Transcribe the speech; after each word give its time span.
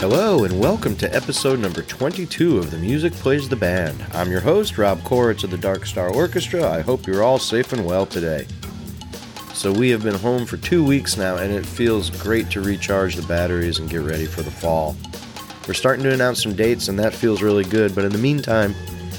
Hello, 0.00 0.44
and 0.44 0.60
welcome 0.60 0.94
to 0.98 1.12
episode 1.12 1.58
number 1.58 1.82
22 1.82 2.58
of 2.58 2.70
The 2.70 2.78
Music 2.78 3.12
Plays 3.14 3.48
the 3.48 3.56
Band. 3.56 4.00
I'm 4.12 4.30
your 4.30 4.40
host, 4.40 4.78
Rob 4.78 5.00
Koritz 5.00 5.42
of 5.42 5.50
the 5.50 5.58
Dark 5.58 5.86
Star 5.86 6.08
Orchestra. 6.08 6.70
I 6.70 6.82
hope 6.82 7.04
you're 7.04 7.24
all 7.24 7.40
safe 7.40 7.72
and 7.72 7.84
well 7.84 8.06
today. 8.06 8.46
So, 9.54 9.72
we 9.72 9.90
have 9.90 10.04
been 10.04 10.14
home 10.14 10.46
for 10.46 10.56
two 10.56 10.84
weeks 10.84 11.16
now, 11.16 11.38
and 11.38 11.52
it 11.52 11.66
feels 11.66 12.10
great 12.10 12.48
to 12.50 12.60
recharge 12.60 13.16
the 13.16 13.26
batteries 13.26 13.80
and 13.80 13.90
get 13.90 14.02
ready 14.02 14.26
for 14.26 14.42
the 14.42 14.52
fall. 14.52 14.94
We're 15.66 15.74
starting 15.74 16.04
to 16.04 16.14
announce 16.14 16.44
some 16.44 16.54
dates, 16.54 16.86
and 16.86 16.96
that 17.00 17.12
feels 17.12 17.42
really 17.42 17.64
good, 17.64 17.92
but 17.96 18.04
in 18.04 18.12
the 18.12 18.18
meantime, 18.18 18.76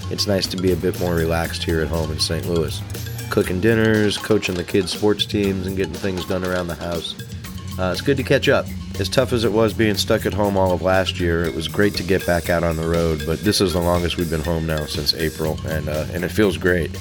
it's 0.10 0.28
nice 0.28 0.48
to 0.48 0.56
be 0.56 0.72
a 0.72 0.78
bit 0.78 0.98
more 1.02 1.14
relaxed 1.14 1.62
here 1.62 1.82
at 1.82 1.90
home 1.90 2.10
in 2.10 2.22
St. 2.22 2.48
Louis. 2.48 2.82
Cooking 3.30 3.60
dinners, 3.60 4.18
coaching 4.18 4.56
the 4.56 4.64
kids' 4.64 4.94
sports 4.94 5.26
teams, 5.26 5.68
and 5.68 5.76
getting 5.76 5.94
things 5.94 6.24
done 6.24 6.46
around 6.46 6.68
the 6.68 6.76
house. 6.76 7.16
Uh, 7.80 7.94
it's 7.94 8.02
good 8.02 8.18
to 8.18 8.24
catch 8.24 8.50
up. 8.50 8.66
As 9.00 9.08
tough 9.08 9.32
as 9.32 9.46
it 9.46 9.54
was 9.54 9.74
being 9.74 9.96
stuck 9.96 10.26
at 10.26 10.34
home 10.34 10.58
all 10.58 10.74
of 10.74 10.82
last 10.82 11.18
year, 11.18 11.46
it 11.46 11.56
was 11.56 11.70
great 11.70 11.96
to 11.96 12.04
get 12.04 12.26
back 12.26 12.50
out 12.50 12.62
on 12.62 12.76
the 12.76 12.86
road, 12.86 13.24
but 13.26 13.40
this 13.40 13.62
is 13.62 13.72
the 13.72 13.80
longest 13.80 14.18
we've 14.18 14.30
been 14.30 14.44
home 14.44 14.68
now 14.68 14.86
since 14.86 15.14
April, 15.14 15.58
and, 15.66 15.88
uh, 15.88 16.06
and 16.12 16.26
it 16.26 16.30
feels 16.30 16.58
great. 16.58 16.92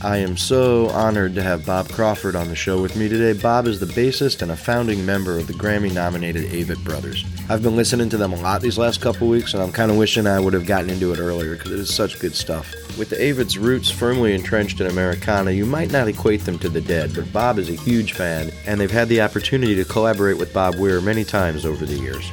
I 0.00 0.18
am 0.18 0.36
so 0.36 0.90
honored 0.90 1.34
to 1.34 1.42
have 1.42 1.66
Bob 1.66 1.88
Crawford 1.88 2.36
on 2.36 2.48
the 2.48 2.54
show 2.54 2.80
with 2.80 2.94
me 2.94 3.08
today. 3.08 3.32
Bob 3.32 3.66
is 3.66 3.80
the 3.80 3.86
bassist 3.86 4.42
and 4.42 4.52
a 4.52 4.56
founding 4.56 5.04
member 5.04 5.38
of 5.38 5.48
the 5.48 5.54
Grammy 5.54 5.92
nominated 5.92 6.44
Avett 6.52 6.84
Brothers. 6.84 7.24
I've 7.46 7.62
been 7.62 7.76
listening 7.76 8.08
to 8.08 8.16
them 8.16 8.32
a 8.32 8.36
lot 8.36 8.62
these 8.62 8.78
last 8.78 9.02
couple 9.02 9.28
weeks, 9.28 9.52
and 9.52 9.62
I'm 9.62 9.70
kind 9.70 9.90
of 9.90 9.98
wishing 9.98 10.26
I 10.26 10.40
would 10.40 10.54
have 10.54 10.64
gotten 10.64 10.88
into 10.88 11.12
it 11.12 11.18
earlier 11.18 11.56
because 11.56 11.72
it 11.72 11.78
is 11.78 11.94
such 11.94 12.18
good 12.18 12.34
stuff. 12.34 12.72
With 12.96 13.10
the 13.10 13.16
Avett's 13.16 13.58
roots 13.58 13.90
firmly 13.90 14.34
entrenched 14.34 14.80
in 14.80 14.86
Americana, 14.86 15.50
you 15.50 15.66
might 15.66 15.92
not 15.92 16.08
equate 16.08 16.46
them 16.46 16.58
to 16.60 16.70
the 16.70 16.80
dead, 16.80 17.14
but 17.14 17.30
Bob 17.34 17.58
is 17.58 17.68
a 17.68 17.74
huge 17.74 18.14
fan, 18.14 18.50
and 18.66 18.80
they've 18.80 18.90
had 18.90 19.10
the 19.10 19.20
opportunity 19.20 19.74
to 19.74 19.84
collaborate 19.84 20.38
with 20.38 20.54
Bob 20.54 20.76
Weir 20.76 21.02
many 21.02 21.22
times 21.22 21.66
over 21.66 21.84
the 21.84 21.98
years. 21.98 22.30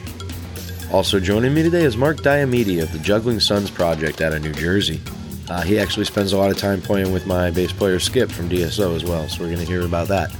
Also 0.94 1.20
joining 1.20 1.54
me 1.54 1.64
today 1.64 1.84
is 1.84 1.98
Mark 1.98 2.24
Diomede 2.24 2.80
of 2.80 2.94
the 2.94 3.00
Juggling 3.00 3.42
Suns 3.42 3.70
Project 3.70 4.22
out 4.22 4.32
of 4.32 4.42
New 4.42 4.54
Jersey. 4.54 5.02
Uh, 5.50 5.62
he 5.62 5.78
actually 5.78 6.06
spends 6.06 6.32
a 6.32 6.38
lot 6.38 6.52
of 6.52 6.58
time 6.58 6.82
playing 6.82 7.12
with 7.12 7.28
my 7.28 7.52
bass 7.52 7.74
player 7.74 8.00
Skip 8.00 8.32
from 8.32 8.48
DSO 8.48 8.96
as 8.96 9.04
well, 9.04 9.28
so 9.28 9.42
we're 9.42 9.54
going 9.54 9.60
to 9.60 9.66
hear 9.66 9.82
about 9.82 10.08
that. 10.08 10.34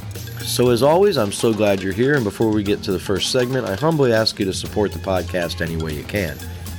So, 0.44 0.70
as 0.70 0.84
always, 0.84 1.18
I'm 1.18 1.32
so 1.32 1.54
glad 1.54 1.82
you're 1.82 1.94
here, 1.94 2.16
and 2.16 2.24
before 2.24 2.50
we 2.50 2.62
get 2.62 2.84
to 2.84 2.92
the 2.92 3.00
first 3.00 3.32
segment, 3.32 3.68
I 3.68 3.76
humbly 3.76 4.12
ask 4.12 4.38
you 4.40 4.46
to 4.46 4.54
support 4.54 4.92
the 4.92 5.00
podcast 5.00 5.62
any 5.62 5.82
way 5.82 5.96
you 5.96 6.04
can. 6.04 6.38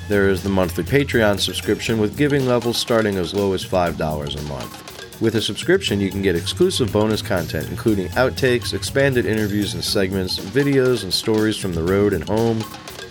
There 0.08 0.28
is 0.28 0.42
the 0.42 0.48
monthly 0.48 0.84
Patreon 0.84 1.38
subscription 1.38 1.98
with 1.98 2.18
giving 2.18 2.46
levels 2.46 2.76
starting 2.76 3.16
as 3.16 3.32
low 3.32 3.54
as 3.54 3.64
$5 3.64 3.96
a 4.36 4.42
month. 4.42 5.20
With 5.22 5.36
a 5.36 5.40
subscription, 5.40 6.00
you 6.00 6.10
can 6.10 6.20
get 6.20 6.36
exclusive 6.36 6.92
bonus 6.92 7.22
content, 7.22 7.68
including 7.70 8.08
outtakes, 8.08 8.74
expanded 8.74 9.24
interviews 9.24 9.74
and 9.74 9.82
segments, 9.82 10.38
videos 10.38 11.04
and 11.04 11.14
stories 11.14 11.56
from 11.56 11.72
the 11.72 11.82
road 11.82 12.12
and 12.12 12.28
home, 12.28 12.62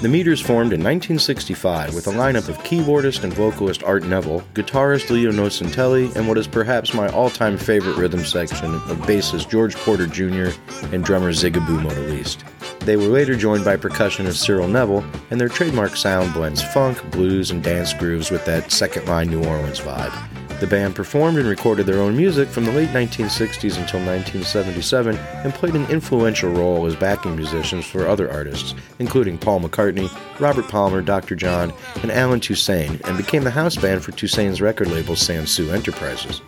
The 0.00 0.08
Meters 0.08 0.40
formed 0.40 0.72
in 0.72 0.84
1965 0.84 1.96
with 1.96 2.06
a 2.06 2.12
lineup 2.12 2.48
of 2.48 2.58
keyboardist 2.58 3.24
and 3.24 3.32
vocalist 3.32 3.82
Art 3.82 4.04
Neville, 4.04 4.44
guitarist 4.54 5.10
Leo 5.10 5.32
Nocentelli, 5.32 6.14
and 6.14 6.28
what 6.28 6.38
is 6.38 6.46
perhaps 6.46 6.94
my 6.94 7.08
all-time 7.08 7.58
favorite 7.58 7.96
rhythm 7.96 8.24
section 8.24 8.72
of 8.76 8.98
bassist 8.98 9.50
George 9.50 9.74
Porter 9.74 10.06
Jr. 10.06 10.56
and 10.94 11.04
drummer 11.04 11.32
Zigaboo 11.32 11.82
Modeliste. 11.82 12.44
They 12.84 12.94
were 12.96 13.02
later 13.06 13.34
joined 13.34 13.64
by 13.64 13.76
percussionist 13.76 14.44
Cyril 14.44 14.68
Neville, 14.68 15.04
and 15.32 15.40
their 15.40 15.48
trademark 15.48 15.96
sound 15.96 16.32
blends 16.34 16.62
funk, 16.62 17.02
blues, 17.10 17.50
and 17.50 17.64
dance 17.64 17.92
grooves 17.94 18.30
with 18.30 18.44
that 18.44 18.70
second 18.70 19.06
line 19.08 19.28
New 19.28 19.44
Orleans 19.44 19.80
vibe. 19.80 20.37
The 20.60 20.66
band 20.66 20.96
performed 20.96 21.38
and 21.38 21.48
recorded 21.48 21.86
their 21.86 22.00
own 22.00 22.16
music 22.16 22.48
from 22.48 22.64
the 22.64 22.72
late 22.72 22.88
1960s 22.88 23.78
until 23.78 24.00
1977 24.00 25.16
and 25.16 25.54
played 25.54 25.76
an 25.76 25.88
influential 25.88 26.50
role 26.50 26.84
as 26.86 26.96
backing 26.96 27.36
musicians 27.36 27.86
for 27.86 28.08
other 28.08 28.28
artists, 28.28 28.74
including 28.98 29.38
Paul 29.38 29.60
McCartney, 29.60 30.10
Robert 30.40 30.66
Palmer, 30.68 31.00
Dr. 31.00 31.36
John, 31.36 31.72
and 32.02 32.10
Allen 32.10 32.40
Toussaint, 32.40 33.00
and 33.06 33.16
became 33.16 33.44
the 33.44 33.52
house 33.52 33.76
band 33.76 34.02
for 34.02 34.10
Toussaint's 34.10 34.60
record 34.60 34.88
label 34.88 35.14
Sansu 35.14 35.72
Enterprises. 35.72 36.40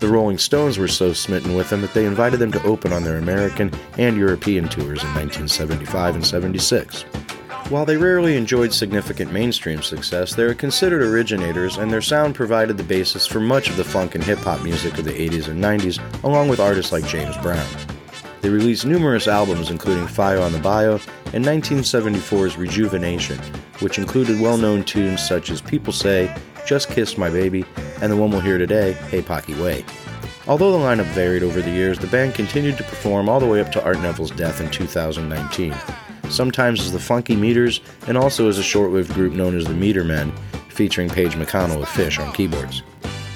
The 0.00 0.08
Rolling 0.08 0.38
Stones 0.38 0.76
were 0.76 0.88
so 0.88 1.12
smitten 1.12 1.54
with 1.54 1.70
them 1.70 1.80
that 1.82 1.94
they 1.94 2.06
invited 2.06 2.40
them 2.40 2.50
to 2.52 2.62
open 2.64 2.92
on 2.92 3.04
their 3.04 3.18
American 3.18 3.72
and 3.98 4.16
European 4.16 4.68
tours 4.68 5.04
in 5.04 5.14
1975 5.14 6.16
and 6.16 6.26
76. 6.26 7.04
While 7.68 7.84
they 7.84 7.98
rarely 7.98 8.38
enjoyed 8.38 8.72
significant 8.72 9.30
mainstream 9.30 9.82
success, 9.82 10.34
they 10.34 10.44
are 10.44 10.54
considered 10.54 11.02
originators, 11.02 11.76
and 11.76 11.92
their 11.92 12.00
sound 12.00 12.34
provided 12.34 12.78
the 12.78 12.82
basis 12.82 13.26
for 13.26 13.40
much 13.40 13.68
of 13.68 13.76
the 13.76 13.84
funk 13.84 14.14
and 14.14 14.24
hip 14.24 14.38
hop 14.38 14.62
music 14.62 14.96
of 14.96 15.04
the 15.04 15.12
80s 15.12 15.48
and 15.48 15.62
90s, 15.62 16.24
along 16.24 16.48
with 16.48 16.60
artists 16.60 16.92
like 16.92 17.06
James 17.06 17.36
Brown. 17.36 17.68
They 18.40 18.48
released 18.48 18.86
numerous 18.86 19.28
albums, 19.28 19.68
including 19.68 20.06
Fire 20.06 20.40
on 20.40 20.52
the 20.52 20.58
Bayou 20.58 20.98
and 21.34 21.44
1974's 21.44 22.56
Rejuvenation, 22.56 23.36
which 23.80 23.98
included 23.98 24.40
well 24.40 24.56
known 24.56 24.82
tunes 24.82 25.28
such 25.28 25.50
as 25.50 25.60
People 25.60 25.92
Say, 25.92 26.34
Just 26.66 26.88
Kiss 26.88 27.18
My 27.18 27.28
Baby, 27.28 27.66
and 28.00 28.10
the 28.10 28.16
one 28.16 28.30
we'll 28.30 28.40
hear 28.40 28.56
today, 28.56 28.92
Hey 29.10 29.20
Pocky 29.20 29.54
Way. 29.56 29.84
Although 30.46 30.72
the 30.72 30.78
lineup 30.78 31.12
varied 31.12 31.42
over 31.42 31.60
the 31.60 31.70
years, 31.70 31.98
the 31.98 32.06
band 32.06 32.34
continued 32.34 32.78
to 32.78 32.84
perform 32.84 33.28
all 33.28 33.40
the 33.40 33.46
way 33.46 33.60
up 33.60 33.70
to 33.72 33.84
Art 33.84 34.00
Neville's 34.00 34.30
death 34.30 34.62
in 34.62 34.70
2019 34.70 35.74
sometimes 36.30 36.80
as 36.80 36.92
the 36.92 36.98
Funky 36.98 37.36
Meters, 37.36 37.80
and 38.06 38.16
also 38.16 38.48
as 38.48 38.58
a 38.58 38.62
short 38.62 38.92
lived 38.92 39.12
group 39.14 39.32
known 39.32 39.56
as 39.56 39.64
the 39.64 39.74
Meter 39.74 40.04
Men, 40.04 40.32
featuring 40.68 41.08
Page 41.08 41.32
McConnell 41.32 41.80
with 41.80 41.88
Phish 41.88 42.24
on 42.24 42.32
keyboards. 42.32 42.82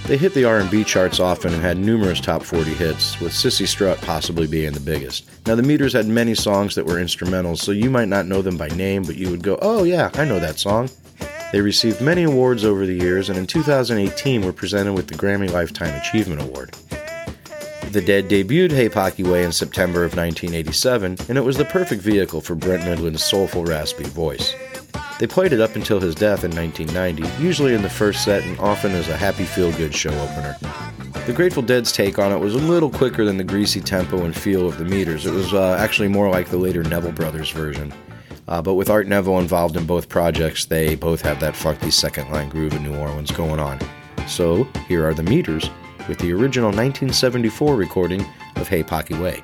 They 0.06 0.16
hit 0.16 0.34
the 0.34 0.44
R&B 0.44 0.82
charts 0.84 1.20
often 1.20 1.54
and 1.54 1.62
had 1.62 1.78
numerous 1.78 2.20
top 2.20 2.42
40 2.42 2.74
hits, 2.74 3.20
with 3.20 3.32
Cissy 3.32 3.66
Strut 3.66 4.00
possibly 4.00 4.46
being 4.46 4.72
the 4.72 4.80
biggest. 4.80 5.30
Now 5.46 5.54
the 5.54 5.62
Meters 5.62 5.92
had 5.92 6.06
many 6.06 6.34
songs 6.34 6.74
that 6.74 6.86
were 6.86 6.96
instrumentals, 6.96 7.58
so 7.58 7.70
you 7.72 7.88
might 7.88 8.08
not 8.08 8.26
know 8.26 8.42
them 8.42 8.56
by 8.56 8.68
name, 8.68 9.04
but 9.04 9.16
you 9.16 9.30
would 9.30 9.42
go, 9.42 9.58
"Oh 9.62 9.84
yeah, 9.84 10.10
I 10.14 10.24
know 10.24 10.40
that 10.40 10.58
song." 10.58 10.90
They 11.52 11.60
received 11.60 12.00
many 12.00 12.22
awards 12.22 12.64
over 12.64 12.86
the 12.86 12.94
years 12.94 13.28
and 13.28 13.38
in 13.38 13.46
2018 13.46 14.42
were 14.42 14.54
presented 14.54 14.94
with 14.94 15.06
the 15.06 15.14
Grammy 15.14 15.50
Lifetime 15.50 15.94
Achievement 15.94 16.40
Award. 16.40 16.74
The 17.92 18.00
Dead 18.00 18.30
debuted 18.30 18.72
Hey 18.72 18.88
Pocky 18.88 19.22
Way 19.22 19.44
in 19.44 19.52
September 19.52 20.02
of 20.02 20.16
1987, 20.16 21.18
and 21.28 21.36
it 21.36 21.42
was 21.42 21.58
the 21.58 21.66
perfect 21.66 22.00
vehicle 22.00 22.40
for 22.40 22.54
Brent 22.54 22.84
Mydland's 22.84 23.22
soulful, 23.22 23.66
raspy 23.66 24.04
voice. 24.04 24.54
They 25.18 25.26
played 25.26 25.52
it 25.52 25.60
up 25.60 25.76
until 25.76 26.00
his 26.00 26.14
death 26.14 26.42
in 26.42 26.56
1990, 26.56 27.44
usually 27.44 27.74
in 27.74 27.82
the 27.82 27.90
first 27.90 28.24
set 28.24 28.44
and 28.44 28.58
often 28.58 28.92
as 28.92 29.10
a 29.10 29.16
happy 29.18 29.44
feel 29.44 29.70
good 29.72 29.94
show 29.94 30.08
opener. 30.08 30.56
The 31.26 31.34
Grateful 31.34 31.62
Dead's 31.62 31.92
take 31.92 32.18
on 32.18 32.32
it 32.32 32.38
was 32.38 32.54
a 32.54 32.58
little 32.58 32.88
quicker 32.88 33.26
than 33.26 33.36
the 33.36 33.44
greasy 33.44 33.82
tempo 33.82 34.24
and 34.24 34.34
feel 34.34 34.66
of 34.66 34.78
the 34.78 34.86
meters. 34.86 35.26
It 35.26 35.34
was 35.34 35.52
uh, 35.52 35.76
actually 35.78 36.08
more 36.08 36.30
like 36.30 36.48
the 36.48 36.56
later 36.56 36.82
Neville 36.82 37.12
Brothers 37.12 37.50
version. 37.50 37.92
Uh, 38.48 38.62
but 38.62 38.72
with 38.72 38.88
Art 38.88 39.06
Neville 39.06 39.38
involved 39.38 39.76
in 39.76 39.84
both 39.84 40.08
projects, 40.08 40.64
they 40.64 40.94
both 40.94 41.20
have 41.20 41.40
that 41.40 41.54
funky 41.54 41.90
second 41.90 42.30
line 42.30 42.48
groove 42.48 42.72
in 42.72 42.84
New 42.84 42.96
Orleans 42.96 43.32
going 43.32 43.60
on. 43.60 43.78
So 44.26 44.64
here 44.88 45.06
are 45.06 45.12
the 45.12 45.24
meters 45.24 45.68
with 46.08 46.18
the 46.18 46.32
original 46.32 46.68
1974 46.68 47.74
recording 47.76 48.24
of 48.56 48.68
Hey 48.68 48.82
Pocky 48.82 49.14
Way. 49.14 49.42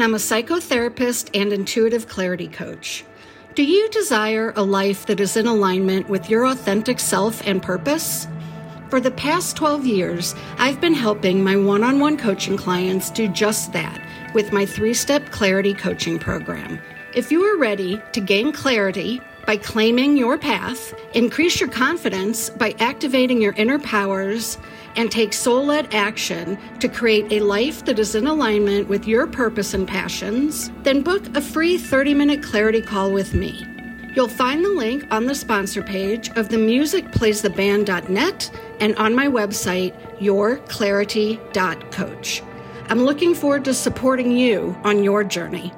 And 0.00 0.04
I'm 0.06 0.14
a 0.14 0.16
psychotherapist 0.16 1.28
and 1.38 1.52
intuitive 1.52 2.08
clarity 2.08 2.48
coach. 2.48 3.04
Do 3.54 3.62
you 3.62 3.86
desire 3.90 4.54
a 4.56 4.62
life 4.62 5.04
that 5.04 5.20
is 5.20 5.36
in 5.36 5.46
alignment 5.46 6.08
with 6.08 6.30
your 6.30 6.46
authentic 6.46 6.98
self 6.98 7.46
and 7.46 7.62
purpose? 7.62 8.26
For 8.88 8.98
the 8.98 9.10
past 9.10 9.58
12 9.58 9.84
years, 9.84 10.34
I've 10.56 10.80
been 10.80 10.94
helping 10.94 11.44
my 11.44 11.54
one 11.54 11.84
on 11.84 12.00
one 12.00 12.16
coaching 12.16 12.56
clients 12.56 13.10
do 13.10 13.28
just 13.28 13.74
that 13.74 14.00
with 14.32 14.54
my 14.54 14.64
three 14.64 14.94
step 14.94 15.32
clarity 15.32 15.74
coaching 15.74 16.18
program. 16.18 16.80
If 17.14 17.30
you 17.30 17.44
are 17.44 17.58
ready 17.58 18.00
to 18.12 18.22
gain 18.22 18.52
clarity 18.52 19.20
by 19.44 19.58
claiming 19.58 20.16
your 20.16 20.38
path, 20.38 20.94
increase 21.12 21.60
your 21.60 21.68
confidence 21.68 22.48
by 22.48 22.74
activating 22.78 23.42
your 23.42 23.52
inner 23.52 23.78
powers, 23.78 24.56
and 24.96 25.10
take 25.10 25.32
soul 25.32 25.64
led 25.66 25.92
action 25.94 26.58
to 26.78 26.88
create 26.88 27.32
a 27.32 27.40
life 27.40 27.84
that 27.84 27.98
is 27.98 28.14
in 28.14 28.26
alignment 28.26 28.88
with 28.88 29.06
your 29.06 29.26
purpose 29.26 29.74
and 29.74 29.86
passions, 29.86 30.70
then 30.82 31.02
book 31.02 31.36
a 31.36 31.40
free 31.40 31.76
30 31.78 32.14
minute 32.14 32.42
clarity 32.42 32.82
call 32.82 33.12
with 33.12 33.34
me. 33.34 33.66
You'll 34.14 34.28
find 34.28 34.64
the 34.64 34.70
link 34.70 35.06
on 35.10 35.26
the 35.26 35.34
sponsor 35.34 35.82
page 35.82 36.30
of 36.30 36.48
the 36.48 36.56
musicplaystheband.net 36.56 38.50
and 38.80 38.96
on 38.96 39.14
my 39.14 39.26
website, 39.28 39.94
yourclarity.coach. 40.18 42.42
I'm 42.88 43.04
looking 43.04 43.34
forward 43.34 43.64
to 43.66 43.74
supporting 43.74 44.32
you 44.32 44.76
on 44.82 45.04
your 45.04 45.22
journey. 45.22 45.72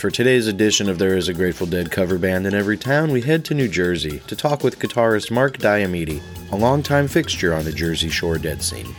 For 0.00 0.10
today's 0.10 0.46
edition 0.46 0.88
of 0.88 0.98
There 0.98 1.14
Is 1.14 1.28
a 1.28 1.34
Grateful 1.34 1.66
Dead 1.66 1.90
cover 1.90 2.16
band 2.16 2.46
in 2.46 2.54
every 2.54 2.78
town, 2.78 3.12
we 3.12 3.20
head 3.20 3.44
to 3.44 3.54
New 3.54 3.68
Jersey 3.68 4.20
to 4.28 4.34
talk 4.34 4.64
with 4.64 4.78
guitarist 4.78 5.30
Mark 5.30 5.58
Diomede, 5.58 6.22
a 6.52 6.56
longtime 6.56 7.06
fixture 7.06 7.52
on 7.52 7.66
the 7.66 7.72
Jersey 7.72 8.08
Shore 8.08 8.38
Dead 8.38 8.62
scene. 8.62 8.96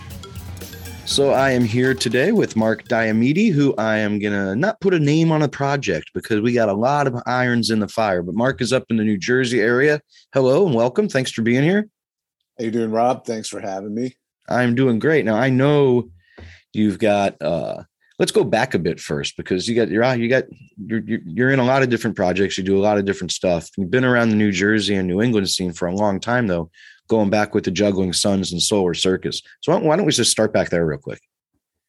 So 1.07 1.31
I 1.31 1.49
am 1.49 1.63
here 1.63 1.95
today 1.95 2.31
with 2.31 2.55
Mark 2.55 2.83
Diomede, 2.83 3.51
who 3.51 3.73
I 3.79 3.97
am 3.97 4.19
gonna 4.19 4.55
not 4.55 4.79
put 4.79 4.93
a 4.93 4.99
name 4.99 5.31
on 5.31 5.41
a 5.41 5.49
project 5.49 6.11
because 6.13 6.39
we 6.39 6.53
got 6.53 6.69
a 6.69 6.73
lot 6.73 7.07
of 7.07 7.15
irons 7.25 7.71
in 7.71 7.79
the 7.79 7.87
fire. 7.87 8.21
But 8.21 8.35
Mark 8.35 8.61
is 8.61 8.71
up 8.71 8.85
in 8.91 8.97
the 8.97 9.03
New 9.03 9.17
Jersey 9.17 9.59
area. 9.59 10.01
Hello 10.35 10.67
and 10.67 10.75
welcome. 10.75 11.09
Thanks 11.09 11.31
for 11.31 11.41
being 11.41 11.63
here. 11.63 11.89
How 12.59 12.65
you 12.65 12.69
doing, 12.69 12.91
Rob? 12.91 13.25
Thanks 13.25 13.49
for 13.49 13.59
having 13.59 13.95
me. 13.95 14.17
I'm 14.47 14.75
doing 14.75 14.99
great. 14.99 15.25
Now 15.25 15.37
I 15.37 15.49
know 15.49 16.11
you've 16.73 16.99
got 16.99 17.41
uh, 17.41 17.85
let's 18.21 18.31
go 18.31 18.43
back 18.43 18.75
a 18.75 18.79
bit 18.79 18.99
first 18.99 19.35
because 19.35 19.67
you 19.67 19.73
got 19.73 19.89
you're 19.89 20.03
out 20.03 20.19
you 20.19 20.29
got 20.29 20.43
you're 20.85 21.01
you're 21.25 21.49
in 21.49 21.57
a 21.57 21.63
lot 21.63 21.81
of 21.81 21.89
different 21.89 22.15
projects 22.15 22.55
you 22.55 22.63
do 22.63 22.77
a 22.77 22.79
lot 22.79 22.99
of 22.99 23.03
different 23.03 23.31
stuff. 23.31 23.67
You've 23.75 23.89
been 23.89 24.05
around 24.05 24.29
the 24.29 24.35
new 24.35 24.51
jersey 24.51 24.93
and 24.93 25.07
new 25.07 25.21
england 25.21 25.49
scene 25.49 25.73
for 25.73 25.87
a 25.87 25.95
long 25.95 26.19
time 26.19 26.45
though 26.45 26.69
going 27.07 27.31
back 27.31 27.55
with 27.55 27.63
the 27.63 27.71
juggling 27.71 28.13
Suns 28.13 28.53
and 28.53 28.61
solar 28.61 28.93
circus. 28.93 29.41
So 29.61 29.77
why 29.79 29.95
don't 29.97 30.05
we 30.05 30.11
just 30.11 30.31
start 30.31 30.53
back 30.53 30.69
there 30.69 30.85
real 30.85 30.99
quick? 30.99 31.19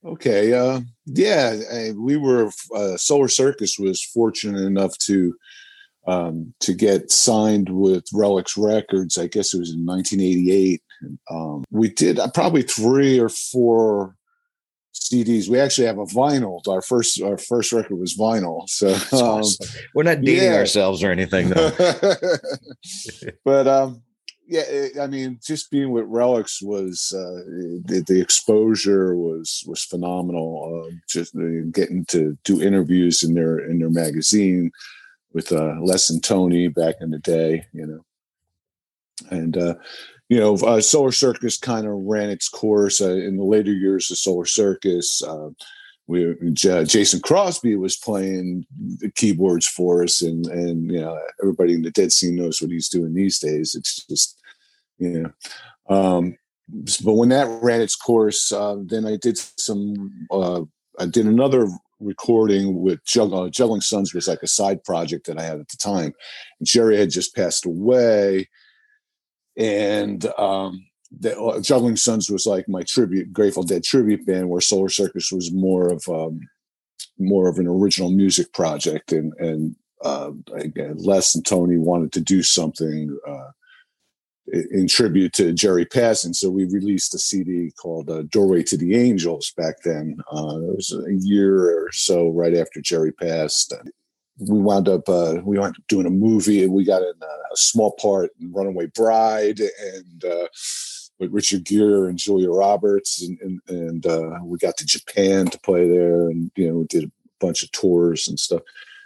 Okay 0.07 0.55
uh 0.55 0.81
yeah 1.05 1.91
we 1.97 2.17
were 2.17 2.51
uh, 2.75 2.97
solar 2.97 3.29
circus 3.29 3.79
was 3.79 4.03
fortunate 4.03 4.63
enough 4.63 4.97
to 4.99 5.37
um 6.07 6.55
to 6.61 6.73
get 6.73 7.11
signed 7.11 7.69
with 7.69 8.07
Relix 8.07 8.55
records. 8.57 9.19
I 9.19 9.27
guess 9.27 9.53
it 9.53 9.59
was 9.59 9.75
in 9.75 9.85
1988 9.85 10.83
um 11.31 11.65
we 11.71 11.91
did 11.91 12.19
uh, 12.19 12.31
probably 12.31 12.63
three 12.63 13.21
or 13.21 13.29
four 13.29 14.17
CDs. 14.95 15.49
We 15.49 15.59
actually 15.59 15.87
have 15.87 15.99
a 15.99 16.05
vinyl. 16.05 16.67
Our 16.69 16.83
first 16.83 17.21
our 17.23 17.39
first 17.39 17.73
record 17.73 17.97
was 17.97 18.17
vinyl. 18.17 18.69
So 18.69 18.89
um, 19.25 19.45
we're 19.95 20.03
not 20.03 20.21
dating 20.21 20.51
yeah. 20.51 20.59
ourselves 20.59 21.03
or 21.03 21.11
anything, 21.11 21.49
though. 21.49 21.71
but 23.45 23.67
um, 23.67 24.03
yeah, 24.47 24.63
it, 24.63 24.99
I 25.01 25.07
mean, 25.07 25.39
just 25.43 25.71
being 25.71 25.91
with 25.91 26.05
Relix 26.05 26.63
was 26.63 27.13
uh, 27.15 27.43
the, 27.87 28.05
the, 28.07 28.21
exposure 28.21 29.17
was 29.17 29.65
was 29.67 29.85
phenomenal. 29.85 30.85
Uh, 30.87 30.95
just 31.09 31.35
uh, 31.37 31.65
getting 31.73 32.05
to 32.07 32.37
do 32.45 32.61
interviews 32.61 33.23
in 33.23 33.35
their 33.35 33.59
in 33.59 33.79
their 33.79 33.91
magazine 33.91 34.71
with 35.33 35.53
uh, 35.53 35.77
Les 35.81 36.11
and 36.11 36.23
Tony 36.23 36.69
back 36.69 36.97
in 37.01 37.11
the 37.11 37.19
day, 37.19 37.65
you 37.73 37.87
know. 37.87 38.05
And 39.31 39.57
uh, 39.57 39.75
you 40.29 40.39
know, 40.39 40.55
uh, 40.57 40.81
Solar 40.81 41.13
Circus 41.13 41.59
kind 41.59 41.87
of 41.87 41.95
ran 41.95 42.31
its 42.31 42.49
course 42.49 43.01
uh, 43.01 43.11
in 43.11 43.37
the 43.37 43.45
later 43.45 43.73
years 43.73 44.11
of 44.11 44.19
Solar 44.19 44.47
Circus. 44.47 45.23
Uh, 45.23 45.51
we, 46.07 46.35
Jason 46.53 47.21
Crosby 47.21 47.77
was 47.77 47.97
playing 47.97 48.67
the 48.99 49.11
keyboards 49.11 49.67
for 49.67 50.03
us, 50.03 50.21
and 50.23 50.47
and 50.47 50.91
you 50.91 51.01
know, 51.01 51.19
everybody 51.43 51.75
in 51.75 51.83
the 51.83 51.91
dead 51.91 52.13
scene 52.13 52.37
knows 52.37 52.61
what 52.61 52.71
he's 52.71 52.89
doing 52.89 53.15
these 53.15 53.39
days. 53.39 53.75
It's 53.75 54.05
just, 54.07 54.39
you 54.99 55.23
know. 55.89 55.95
Um, 55.95 56.37
but 57.05 57.15
when 57.15 57.29
that 57.29 57.61
ran 57.63 57.81
its 57.81 57.97
course, 57.97 58.51
uh, 58.53 58.77
then 58.85 59.07
I 59.07 59.17
did 59.17 59.39
some. 59.39 60.27
Uh, 60.31 60.63
I 60.99 61.07
did 61.07 61.27
another 61.27 61.69
recording 62.03 62.81
with 62.83 63.05
Jug- 63.05 63.33
uh, 63.33 63.49
Juggling 63.49 63.81
Suns 63.81 64.13
was 64.13 64.29
like 64.29 64.43
a 64.43 64.49
side 64.49 64.83
project 64.85 65.27
that 65.27 65.39
I 65.39 65.43
had 65.43 65.61
at 65.61 65.69
the 65.69 65.77
time. 65.77 66.13
And 66.59 66.67
Jerry 66.67 66.97
had 66.97 67.11
just 67.11 67.35
passed 67.35 67.65
away, 67.65 68.49
and 69.57 70.25
um, 70.39 70.87
the 71.19 71.39
uh, 71.39 71.61
Juggling 71.61 71.97
Suns 71.97 72.31
was 72.31 72.47
like 72.47 72.69
my 72.69 72.83
tribute, 72.83 73.33
Grateful 73.33 73.63
Dead 73.63 73.85
tribute 73.85 74.27
band, 74.27 74.49
where 74.49 74.61
Solar 74.61 74.89
Circus 74.89 75.31
was 75.31 75.53
more 75.53 75.93
of 75.93 76.03
um, 76.09 76.41
more 77.19 77.49
of 77.49 77.59
an 77.59 77.67
original 77.67 78.11
music 78.11 78.53
project, 78.53 79.13
and 79.13 79.33
and 79.39 79.77
uh, 80.05 80.31
again, 80.55 80.97
Les 80.99 81.35
and 81.35 81.47
Tony 81.47 81.79
wanted 81.79 82.13
to 82.13 82.21
do 82.21 82.43
something. 82.43 83.17
Uh, 83.27 83.51
in 84.47 84.89
tribute 84.89 85.33
to 85.33 85.53
Jerry 85.53 85.85
passing. 85.85 86.35
So 86.35 86.51
we 86.51 86.65
released 86.65 87.15
a 87.15 87.19
CD 87.19 87.73
called 87.81 88.11
uh, 88.11 88.23
Doorway 88.25 88.65
to 88.65 88.77
the 88.77 88.97
Angels 88.97 89.53
back 89.57 89.77
then. 89.85 90.17
Uh, 90.33 90.59
it 90.59 90.77
was 90.77 90.93
a 90.93 91.15
year 91.15 91.85
or 91.85 91.93
so 91.93 92.29
right 92.29 92.55
after 92.55 92.81
Jerry 92.81 93.13
passed. 93.13 93.73
We 94.39 94.59
wound 94.61 94.89
up 94.89 95.09
uh, 95.09 95.37
we 95.45 95.59
up 95.59 95.75
doing 95.89 96.07
a 96.07 96.11
movie, 96.11 96.65
and 96.65 96.73
we 96.73 96.85
got 96.85 97.03
in 97.03 97.15
a, 97.21 97.27
a 97.53 97.57
small 97.57 97.93
part 98.01 98.31
in 98.41 98.53
Runaway 98.53 98.87
Bride, 98.87 99.61
and 99.61 100.25
uh, 100.25 100.49
with 101.19 101.33
Richard 101.33 101.65
Gere 101.65 102.09
and 102.09 102.19
Julia 102.19 102.51
Roberts, 102.51 103.23
and 103.23 103.39
and, 103.41 103.61
and 103.69 104.07
uh, 104.07 104.39
we 104.43 104.59
got 104.59 104.77
to 104.79 104.87
Japan 104.87 105.47
to 105.47 105.59
play 105.61 105.89
there, 105.89 106.29
and 106.29 106.51
you 106.57 106.69
know 106.69 106.79
we 106.79 106.85
did 106.87 107.05
a 107.05 107.13
bunch 107.41 107.63
of 107.63 107.71
tours 107.73 108.27
and 108.27 108.39
stuff. 108.39 108.63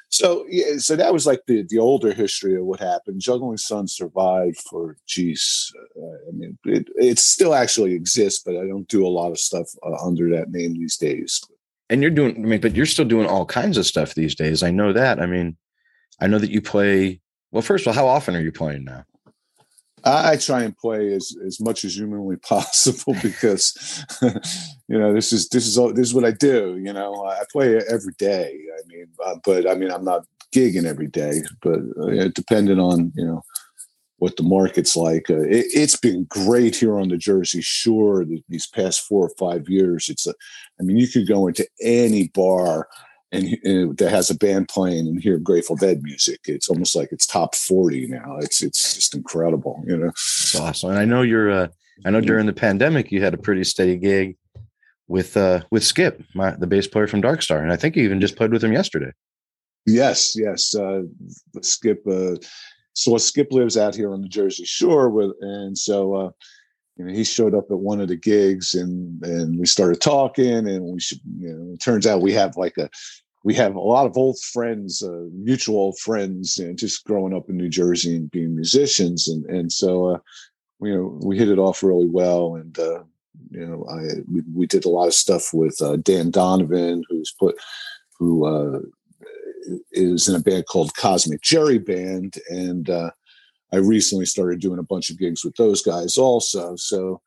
So 0.09 0.47
yeah, 0.49 0.79
so 0.79 0.97
that 0.97 1.13
was 1.13 1.27
like 1.27 1.43
the 1.47 1.65
the 1.69 1.79
older 1.79 2.13
history 2.13 2.57
of 2.57 2.65
what 2.65 2.81
happened. 2.81 3.21
Juggling 3.21 3.59
Suns 3.59 3.95
survived 3.95 4.59
for 4.59 4.97
geez, 5.07 5.73
uh, 6.01 6.29
I 6.29 6.33
mean 6.33 6.59
it, 6.65 6.89
it 6.95 7.19
still 7.19 7.55
actually 7.55 7.93
exists, 7.93 8.43
but 8.45 8.57
I 8.57 8.67
don't 8.67 8.89
do 8.89 9.07
a 9.07 9.09
lot 9.09 9.33
of 9.33 9.39
stuff 9.39 9.69
uh, 9.83 9.97
under 10.05 10.31
that 10.31 10.51
name 10.51 10.75
these 10.75 10.97
days. 10.97 11.43
And 11.89 12.03
you're 12.03 12.11
doing, 12.11 12.37
I 12.37 12.47
mean, 12.47 12.61
but 12.61 12.75
you're 12.75 12.87
still 12.87 13.05
doing 13.05 13.27
all 13.27 13.47
kinds 13.47 13.79
of 13.79 13.87
stuff 13.87 14.15
these 14.15 14.35
days. 14.35 14.63
I 14.63 14.71
know 14.71 14.93
that. 14.93 15.21
I 15.21 15.27
mean, 15.27 15.57
I 16.21 16.27
know 16.27 16.39
that 16.39 16.51
you 16.51 16.61
play. 16.61 17.21
Well, 17.53 17.63
first 17.63 17.87
of 17.87 17.89
all, 17.89 17.95
how 17.95 18.09
often 18.09 18.35
are 18.35 18.41
you 18.41 18.53
playing 18.53 18.85
now? 18.85 19.05
I 20.05 20.37
try 20.37 20.63
and 20.63 20.77
play 20.77 21.13
as, 21.15 21.37
as 21.45 21.61
much 21.61 21.85
as 21.85 21.97
humanly 21.97 22.37
possible 22.49 23.17
because 23.23 24.05
you 24.23 24.99
know 24.99 25.13
this 25.13 25.33
is 25.33 25.49
this 25.49 25.67
is 25.67 25.77
all, 25.77 25.93
this 25.93 26.07
is 26.07 26.15
what 26.15 26.25
I 26.25 26.31
do. 26.31 26.81
You 26.83 26.93
know, 26.93 27.25
I 27.25 27.43
play 27.51 27.77
every 27.91 28.15
day. 28.19 28.57
I 28.73 28.87
mean, 28.87 29.07
uh, 29.25 29.37
but 29.45 29.69
I 29.69 29.75
mean, 29.75 29.91
I'm 29.91 30.05
not 30.05 30.25
gigging 30.55 30.85
every 30.85 31.09
day, 31.09 31.43
but 31.61 31.81
uh, 32.01 32.29
depending 32.35 32.79
on 32.79 33.13
you 33.17 33.27
know 33.27 33.43
what 34.19 34.37
the 34.37 34.43
market's 34.43 34.97
like. 34.97 35.29
Uh, 35.29 35.43
it, 35.43 35.79
has 35.79 35.97
been 35.97 36.25
great 36.25 36.77
here 36.77 36.99
on 36.99 37.09
the 37.09 37.19
Jersey 37.19 37.61
Shore 37.61 38.25
these 38.49 38.67
past 38.67 39.03
four 39.03 39.27
or 39.27 39.33
five 39.39 39.69
years. 39.69 40.09
It's 40.09 40.27
a, 40.27 40.35
I 40.81 40.83
mean, 40.83 40.97
you 40.97 41.09
could 41.09 41.29
go 41.29 41.47
into 41.47 41.67
any 41.83 42.29
bar 42.29 42.89
and, 43.33 43.59
and, 43.65 43.97
that 43.99 44.11
has 44.11 44.31
a 44.31 44.35
band 44.35 44.69
playing 44.69 45.07
and 45.07 45.21
hear 45.21 45.39
Grateful 45.39 45.77
Dead 45.77 46.03
music. 46.03 46.41
It's 46.45 46.69
almost 46.69 46.95
like 46.97 47.11
it's 47.13 47.27
top 47.27 47.55
forty 47.55 48.07
now. 48.07 48.39
It's 48.39 48.63
it's 48.63 48.95
just 48.95 49.15
incredible, 49.15 49.83
you 49.87 49.97
know. 49.97 50.09
It's 50.09 50.55
awesome, 50.55 50.91
and 50.91 50.99
I 50.99 51.05
know 51.05 51.23
you're. 51.23 51.51
Uh, 51.51 51.69
I 52.05 52.11
know 52.11 52.21
during 52.21 52.47
the 52.47 52.53
pandemic 52.53 53.11
you 53.11 53.23
had 53.23 53.35
a 53.35 53.39
pretty 53.39 53.65
steady 53.65 53.97
gig 53.97 54.37
with 55.09 55.37
uh 55.37 55.63
with 55.71 55.83
Skip, 55.83 56.23
my, 56.35 56.51
the 56.53 56.67
bass 56.67 56.87
player 56.87 57.09
from 57.09 57.21
Dark 57.21 57.43
Star, 57.43 57.59
and 57.59 57.73
I 57.73 57.77
think 57.77 57.97
you 57.97 58.05
even 58.05 58.21
just 58.21 58.37
played 58.37 58.53
with 58.53 58.63
him 58.63 58.73
yesterday. 58.73 59.13
Yes, 59.87 60.37
yes. 60.37 60.75
Uh, 60.75 61.03
Skip. 61.63 62.07
Uh, 62.07 62.37
so 62.97 63.19
Skip 63.19 63.53
lives 63.53 63.77
out 63.77 63.95
here 63.95 64.13
on 64.13 64.23
the 64.23 64.29
Jersey 64.29 64.65
Shore 64.65 65.11
with, 65.11 65.33
and 65.43 65.77
so 65.77 66.15
uh, 66.15 66.31
you 66.97 67.05
know, 67.05 67.13
he 67.13 67.25
showed 67.25 67.55
up 67.55 67.71
at 67.71 67.79
one 67.79 68.01
of 68.01 68.09
the 68.09 68.17
gigs 68.17 68.75
and 68.75 69.23
and 69.23 69.59
we 69.59 69.67
started 69.67 70.01
talking 70.01 70.67
and 70.67 70.83
we 70.83 70.99
should, 70.99 71.21
you 71.39 71.53
know, 71.53 71.75
it 71.75 71.81
turns 71.81 72.07
out 72.07 72.23
we 72.23 72.33
have 72.33 72.57
like 72.57 72.79
a 72.79 72.89
we 73.45 73.55
have 73.55 73.77
a 73.77 73.81
lot 73.81 74.07
of 74.07 74.17
old 74.17 74.41
friends, 74.41 75.03
uh, 75.03 75.27
mutual 75.33 75.77
old 75.77 75.99
friends, 75.99 76.59
and 76.59 76.77
just 76.77 77.05
growing 77.05 77.35
up 77.35 77.49
in 77.49 77.57
New 77.57 77.69
Jersey 77.69 78.17
and 78.17 78.31
being 78.31 78.57
musicians, 78.57 79.29
and 79.29 79.45
and 79.45 79.71
so 79.71 80.07
uh, 80.07 80.19
you 80.81 80.93
know 80.93 81.21
we 81.23 81.39
hit 81.39 81.51
it 81.51 81.59
off 81.59 81.83
really 81.83 82.09
well, 82.09 82.57
and 82.57 82.77
uh, 82.79 83.05
you 83.51 83.67
know 83.67 83.87
I 83.89 84.23
we, 84.33 84.43
we 84.53 84.67
did 84.67 84.87
a 84.87 84.89
lot 84.89 85.07
of 85.07 85.15
stuff 85.15 85.53
with 85.53 85.81
uh, 85.83 85.97
Dan 85.97 86.31
Donovan, 86.31 87.05
who's 87.09 87.33
put 87.39 87.57
who 88.19 88.47
uh, 88.47 88.81
is 89.93 90.29
in 90.29 90.35
a 90.35 90.41
band 90.41 90.67
called 90.67 90.95
Cosmic 90.95 91.43
Jerry 91.43 91.79
Band, 91.79 92.37
and 92.49 92.89
uh, 92.89 93.11
I 93.73 93.77
recently 93.77 94.27
started 94.27 94.61
doing 94.61 94.79
a 94.79 94.85
bunch 94.85 95.11
of 95.11 95.19
gigs 95.19 95.45
with 95.45 95.57
those 95.57 95.83
guys 95.83 96.17
also. 96.17 96.77
So 96.77 97.21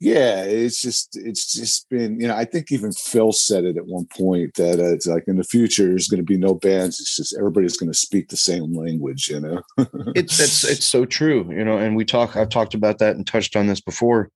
yeah, 0.00 0.42
it's 0.42 0.82
just 0.82 1.16
it's 1.16 1.52
just 1.52 1.88
been 1.88 2.20
you 2.20 2.28
know 2.28 2.36
I 2.36 2.44
think 2.44 2.70
even 2.70 2.92
Phil 2.92 3.32
said 3.32 3.64
it 3.64 3.76
at 3.76 3.86
one 3.86 4.06
point 4.06 4.54
that 4.54 4.78
uh, 4.78 4.92
it's 4.92 5.06
like 5.06 5.24
in 5.26 5.36
the 5.36 5.44
future 5.44 5.86
there's 5.86 6.08
going 6.08 6.20
to 6.20 6.24
be 6.24 6.36
no 6.36 6.54
bands. 6.54 7.00
It's 7.00 7.16
just 7.16 7.36
everybody's 7.36 7.76
going 7.76 7.90
to 7.90 7.98
speak 7.98 8.28
the 8.28 8.36
same 8.36 8.74
language. 8.74 9.28
You 9.28 9.40
know, 9.40 9.62
it's 10.14 10.40
it's 10.40 10.64
it's 10.64 10.84
so 10.84 11.04
true. 11.04 11.48
You 11.50 11.64
know, 11.64 11.78
and 11.78 11.96
we 11.96 12.04
talk. 12.04 12.36
I've 12.36 12.48
talked 12.50 12.74
about 12.74 12.98
that 12.98 13.16
and 13.16 13.26
touched 13.26 13.56
on 13.56 13.66
this 13.66 13.80
before. 13.80 14.30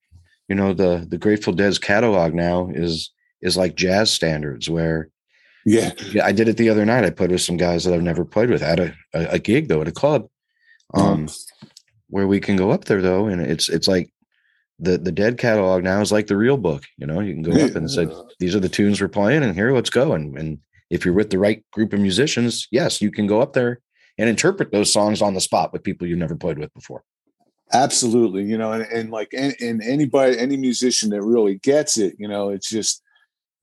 You 0.49 0.55
know, 0.55 0.73
the 0.73 1.07
the 1.09 1.19
Grateful 1.19 1.53
Dead's 1.53 1.79
catalog 1.79 2.35
now 2.35 2.71
is 2.73 3.13
is 3.43 3.57
like 3.57 3.75
jazz 3.75 4.11
standards 4.11 4.71
where 4.71 5.11
yeah. 5.69 5.93
yeah 6.13 6.25
i 6.25 6.33
did 6.33 6.49
it 6.49 6.57
the 6.57 6.69
other 6.69 6.85
night 6.85 7.05
i 7.05 7.11
played 7.11 7.31
with 7.31 7.41
some 7.41 7.57
guys 7.57 7.85
that 7.85 7.95
i've 7.95 8.03
never 8.03 8.25
played 8.25 8.51
with 8.51 8.63
at 8.63 8.81
a, 8.81 8.95
a, 9.15 9.27
a 9.33 9.39
gig 9.39 9.69
though 9.69 9.81
at 9.81 9.89
a 9.89 9.93
club 9.93 10.29
um, 10.95 11.27
mm. 11.27 11.47
where 12.09 12.27
we 12.27 12.41
can 12.41 12.57
go 12.57 12.71
up 12.71 12.85
there 12.87 13.03
though, 13.03 13.27
and 13.27 13.41
it's 13.41 13.69
it's 13.69 13.89
like 13.89 14.11
the 14.79 14.99
the 14.99 15.13
dead 15.13 15.39
catalog 15.39 15.83
now 15.83 16.01
is 16.01 16.13
like 16.13 16.27
the 16.27 16.37
real 16.37 16.57
book. 16.57 16.85
You 16.97 17.07
know, 17.07 17.21
you 17.21 17.35
can 17.35 17.43
go 17.43 17.53
up 17.65 17.75
and 17.75 17.91
say 17.91 18.09
these 18.39 18.55
are 18.55 18.61
the 18.61 18.69
tunes 18.69 19.01
we're 19.01 19.09
playing, 19.09 19.43
and 19.43 19.55
here 19.55 19.73
let's 19.73 19.91
go. 19.91 20.13
And 20.13 20.37
and 20.39 20.59
if 20.91 21.05
you're 21.05 21.15
with 21.15 21.31
the 21.31 21.39
right 21.39 21.65
group 21.73 21.93
of 21.93 22.01
musicians, 22.01 22.67
yes, 22.71 23.03
you 23.03 23.11
can 23.11 23.27
go 23.27 23.43
up 23.43 23.53
there 23.53 23.81
and 24.17 24.29
interpret 24.29 24.73
those 24.73 24.93
songs 24.93 25.23
on 25.23 25.35
the 25.35 25.41
spot 25.41 25.73
with 25.73 25.85
people 25.85 26.07
you've 26.07 26.19
never 26.19 26.37
played 26.37 26.59
with 26.59 26.73
before. 26.75 27.05
Absolutely, 27.73 28.45
you 28.45 28.57
know, 28.57 28.73
and, 28.73 28.85
and 28.85 29.11
like 29.11 29.35
and, 29.37 29.55
and 29.61 29.83
anybody, 29.83 30.39
any 30.39 30.57
musician 30.57 31.11
that 31.11 31.23
really 31.23 31.57
gets 31.57 31.99
it, 31.99 32.15
you 32.19 32.27
know, 32.27 32.49
it's 32.49 32.71
just 32.71 33.03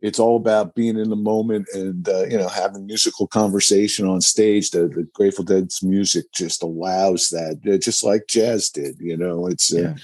it's 0.02 0.20
all 0.20 0.36
about 0.36 0.76
being 0.76 0.98
in 0.98 1.10
the 1.10 1.16
moment 1.16 1.68
and 1.74 2.08
uh, 2.08 2.26
you 2.26 2.38
know 2.38 2.48
having 2.48 2.86
musical 2.86 3.28
conversation 3.28 4.08
on 4.08 4.22
stage. 4.22 4.72
The, 4.72 4.88
the, 4.88 5.08
Grateful 5.14 5.46
Dead's 5.46 5.82
music 5.82 6.26
just 6.34 6.62
allows 6.64 7.30
that, 7.30 7.60
uh, 7.72 7.78
just 7.78 8.04
like 8.04 8.28
jazz 8.28 8.70
did. 8.70 8.98
You 9.00 9.18
know, 9.18 9.48
it's 9.48 9.74
uh, 9.74 9.80
yeah. 9.80 9.96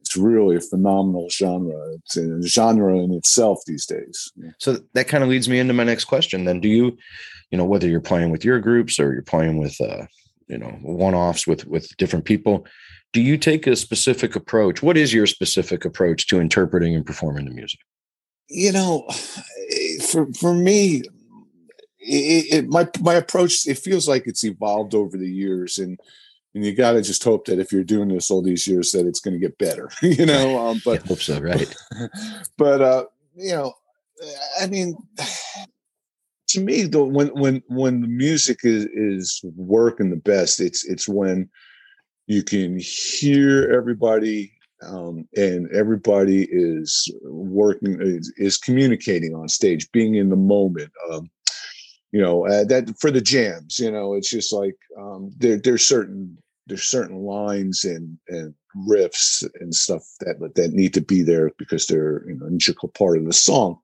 it's 0.00 0.16
really 0.16 0.56
a 0.56 0.60
phenomenal 0.60 1.28
genre. 1.30 1.94
It's 1.94 2.16
a 2.16 2.42
genre 2.42 2.98
in 2.98 3.12
itself 3.12 3.60
these 3.66 3.86
days. 3.86 4.32
So 4.58 4.78
that 4.94 5.08
kind 5.08 5.22
of 5.22 5.30
leads 5.30 5.48
me 5.48 5.58
into 5.58 5.74
my 5.74 5.84
next 5.84 6.06
question. 6.06 6.44
Then, 6.44 6.60
do 6.60 6.68
you, 6.68 6.96
you 7.50 7.58
know, 7.58 7.64
whether 7.64 7.88
you're 7.88 8.00
playing 8.00 8.30
with 8.30 8.44
your 8.44 8.58
groups 8.60 8.98
or 8.98 9.12
you're 9.12 9.22
playing 9.22 9.58
with, 9.58 9.80
uh, 9.80 10.06
you 10.48 10.58
know, 10.58 10.70
one-offs 10.82 11.46
with 11.46 11.66
with 11.66 11.96
different 11.96 12.24
people, 12.24 12.66
do 13.12 13.22
you 13.22 13.38
take 13.38 13.66
a 13.66 13.76
specific 13.76 14.36
approach? 14.36 14.82
What 14.82 14.96
is 14.96 15.14
your 15.14 15.26
specific 15.26 15.84
approach 15.84 16.26
to 16.26 16.40
interpreting 16.40 16.94
and 16.94 17.06
performing 17.06 17.44
the 17.44 17.54
music? 17.54 17.80
You 18.48 18.72
know, 18.72 19.06
for 20.02 20.32
for 20.32 20.54
me, 20.54 21.02
it, 22.00 22.46
it, 22.52 22.68
my 22.68 22.88
my 23.00 23.14
approach 23.14 23.66
it 23.66 23.78
feels 23.78 24.08
like 24.08 24.26
it's 24.26 24.44
evolved 24.44 24.94
over 24.94 25.16
the 25.16 25.28
years, 25.28 25.78
and 25.78 25.98
and 26.54 26.64
you 26.64 26.74
got 26.74 26.92
to 26.92 27.02
just 27.02 27.22
hope 27.22 27.46
that 27.46 27.58
if 27.58 27.72
you're 27.72 27.84
doing 27.84 28.08
this 28.08 28.30
all 28.30 28.42
these 28.42 28.66
years, 28.66 28.92
that 28.92 29.06
it's 29.06 29.20
going 29.20 29.34
to 29.34 29.40
get 29.40 29.58
better. 29.58 29.90
you 30.02 30.26
know, 30.26 30.58
um, 30.58 30.80
but 30.84 31.04
I 31.04 31.06
hope 31.06 31.20
so, 31.20 31.40
right? 31.40 31.74
but 32.56 32.80
uh, 32.80 33.04
you 33.36 33.52
know, 33.52 33.72
I 34.60 34.66
mean. 34.66 34.96
To 36.52 36.62
me, 36.62 36.84
though, 36.84 37.04
when 37.04 37.26
when 37.34 37.62
when 37.68 38.00
the 38.00 38.08
music 38.08 38.60
is 38.62 38.86
is 38.86 39.44
working 39.54 40.08
the 40.08 40.16
best, 40.16 40.60
it's 40.60 40.82
it's 40.82 41.06
when 41.06 41.50
you 42.26 42.42
can 42.42 42.78
hear 42.80 43.70
everybody 43.70 44.57
um, 44.82 45.28
and 45.36 45.70
everybody 45.72 46.46
is 46.50 47.10
working 47.22 47.98
is, 48.00 48.32
is, 48.36 48.56
communicating 48.56 49.34
on 49.34 49.48
stage 49.48 49.90
being 49.92 50.14
in 50.14 50.28
the 50.28 50.36
moment 50.36 50.90
um, 51.10 51.28
you 52.12 52.20
know 52.20 52.46
uh, 52.46 52.64
that 52.64 52.94
for 53.00 53.10
the 53.10 53.20
jams 53.20 53.78
you 53.78 53.90
know 53.90 54.14
it's 54.14 54.30
just 54.30 54.52
like 54.52 54.76
um, 54.98 55.30
there, 55.38 55.58
there's 55.58 55.86
certain 55.86 56.36
there's 56.68 56.84
certain 56.84 57.22
lines 57.22 57.84
and 57.84 58.18
and 58.28 58.54
riffs 58.88 59.44
and 59.60 59.74
stuff 59.74 60.04
that 60.20 60.36
that 60.54 60.72
need 60.72 60.94
to 60.94 61.00
be 61.00 61.22
there 61.22 61.50
because 61.58 61.86
they're 61.86 62.28
you 62.28 62.36
know 62.36 62.46
an 62.46 62.52
integral 62.52 62.92
part 62.96 63.18
of 63.18 63.24
the 63.24 63.32
song. 63.32 63.78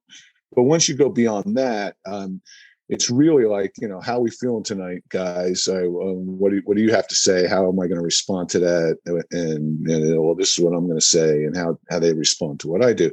But 0.55 0.65
once 0.65 0.89
you 0.89 0.95
go 0.95 1.09
beyond 1.09 1.57
that 1.57 1.97
um, 2.07 2.41
it's 2.89 3.11
really 3.11 3.45
like 3.45 3.73
you 3.79 3.89
know 3.89 4.01
how 4.01 4.21
we 4.21 4.31
feeling 4.31 4.63
tonight 4.63 5.03
guys? 5.09 5.69
I, 5.69 5.85
um, 5.85 6.39
what 6.39 6.51
do 6.51 6.57
you, 6.57 6.63
what 6.65 6.77
do 6.77 6.83
you 6.83 6.93
have 6.93 7.09
to 7.09 7.15
say? 7.15 7.47
How 7.47 7.69
am 7.69 7.81
i 7.81 7.87
going 7.87 7.99
to 7.99 8.05
respond 8.05 8.51
to 8.51 8.59
that? 8.61 8.99
And, 9.31 9.87
and 9.89 10.23
well 10.23 10.35
this 10.35 10.57
is 10.57 10.65
what 10.65 10.75
i'm 10.75 10.87
going 10.87 10.99
to 10.99 11.05
say 11.05 11.45
and 11.45 11.57
how 11.57 11.79
how 11.91 11.99
they 11.99 12.13
respond 12.13 12.61
to 12.61 12.69
what 12.69 12.85
i 12.85 12.93
do. 12.93 13.11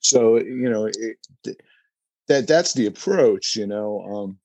So 0.00 0.38
you 0.38 0.70
know 0.70 0.86
it, 0.86 1.56
that 2.28 2.46
that's 2.46 2.74
the 2.74 2.86
approach 2.86 3.56
you 3.56 3.66
know 3.66 4.36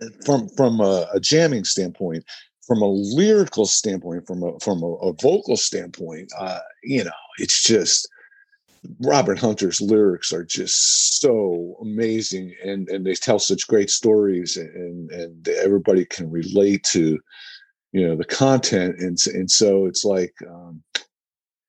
um, 0.00 0.10
from 0.24 0.48
from 0.56 0.80
a, 0.80 1.06
a, 1.12 1.20
jamming 1.20 1.64
standpoint 1.64 2.24
from 2.66 2.82
a 2.82 2.88
lyrical 2.88 3.66
standpoint 3.66 4.26
from 4.26 4.42
a 4.42 4.58
from 4.60 4.82
a, 4.82 4.92
a 4.96 5.12
vocal 5.20 5.56
standpoint 5.56 6.32
uh, 6.38 6.58
you 6.82 7.04
know 7.04 7.10
it's 7.38 7.62
just 7.62 8.08
Robert 9.00 9.38
Hunter's 9.38 9.80
lyrics 9.80 10.32
are 10.32 10.44
just 10.44 11.20
so 11.20 11.76
amazing, 11.80 12.54
and 12.64 12.88
and 12.88 13.06
they 13.06 13.14
tell 13.14 13.38
such 13.38 13.66
great 13.66 13.90
stories, 13.90 14.56
and 14.56 15.10
and 15.10 15.48
everybody 15.48 16.04
can 16.04 16.30
relate 16.30 16.82
to, 16.92 17.18
you 17.92 18.06
know, 18.06 18.16
the 18.16 18.24
content, 18.24 18.96
and 18.98 19.18
and 19.26 19.50
so 19.50 19.86
it's 19.86 20.04
like, 20.04 20.34
um, 20.48 20.82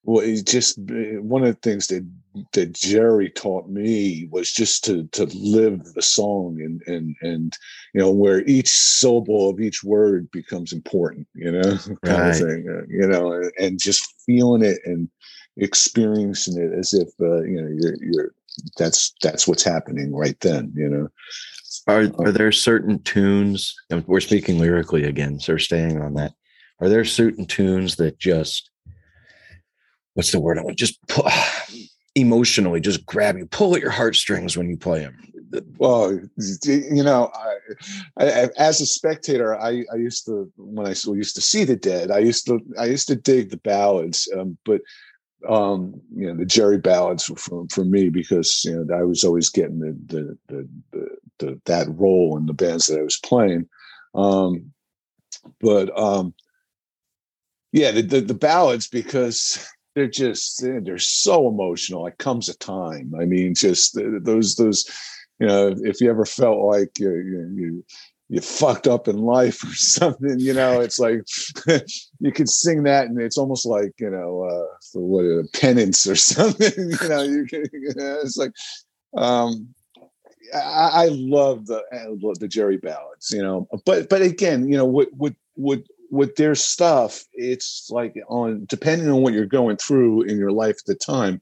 well, 0.04 0.24
it's 0.24 0.44
just 0.44 0.78
one 0.80 1.44
of 1.44 1.54
the 1.56 1.62
things 1.62 1.88
that 1.88 2.08
that 2.54 2.74
Jerry 2.74 3.30
taught 3.30 3.68
me 3.68 4.28
was 4.32 4.52
just 4.52 4.84
to 4.86 5.08
to 5.08 5.26
live 5.26 5.94
the 5.94 6.02
song, 6.02 6.62
and 6.62 6.82
and 6.88 7.16
and 7.22 7.54
you 7.94 8.02
know 8.02 8.12
where 8.12 8.46
each 8.46 8.70
syllable 8.70 9.50
of 9.50 9.60
each 9.60 9.84
word 9.84 10.30
becomes 10.32 10.72
important, 10.72 11.28
you 11.36 11.52
know, 11.52 11.78
kind 12.06 12.20
right. 12.20 12.30
of 12.30 12.38
thing, 12.38 12.68
uh, 12.70 12.86
you 12.88 13.08
know, 13.08 13.34
and, 13.34 13.52
and 13.60 13.80
just 13.80 14.14
feeling 14.26 14.64
it 14.64 14.80
and 14.86 15.10
experiencing 15.58 16.62
it 16.62 16.78
as 16.78 16.94
if 16.94 17.10
uh, 17.20 17.42
you 17.42 17.62
know 17.62 17.70
you're 17.70 17.96
you're 18.02 18.32
that's 18.78 19.14
that's 19.22 19.48
what's 19.48 19.64
happening 19.64 20.16
right 20.16 20.40
then 20.42 20.72
you 20.76 20.90
know? 20.90 21.08
Are 21.88 22.10
are 22.20 22.32
there 22.32 22.52
certain 22.52 23.02
tunes 23.04 23.76
and 23.90 24.06
we're 24.08 24.20
speaking 24.20 24.60
lyrically 24.60 25.04
again 25.04 25.40
so 25.40 25.54
we're 25.54 25.60
staying 25.60 26.02
on 26.02 26.16
that. 26.16 26.34
Are 26.80 26.90
there 26.90 27.06
certain 27.06 27.46
tunes 27.46 27.96
that 27.96 28.20
just 28.20 28.70
what's 30.14 30.32
the 30.32 30.40
word 30.40 30.58
i 30.58 30.64
want? 30.64 30.78
Just 30.78 31.00
pull, 31.08 31.30
emotionally 32.16 32.82
just 32.82 33.06
grab 33.06 33.38
you 33.38 33.46
pull 33.46 33.76
at 33.76 33.82
your 33.82 33.92
heartstrings 33.92 34.58
when 34.58 34.68
you 34.68 34.76
play 34.76 35.02
them 35.02 35.16
well 35.78 36.20
you 36.64 37.04
know 37.04 37.32
I, 38.18 38.26
I, 38.26 38.50
as 38.58 38.82
a 38.82 38.88
spectator 38.88 39.56
I, 39.56 39.86
I 39.94 39.98
used 39.98 40.26
to 40.26 40.52
when 40.58 40.88
i 40.88 40.90
used 40.90 41.36
to 41.36 41.42
see 41.42 41.64
the 41.64 41.76
dead 41.76 42.10
i 42.10 42.18
used 42.18 42.48
to 42.48 42.60
i 42.80 42.86
used 42.86 43.08
to 43.10 43.16
dig 43.16 43.52
the 43.52 43.58
ballads 43.58 44.28
um, 44.36 44.58
but 44.66 44.82
um, 45.48 46.02
you 46.16 46.28
know, 46.28 46.36
the 46.36 46.46
Jerry 46.46 46.78
ballads 46.78 47.26
for 47.26 47.66
for 47.70 47.86
me 47.86 48.10
because 48.10 48.62
you 48.66 48.84
know 48.84 48.96
I 48.96 49.04
was 49.04 49.24
always 49.24 49.50
getting 49.50 49.80
the 49.80 49.98
the 50.08 50.38
the, 50.48 50.70
the, 50.92 51.18
the 51.40 51.62
that 51.66 51.88
role 51.90 52.38
in 52.38 52.46
the 52.46 52.54
bands 52.54 52.88
that 52.88 53.00
I 53.00 53.04
was 53.04 53.20
playing. 53.20 53.68
Um, 54.16 54.74
but 55.62 55.96
um, 55.98 56.34
yeah, 57.72 57.92
the, 57.92 58.02
the, 58.02 58.22
the 58.22 58.34
ballads 58.34 58.88
because 58.88 59.70
they're 59.96 60.08
just 60.08 60.62
they're 60.62 60.98
so 60.98 61.48
emotional. 61.48 62.08
It 62.08 62.18
comes 62.18 62.50
a 62.50 62.58
time. 62.58 63.14
I 63.20 63.26
mean, 63.26 63.54
just 63.54 63.98
those 64.24 64.56
those 64.56 64.86
you 65.40 65.48
know, 65.48 65.76
if 65.84 66.02
you 66.02 66.10
ever 66.10 66.26
felt 66.26 66.60
like 66.60 66.98
you, 66.98 67.12
you, 67.56 67.86
you 68.30 68.42
fucked 68.42 68.88
up 68.88 69.08
in 69.08 69.18
life 69.18 69.64
or 69.64 69.74
something 69.74 70.40
you 70.40 70.54
know 70.54 70.82
it's 70.82 71.00
like 71.00 71.22
you 72.20 72.32
could 72.32 72.50
sing 72.50 72.84
that 72.84 73.08
and 73.08 73.20
it's 73.22 73.38
almost 73.38 73.66
like 73.66 73.94
you 74.00 74.10
know 74.10 74.44
uh 74.44 74.76
for 74.92 75.02
what 75.02 75.24
a 75.24 75.48
penance 75.54 76.06
or 76.08 76.16
something 76.16 76.72
you 76.78 77.10
know 77.10 77.24
you 77.24 77.46
can 77.46 77.64
it's 77.74 78.38
like 78.38 78.52
um 79.16 79.74
I, 80.54 81.06
I 81.06 81.08
love 81.12 81.66
the 81.68 81.84
I 81.92 82.06
love 82.08 82.40
the 82.40 82.48
Jerry 82.48 82.78
ballads, 82.78 83.32
you 83.32 83.42
know. 83.42 83.68
But 83.86 84.10
but 84.10 84.22
again, 84.22 84.70
you 84.70 84.78
know, 84.78 84.86
with 84.86 85.10
with 85.14 85.36
with 85.56 85.86
with 86.10 86.36
their 86.36 86.56
stuff, 86.56 87.24
it's 87.34 87.90
like 87.92 88.16
on 88.30 88.66
depending 88.66 89.10
on 89.10 89.22
what 89.22 89.34
you're 89.34 89.46
going 89.46 89.78
through 89.78 90.24
in 90.24 90.38
your 90.38 90.52
life 90.52 90.78
at 90.80 90.86
the 90.86 90.96
time, 90.96 91.42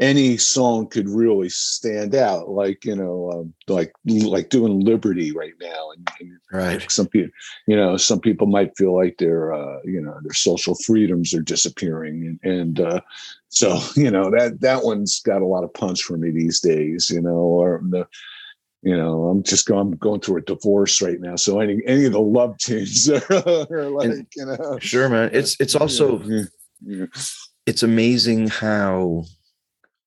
any 0.00 0.36
song 0.36 0.88
could 0.88 1.08
really 1.08 1.48
stand 1.48 2.14
out 2.14 2.48
like 2.48 2.84
you 2.84 2.96
know 2.96 3.30
um, 3.32 3.54
like 3.68 3.92
like 4.06 4.48
doing 4.48 4.80
liberty 4.80 5.32
right 5.32 5.52
now 5.60 5.90
and, 5.90 6.08
and 6.20 6.38
right 6.52 6.90
some 6.90 7.06
people 7.06 7.30
you 7.66 7.76
know 7.76 7.96
some 7.96 8.18
people 8.18 8.46
might 8.46 8.76
feel 8.76 8.94
like 8.96 9.16
their 9.18 9.52
uh, 9.52 9.78
you 9.84 10.00
know 10.00 10.16
their 10.22 10.32
social 10.32 10.74
freedoms 10.74 11.34
are 11.34 11.42
disappearing 11.42 12.38
and, 12.42 12.52
and 12.52 12.80
uh, 12.80 13.00
so 13.48 13.78
you 13.96 14.10
know 14.10 14.30
that 14.30 14.60
that 14.60 14.82
one's 14.82 15.20
got 15.20 15.42
a 15.42 15.46
lot 15.46 15.64
of 15.64 15.74
punch 15.74 16.02
for 16.02 16.16
me 16.16 16.30
these 16.30 16.60
days 16.60 17.10
you 17.10 17.20
know 17.20 17.30
or 17.30 17.80
the 17.90 18.06
you 18.82 18.96
know 18.96 19.26
i'm 19.26 19.42
just 19.42 19.66
going 19.66 19.80
I'm 19.92 19.96
going 19.96 20.20
through 20.20 20.38
a 20.38 20.42
divorce 20.42 21.00
right 21.00 21.20
now 21.20 21.36
so 21.36 21.60
any 21.60 21.80
any 21.86 22.06
of 22.06 22.12
the 22.12 22.20
love 22.20 22.56
tunes 22.58 23.08
are, 23.10 23.22
are 23.30 23.90
like 23.90 24.08
and, 24.08 24.26
you 24.34 24.46
know 24.46 24.78
sure 24.80 25.08
man 25.08 25.30
it's 25.32 25.60
it's 25.60 25.76
also 25.76 26.20
yeah, 26.22 26.42
yeah. 26.80 27.06
it's 27.66 27.84
amazing 27.84 28.48
how 28.48 29.24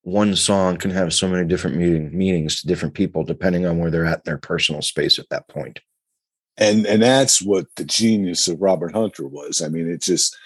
one 0.05 0.35
song 0.35 0.77
can 0.77 0.91
have 0.91 1.15
so 1.15 1.27
many 1.27 1.47
different 1.47 1.77
meaning, 1.77 2.15
meanings 2.15 2.61
to 2.61 2.67
different 2.67 2.93
people 2.93 3.23
depending 3.23 3.65
on 3.65 3.79
where 3.79 3.89
they're 3.89 4.05
at 4.05 4.19
in 4.19 4.21
their 4.25 4.37
personal 4.37 4.83
space 4.83 5.17
at 5.17 5.27
that 5.29 5.47
point. 5.47 5.79
And 6.57 6.85
and 6.85 7.01
that's 7.01 7.41
what 7.41 7.65
the 7.75 7.83
genius 7.83 8.47
of 8.47 8.61
Robert 8.61 8.93
Hunter 8.93 9.27
was. 9.27 9.63
I 9.63 9.67
mean, 9.67 9.89
it 9.89 10.03
just 10.03 10.37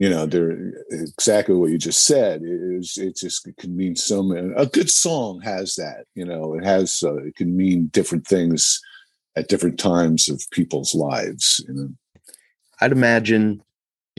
you 0.00 0.10
know, 0.10 0.26
they're 0.26 0.72
exactly 0.90 1.54
what 1.54 1.70
you 1.70 1.78
just 1.78 2.04
said. 2.04 2.42
It 2.42 2.78
is 2.78 2.98
it 2.98 3.16
just 3.16 3.46
it 3.46 3.56
can 3.58 3.76
mean 3.76 3.94
so 3.94 4.24
many. 4.24 4.52
A 4.56 4.66
good 4.66 4.90
song 4.90 5.40
has 5.42 5.76
that. 5.76 6.06
You 6.16 6.24
know, 6.24 6.54
it 6.54 6.64
has 6.64 7.00
uh, 7.04 7.18
it 7.18 7.36
can 7.36 7.56
mean 7.56 7.86
different 7.92 8.26
things 8.26 8.80
at 9.36 9.48
different 9.48 9.78
times 9.78 10.28
of 10.28 10.42
people's 10.50 10.96
lives. 10.96 11.64
You 11.68 11.74
know, 11.74 11.88
I'd 12.80 12.92
imagine 12.92 13.62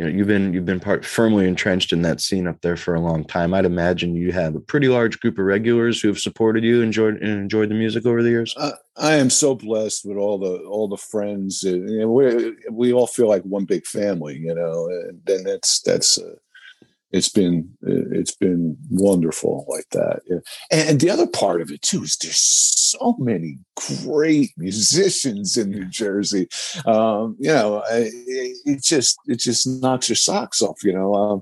you 0.01 0.07
know 0.07 0.17
you've 0.17 0.27
been 0.27 0.51
you've 0.51 0.65
been 0.65 0.79
part 0.79 1.05
firmly 1.05 1.47
entrenched 1.47 1.93
in 1.93 2.01
that 2.01 2.21
scene 2.21 2.47
up 2.47 2.59
there 2.61 2.75
for 2.75 2.95
a 2.95 2.99
long 2.99 3.23
time. 3.23 3.53
I'd 3.53 3.65
imagine 3.65 4.15
you 4.15 4.31
have 4.31 4.55
a 4.55 4.59
pretty 4.59 4.87
large 4.87 5.19
group 5.19 5.37
of 5.37 5.45
regulars 5.45 6.01
who 6.01 6.07
have 6.07 6.17
supported 6.17 6.63
you 6.63 6.81
enjoyed 6.81 7.21
and 7.21 7.29
enjoyed 7.29 7.69
the 7.69 7.75
music 7.75 8.07
over 8.07 8.23
the 8.23 8.29
years. 8.29 8.55
Uh, 8.57 8.71
i 8.97 9.13
am 9.13 9.29
so 9.29 9.53
blessed 9.55 10.03
with 10.05 10.17
all 10.17 10.37
the 10.37 10.57
all 10.63 10.87
the 10.87 10.97
friends 10.97 11.63
and 11.63 12.09
we 12.09 12.53
we 12.71 12.91
all 12.91 13.07
feel 13.07 13.27
like 13.27 13.41
one 13.43 13.63
big 13.63 13.85
family 13.85 14.35
you 14.35 14.53
know 14.53 14.87
and 14.87 15.21
then 15.23 15.43
that's 15.43 15.81
that's 15.81 16.17
uh, 16.17 16.33
it's 17.11 17.29
been 17.29 17.69
it's 17.81 18.35
been 18.35 18.77
wonderful 18.89 19.65
like 19.67 19.87
that 19.91 20.21
yeah. 20.27 20.37
and, 20.71 20.99
the 20.99 21.09
other 21.09 21.27
part 21.27 21.61
of 21.61 21.69
it 21.71 21.81
too 21.81 22.03
is 22.03 22.15
there's 22.17 22.37
so 22.37 23.15
many 23.19 23.57
great 24.03 24.51
musicians 24.57 25.57
in 25.57 25.69
new 25.69 25.85
jersey 25.85 26.47
um, 26.85 27.35
you 27.39 27.51
know 27.51 27.83
it, 27.89 28.83
just 28.83 29.17
it 29.27 29.39
just 29.39 29.67
knocks 29.81 30.09
your 30.09 30.15
socks 30.15 30.61
off 30.61 30.83
you 30.83 30.93
know 30.93 31.13
um, 31.13 31.41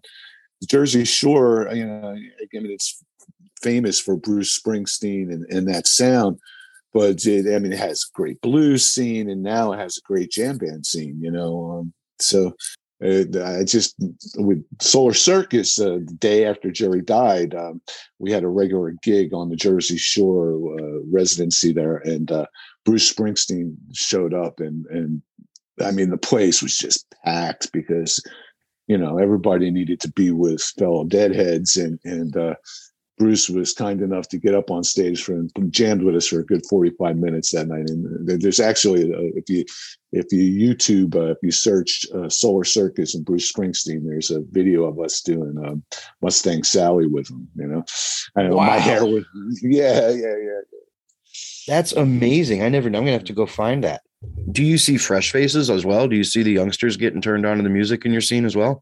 jersey 0.68 1.06
shore 1.06 1.70
you 1.74 1.86
know 1.86 2.10
i 2.10 2.60
mean 2.60 2.72
it's 2.72 3.04
famous 3.62 4.00
for 4.00 4.16
bruce 4.16 4.58
springsteen 4.60 5.32
and, 5.32 5.46
and 5.50 5.68
that 5.68 5.88
sound 5.88 6.38
but 6.94 7.26
it, 7.26 7.54
i 7.54 7.60
mean 7.60 7.74
it 7.74 7.80
has 7.80 8.04
a 8.04 8.16
great 8.16 8.40
blues 8.42 8.86
scene 8.86 9.30
and 9.30 9.44
now 9.44 9.72
it 9.74 9.78
has 9.78 9.98
a 9.98 10.08
great 10.08 10.32
jam 10.32 10.58
band 10.58 10.86
scene 10.86 11.20
you 11.22 11.32
know 11.32 11.80
um, 11.80 11.94
so 12.20 12.54
I 13.02 13.64
just 13.64 13.96
with 14.36 14.64
Solar 14.82 15.14
Circus 15.14 15.80
uh, 15.80 16.00
the 16.06 16.18
day 16.20 16.46
after 16.46 16.70
Jerry 16.70 17.02
died, 17.02 17.56
um, 17.56 17.82
we 18.18 18.32
had 18.32 18.44
a 18.44 18.50
regular 18.50 18.94
gig 19.02 19.34
on 19.34 19.50
the 19.50 19.56
Jersey 19.56 19.98
Shore 19.98 20.54
uh, 20.78 21.00
residency 21.10 21.72
there, 21.72 21.98
and 21.98 22.30
uh, 22.32 22.46
Bruce 22.84 23.12
Springsteen 23.12 23.76
showed 23.94 24.34
up, 24.34 24.60
and 24.60 24.86
and 24.88 25.22
I 25.82 25.92
mean 25.92 26.10
the 26.10 26.18
place 26.18 26.62
was 26.62 26.76
just 26.76 27.06
packed 27.24 27.72
because 27.72 28.22
you 28.88 28.98
know 28.98 29.18
everybody 29.18 29.72
needed 29.72 30.02
to 30.02 30.12
be 30.12 30.32
with 30.32 30.62
fellow 30.78 31.06
Deadheads, 31.06 31.78
and 31.78 32.00
and 32.04 32.36
uh, 32.36 32.56
Bruce 33.20 33.50
was 33.50 33.74
kind 33.74 34.02
enough 34.02 34.30
to 34.30 34.38
get 34.38 34.56
up 34.56 34.72
on 34.72 34.82
stage 34.82 35.22
for 35.22 35.34
and 35.34 35.52
jammed 35.70 36.02
with 36.02 36.16
us 36.16 36.28
for 36.28 36.40
a 36.40 36.46
good 36.46 36.66
45 36.68 37.18
minutes 37.18 37.52
that 37.52 37.68
night. 37.68 37.90
And 37.90 38.26
there's 38.26 38.62
actually, 38.62 39.14
uh, 39.14 39.36
if 39.36 39.50
you 39.50 39.66
if 40.14 40.26
you 40.32 40.74
YouTube, 40.74 41.16
uh, 41.16 41.32
if 41.32 41.38
you 41.44 41.52
search 41.52 42.06
uh, 42.16 42.30
Solar 42.30 42.64
Circus 42.64 43.14
and 43.14 43.26
Bruce 43.26 43.52
Springsteen, 43.52 44.08
there's 44.08 44.32
a 44.32 44.42
video 44.50 44.86
of 44.86 45.00
us 45.00 45.22
doing 45.22 45.56
um, 45.64 45.84
Mustang 46.22 46.64
Sally 46.64 47.08
with 47.08 47.30
him. 47.30 47.48
You 47.56 47.68
know, 47.68 47.84
I 48.38 48.44
know 48.44 48.56
wow. 48.56 48.68
my 48.68 48.80
hair 48.80 49.06
was, 49.06 49.26
yeah, 49.62 50.10
yeah, 50.10 50.36
yeah. 50.42 50.62
That's 51.68 51.92
amazing. 51.92 52.64
I 52.64 52.70
never. 52.70 52.90
Know. 52.90 52.98
I'm 52.98 53.04
gonna 53.04 53.18
have 53.18 53.26
to 53.26 53.34
go 53.34 53.46
find 53.46 53.84
that 53.84 54.02
do 54.52 54.64
you 54.64 54.78
see 54.78 54.98
fresh 54.98 55.32
faces 55.32 55.70
as 55.70 55.86
well? 55.86 56.08
Do 56.08 56.16
you 56.16 56.26
see 56.26 56.44
the 56.44 56.52
youngsters 56.52 56.98
getting 56.98 57.22
turned 57.22 57.46
on 57.46 57.58
to 57.58 57.64
the 57.64 57.70
music 57.70 58.06
in 58.06 58.12
your 58.12 58.22
scene 58.22 58.44
as 58.44 58.56
well? 58.56 58.82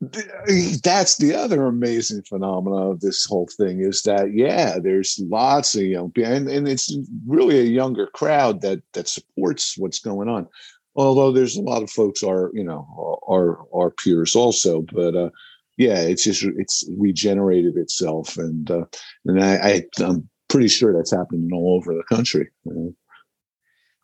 That's 0.83 1.17
the 1.17 1.33
other 1.35 1.65
amazing 1.65 2.23
phenomenon 2.23 2.91
of 2.91 3.01
this 3.01 3.25
whole 3.25 3.47
thing 3.57 3.81
is 3.81 4.01
that 4.03 4.33
yeah, 4.33 4.79
there's 4.79 5.19
lots 5.29 5.75
of 5.75 5.83
young 5.83 6.11
people, 6.11 6.31
and, 6.31 6.49
and 6.49 6.67
it's 6.67 6.95
really 7.27 7.59
a 7.59 7.63
younger 7.63 8.07
crowd 8.07 8.61
that 8.61 8.81
that 8.93 9.07
supports 9.07 9.77
what's 9.77 9.99
going 9.99 10.27
on. 10.27 10.47
Although 10.95 11.31
there's 11.31 11.55
a 11.55 11.61
lot 11.61 11.83
of 11.83 11.91
folks 11.91 12.23
are 12.23 12.49
you 12.53 12.63
know 12.63 13.19
are 13.27 13.59
our 13.75 13.91
peers 13.91 14.35
also, 14.35 14.81
but 14.81 15.15
uh, 15.15 15.29
yeah, 15.77 15.99
it's 15.99 16.23
just 16.23 16.43
it's 16.57 16.83
regenerated 16.97 17.77
itself, 17.77 18.37
and 18.37 18.71
uh, 18.71 18.85
and 19.25 19.43
I, 19.43 19.55
I 19.55 19.83
I'm 20.03 20.27
pretty 20.47 20.69
sure 20.69 20.93
that's 20.93 21.11
happening 21.11 21.49
all 21.53 21.75
over 21.75 21.93
the 21.93 22.15
country. 22.15 22.49
You 22.65 22.73
know? 22.73 22.95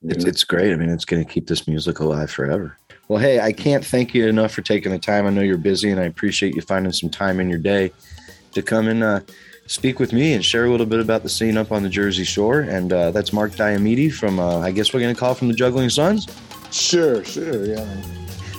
It's, 0.03 0.25
it's 0.25 0.43
great. 0.43 0.73
I 0.73 0.75
mean, 0.75 0.89
it's 0.89 1.05
going 1.05 1.23
to 1.23 1.29
keep 1.29 1.47
this 1.47 1.67
music 1.67 1.99
alive 1.99 2.29
forever. 2.29 2.77
Well, 3.07 3.19
hey, 3.19 3.39
I 3.39 3.51
can't 3.51 3.85
thank 3.85 4.13
you 4.13 4.27
enough 4.27 4.53
for 4.53 4.61
taking 4.61 4.91
the 4.91 4.99
time. 4.99 5.25
I 5.25 5.29
know 5.29 5.41
you're 5.41 5.57
busy, 5.57 5.91
and 5.91 5.99
I 5.99 6.05
appreciate 6.05 6.55
you 6.55 6.61
finding 6.61 6.91
some 6.91 7.09
time 7.09 7.39
in 7.39 7.49
your 7.49 7.59
day 7.59 7.91
to 8.53 8.61
come 8.61 8.87
and 8.87 9.03
uh, 9.03 9.19
speak 9.67 9.99
with 9.99 10.13
me 10.13 10.33
and 10.33 10.43
share 10.43 10.65
a 10.65 10.71
little 10.71 10.85
bit 10.85 10.99
about 10.99 11.23
the 11.23 11.29
scene 11.29 11.57
up 11.57 11.71
on 11.71 11.83
the 11.83 11.89
Jersey 11.89 12.23
Shore. 12.23 12.61
And 12.61 12.91
uh, 12.91 13.11
that's 13.11 13.33
Mark 13.33 13.55
Diomede 13.55 14.15
from, 14.15 14.39
uh, 14.39 14.59
I 14.59 14.71
guess 14.71 14.93
we're 14.93 15.01
going 15.01 15.13
to 15.13 15.19
call 15.19 15.33
from 15.33 15.47
the 15.47 15.53
Juggling 15.53 15.89
Suns. 15.89 16.27
Sure, 16.71 17.23
sure, 17.23 17.65
yeah. 17.65 17.85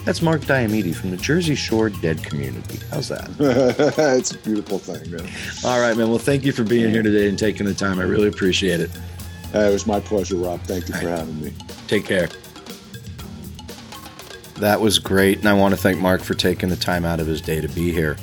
That's 0.05 0.21
Mark 0.21 0.45
Diomede 0.45 0.95
from 0.95 1.11
the 1.11 1.17
Jersey 1.17 1.55
Shore 1.55 1.89
Dead 1.89 2.23
Community. 2.23 2.79
How's 2.91 3.09
that? 3.09 3.31
it's 4.19 4.33
a 4.33 4.39
beautiful 4.39 4.79
thing, 4.79 5.11
man. 5.11 5.27
All 5.65 5.81
right, 5.81 5.97
man. 5.97 6.11
Well, 6.11 6.19
thank 6.19 6.45
you 6.45 6.53
for 6.53 6.63
being 6.63 6.91
here 6.91 7.03
today 7.03 7.27
and 7.27 7.39
taking 7.39 7.65
the 7.65 7.73
time. 7.73 7.99
I 7.99 8.03
really 8.03 8.29
appreciate 8.29 8.81
it. 8.81 8.91
Uh, 9.55 9.61
it 9.61 9.73
was 9.73 9.87
my 9.87 10.01
pleasure, 10.01 10.37
Rob. 10.37 10.61
Thank 10.63 10.89
you 10.89 10.95
for 10.95 11.09
having 11.09 11.41
me. 11.41 11.53
Take 11.87 12.05
care. 12.05 12.29
That 14.57 14.81
was 14.81 14.99
great, 14.99 15.39
and 15.39 15.49
I 15.49 15.53
want 15.53 15.75
to 15.75 15.81
thank 15.81 16.01
Mark 16.01 16.23
for 16.23 16.35
taking 16.35 16.69
the 16.69 16.77
time 16.77 17.05
out 17.05 17.21
of 17.21 17.27
his 17.27 17.41
day 17.41 17.61
to 17.61 17.69
be 17.69 17.93
here. 17.93 18.17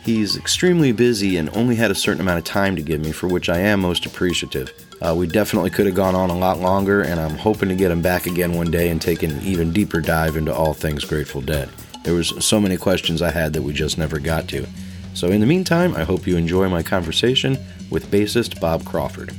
He's 0.10 0.36
extremely 0.36 0.92
busy 0.92 1.38
and 1.38 1.56
only 1.56 1.76
had 1.76 1.92
a 1.92 1.96
certain 1.96 2.20
amount 2.20 2.40
of 2.40 2.44
time 2.44 2.76
to 2.76 2.82
give 2.82 3.00
me, 3.00 3.12
for 3.12 3.28
which 3.28 3.48
I 3.48 3.60
am 3.60 3.82
most 3.82 4.08
appreciative. 4.08 4.74
Uh, 5.00 5.14
we 5.16 5.28
definitely 5.28 5.70
could 5.70 5.86
have 5.86 5.94
gone 5.94 6.16
on 6.16 6.32
a 6.32 6.36
lot 6.36 6.60
longer, 6.60 7.04
and 7.04 7.20
I'm 7.20 7.38
hoping 7.38 7.70
to 7.70 7.76
get 7.76 7.92
him 7.92 8.02
back 8.02 8.26
again 8.26 8.56
one 8.56 8.72
day 8.72 8.90
and 8.90 9.00
take 9.00 9.22
an 9.22 9.40
even 9.44 9.72
deeper 9.72 10.02
dive 10.02 10.36
into 10.36 10.52
all 10.52 10.74
things 10.74 11.06
Grateful 11.06 11.42
Dead. 11.42 11.70
There 12.04 12.16
was 12.16 12.44
so 12.44 12.60
many 12.60 12.76
questions 12.76 13.22
I 13.22 13.30
had 13.30 13.54
that 13.54 13.62
we 13.62 13.72
just 13.72 14.00
never 14.00 14.18
got 14.18 14.48
to. 14.48 14.66
So 15.14 15.28
in 15.28 15.42
the 15.42 15.46
meantime, 15.46 15.94
I 15.94 16.06
hope 16.06 16.26
you 16.26 16.38
enjoy 16.38 16.70
my 16.70 16.82
conversation 16.82 17.60
with 17.92 18.10
bassist 18.10 18.60
Bob 18.60 18.86
Crawford. 18.86 19.32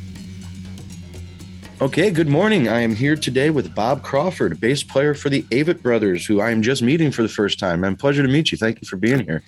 Okay, 1.80 2.12
good 2.12 2.28
morning. 2.28 2.68
I 2.68 2.82
am 2.82 2.94
here 2.94 3.16
today 3.16 3.50
with 3.50 3.74
Bob 3.74 4.04
Crawford, 4.04 4.60
bass 4.60 4.84
player 4.84 5.14
for 5.14 5.30
the 5.30 5.42
Avett 5.50 5.82
Brothers, 5.82 6.26
who 6.26 6.40
I 6.40 6.52
am 6.52 6.62
just 6.62 6.80
meeting 6.80 7.10
for 7.10 7.22
the 7.22 7.28
first 7.28 7.58
time. 7.58 7.80
Man, 7.80 7.96
pleasure 7.96 8.22
to 8.22 8.28
meet 8.28 8.52
you. 8.52 8.58
Thank 8.58 8.80
you 8.80 8.86
for 8.86 8.96
being 8.96 9.24
here. 9.24 9.42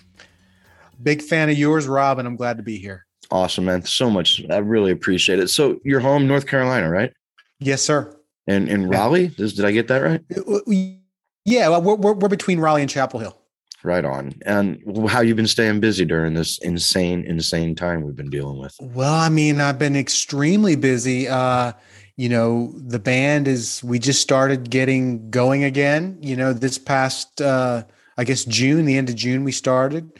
Big 1.02 1.22
fan 1.22 1.50
of 1.50 1.58
yours, 1.58 1.86
Rob, 1.86 2.18
and 2.18 2.28
I'm 2.28 2.36
glad 2.36 2.56
to 2.56 2.62
be 2.62 2.78
here. 2.78 3.06
Awesome, 3.30 3.64
man. 3.64 3.82
So 3.84 4.10
much. 4.10 4.42
I 4.50 4.58
really 4.58 4.90
appreciate 4.90 5.38
it. 5.38 5.48
So 5.48 5.80
you're 5.84 6.00
home, 6.00 6.26
North 6.26 6.46
Carolina, 6.46 6.90
right? 6.90 7.12
Yes, 7.60 7.82
sir. 7.82 8.16
And 8.46 8.68
in 8.68 8.88
Raleigh, 8.88 9.28
did 9.28 9.64
I 9.64 9.70
get 9.70 9.88
that 9.88 9.98
right? 9.98 10.20
Uh, 10.36 10.72
yeah, 11.44 11.68
well, 11.68 11.82
we're, 11.82 11.94
we're, 11.94 12.12
we're 12.12 12.28
between 12.28 12.60
Raleigh 12.60 12.82
and 12.82 12.90
Chapel 12.90 13.20
Hill. 13.20 13.38
Right 13.84 14.04
on. 14.04 14.32
And 14.46 14.80
how 15.08 15.20
you've 15.20 15.36
been 15.36 15.46
staying 15.46 15.80
busy 15.80 16.04
during 16.04 16.34
this 16.34 16.58
insane, 16.58 17.24
insane 17.24 17.74
time 17.74 18.02
we've 18.02 18.14
been 18.14 18.30
dealing 18.30 18.58
with? 18.58 18.76
Well, 18.80 19.14
I 19.14 19.28
mean, 19.28 19.60
I've 19.60 19.78
been 19.78 19.96
extremely 19.96 20.76
busy. 20.76 21.26
Uh, 21.28 21.72
you 22.16 22.28
know, 22.28 22.72
the 22.76 23.00
band 23.00 23.48
is 23.48 23.82
we 23.82 23.98
just 23.98 24.20
started 24.20 24.70
getting 24.70 25.30
going 25.30 25.64
again. 25.64 26.18
You 26.20 26.36
know, 26.36 26.52
this 26.52 26.78
past 26.78 27.40
uh, 27.40 27.84
I 28.16 28.24
guess 28.24 28.44
June, 28.44 28.84
the 28.84 28.96
end 28.96 29.08
of 29.08 29.16
June, 29.16 29.44
we 29.44 29.52
started 29.52 30.10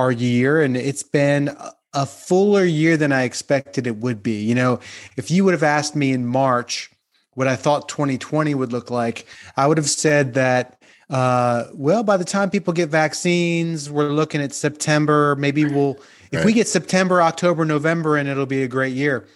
our 0.00 0.10
year, 0.10 0.62
and 0.62 0.76
it's 0.76 1.02
been 1.02 1.54
a 1.92 2.06
fuller 2.06 2.64
year 2.64 2.96
than 2.96 3.12
I 3.12 3.24
expected 3.24 3.86
it 3.86 3.96
would 3.96 4.22
be. 4.22 4.42
You 4.42 4.54
know, 4.54 4.80
if 5.16 5.30
you 5.30 5.44
would 5.44 5.52
have 5.52 5.62
asked 5.62 5.94
me 5.94 6.12
in 6.12 6.26
March 6.26 6.90
what 7.34 7.46
I 7.46 7.54
thought 7.54 7.88
2020 7.88 8.54
would 8.54 8.72
look 8.72 8.90
like, 8.90 9.26
I 9.56 9.66
would 9.66 9.76
have 9.76 9.90
said 9.90 10.34
that, 10.34 10.82
uh, 11.10 11.64
well, 11.74 12.02
by 12.02 12.16
the 12.16 12.24
time 12.24 12.48
people 12.48 12.72
get 12.72 12.88
vaccines, 12.88 13.90
we're 13.90 14.08
looking 14.08 14.40
at 14.40 14.54
September. 14.54 15.36
Maybe 15.36 15.64
we'll, 15.64 15.98
if 16.32 16.38
right. 16.38 16.46
we 16.46 16.52
get 16.54 16.66
September, 16.66 17.20
October, 17.20 17.64
November, 17.64 18.16
and 18.16 18.28
it'll 18.28 18.46
be 18.46 18.62
a 18.62 18.68
great 18.68 18.94
year. 18.94 19.26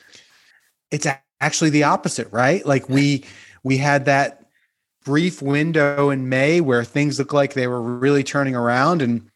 It's 0.91 1.07
actually 1.41 1.71
the 1.71 1.83
opposite, 1.83 2.29
right? 2.33 2.65
Like 2.65 2.89
we, 2.89 3.25
we 3.65 3.77
had 3.77 4.07
that 4.07 4.47
brief 5.05 5.43
window 5.43 6.09
in 6.09 6.29
May 6.29 6.61
where 6.63 6.85
things 6.85 7.19
looked 7.19 7.35
like 7.35 7.53
they 7.53 7.67
were 7.67 7.83
really 7.83 8.25
turning 8.25 8.55
around 8.55 9.03
and 9.03 9.29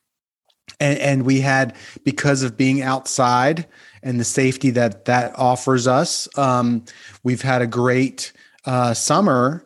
and, 0.81 0.99
and 0.99 1.23
we 1.25 1.41
had 1.41 1.75
because 2.05 2.43
of 2.43 2.57
being 2.57 2.83
outside 2.83 3.67
and 4.03 4.21
the 4.21 4.25
safety 4.25 4.71
that 4.71 5.05
that 5.07 5.37
offers 5.39 5.87
us 5.87 6.29
um, 6.39 6.85
we've 7.23 7.43
had 7.43 7.63
a 7.63 7.67
great 7.67 8.33
uh, 8.69 8.95
summer. 8.95 9.65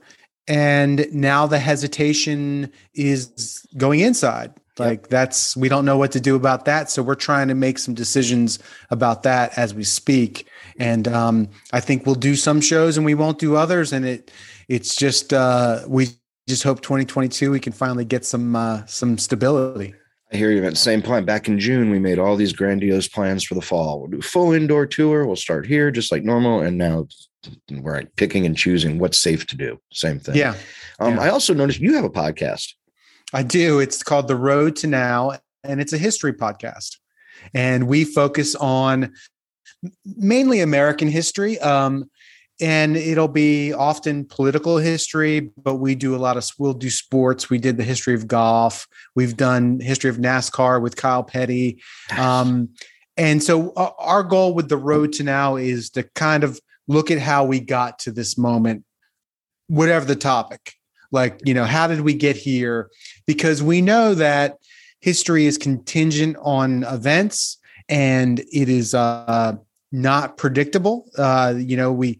And 0.49 1.07
now 1.13 1.47
the 1.47 1.59
hesitation 1.59 2.71
is 2.95 3.67
going 3.77 4.01
inside. 4.01 4.53
Like 4.79 5.09
that's 5.09 5.57
we 5.57 5.69
don't 5.69 5.85
know 5.85 5.99
what 5.99 6.13
to 6.13 6.21
do 6.21 6.35
about 6.35 6.65
that. 6.65 6.89
So 6.89 7.03
we're 7.03 7.15
trying 7.15 7.49
to 7.49 7.55
make 7.55 7.79
some 7.79 7.95
decisions 7.95 8.59
about 8.91 9.23
that 9.25 9.57
as 9.59 9.75
we 9.75 9.85
speak. 9.85 10.49
And 10.79 11.07
um, 11.09 11.51
i 11.73 11.81
think 11.81 12.07
we'll 12.07 12.15
do 12.15 12.35
some 12.35 12.61
shows 12.61 12.97
and 12.97 13.05
we 13.05 13.15
won't 13.15 13.39
do 13.39 13.57
others. 13.57 13.93
And 13.93 14.07
it 14.07 14.31
it's 14.69 14.97
just 14.97 15.33
uh, 15.33 15.81
we 15.87 16.09
just 16.49 16.63
hope 16.63 16.81
2022 16.81 17.51
we 17.51 17.61
can 17.61 17.73
finally 17.73 18.05
get 18.05 18.25
some 18.25 18.57
uh, 18.57 18.85
some 18.87 19.19
stability 19.19 19.95
I 20.33 20.37
hear 20.37 20.51
you. 20.51 20.65
At 20.65 20.71
the 20.71 20.77
same 20.77 21.03
point, 21.03 21.27
back 21.27 21.47
in 21.47 21.59
June, 21.59 21.91
we 21.91 21.99
made 21.99 22.19
all 22.19 22.37
these 22.37 22.55
grandiose 22.55 23.07
plans 23.07 23.45
for 23.45 23.55
the 23.55 23.61
fall. 23.61 24.01
We'll 24.01 24.11
do 24.11 24.19
a 24.19 24.23
full 24.23 24.53
indoor 24.53 24.87
tour. 24.87 25.27
We'll 25.27 25.37
start 25.37 25.67
here 25.67 25.91
just 25.91 26.11
like 26.11 26.25
normal. 26.25 26.61
And 26.61 26.79
now 26.79 27.07
we're 27.71 28.05
picking 28.17 28.47
and 28.47 28.57
choosing 28.57 28.99
what's 28.99 29.19
safe 29.19 29.47
to 29.49 29.57
do. 29.57 29.79
Same 29.93 30.19
thing. 30.19 30.37
Yeah. 30.37 30.55
Um, 31.01 31.17
yeah. 31.17 31.23
I 31.23 31.29
also 31.29 31.53
noticed 31.53 31.81
you 31.81 31.95
have 31.95 32.05
a 32.05 32.11
podcast. 32.11 32.73
I 33.35 33.43
do. 33.43 33.79
It's 33.81 34.03
called 34.03 34.29
The 34.29 34.37
Road 34.37 34.77
to 34.77 34.87
Now, 34.87 35.39
and 35.65 35.81
it's 35.81 35.93
a 35.93 35.99
history 35.99 36.33
podcast. 36.33 36.97
And 37.55 37.87
we 37.87 38.05
focus 38.05 38.55
on 38.55 39.13
mainly 40.05 40.61
American 40.61 41.09
history. 41.09 41.59
Um, 41.59 42.11
and 42.61 42.97
it'll 42.97 43.29
be 43.29 43.73
often 43.73 44.25
political 44.25 44.77
history 44.77 45.51
but 45.57 45.77
we 45.77 45.95
do 45.95 46.15
a 46.15 46.19
lot 46.19 46.37
of 46.37 46.49
we'll 46.59 46.73
do 46.73 46.91
sports. 46.91 47.51
We 47.51 47.59
did 47.59 47.77
the 47.77 47.85
history 47.85 48.15
of 48.15 48.27
golf. 48.27 48.87
We've 49.15 49.37
done 49.37 49.81
history 49.81 50.11
of 50.11 50.19
nascar 50.19 50.81
with 50.81 50.97
kyle 50.97 51.25
petty. 51.25 51.83
Um, 52.17 52.71
and 53.17 53.43
so 53.43 53.73
our 53.75 54.23
goal 54.23 54.55
with 54.55 54.69
the 54.69 54.77
road 54.77 55.13
to 55.15 55.23
now 55.23 55.57
is 55.57 55.91
to 55.91 56.03
kind 56.15 56.45
of 56.45 56.61
look 56.89 57.11
at 57.11 57.19
how 57.19 57.45
we 57.45 57.61
got 57.61 57.99
to 58.01 58.13
this 58.13 58.39
moment 58.39 58.85
whatever 59.69 60.05
the 60.05 60.17
topic. 60.17 60.75
Like 61.11 61.41
you 61.45 61.55
know 61.55 61.65
how 61.65 61.87
did 61.87 62.01
we 62.01 62.15
get 62.15 62.37
here? 62.37 62.91
Because 63.27 63.63
we 63.63 63.81
know 63.81 64.15
that 64.15 64.57
history 65.01 65.47
is 65.47 65.59
contingent 65.59 66.37
on 66.41 66.85
events 66.85 67.59
and 67.89 68.39
it 68.41 68.69
is 68.69 68.95
uh, 68.95 69.57
not 69.93 70.37
predictable 70.37 71.07
uh, 71.19 71.55
you 71.57 71.77
know 71.77 71.93
we 71.93 72.19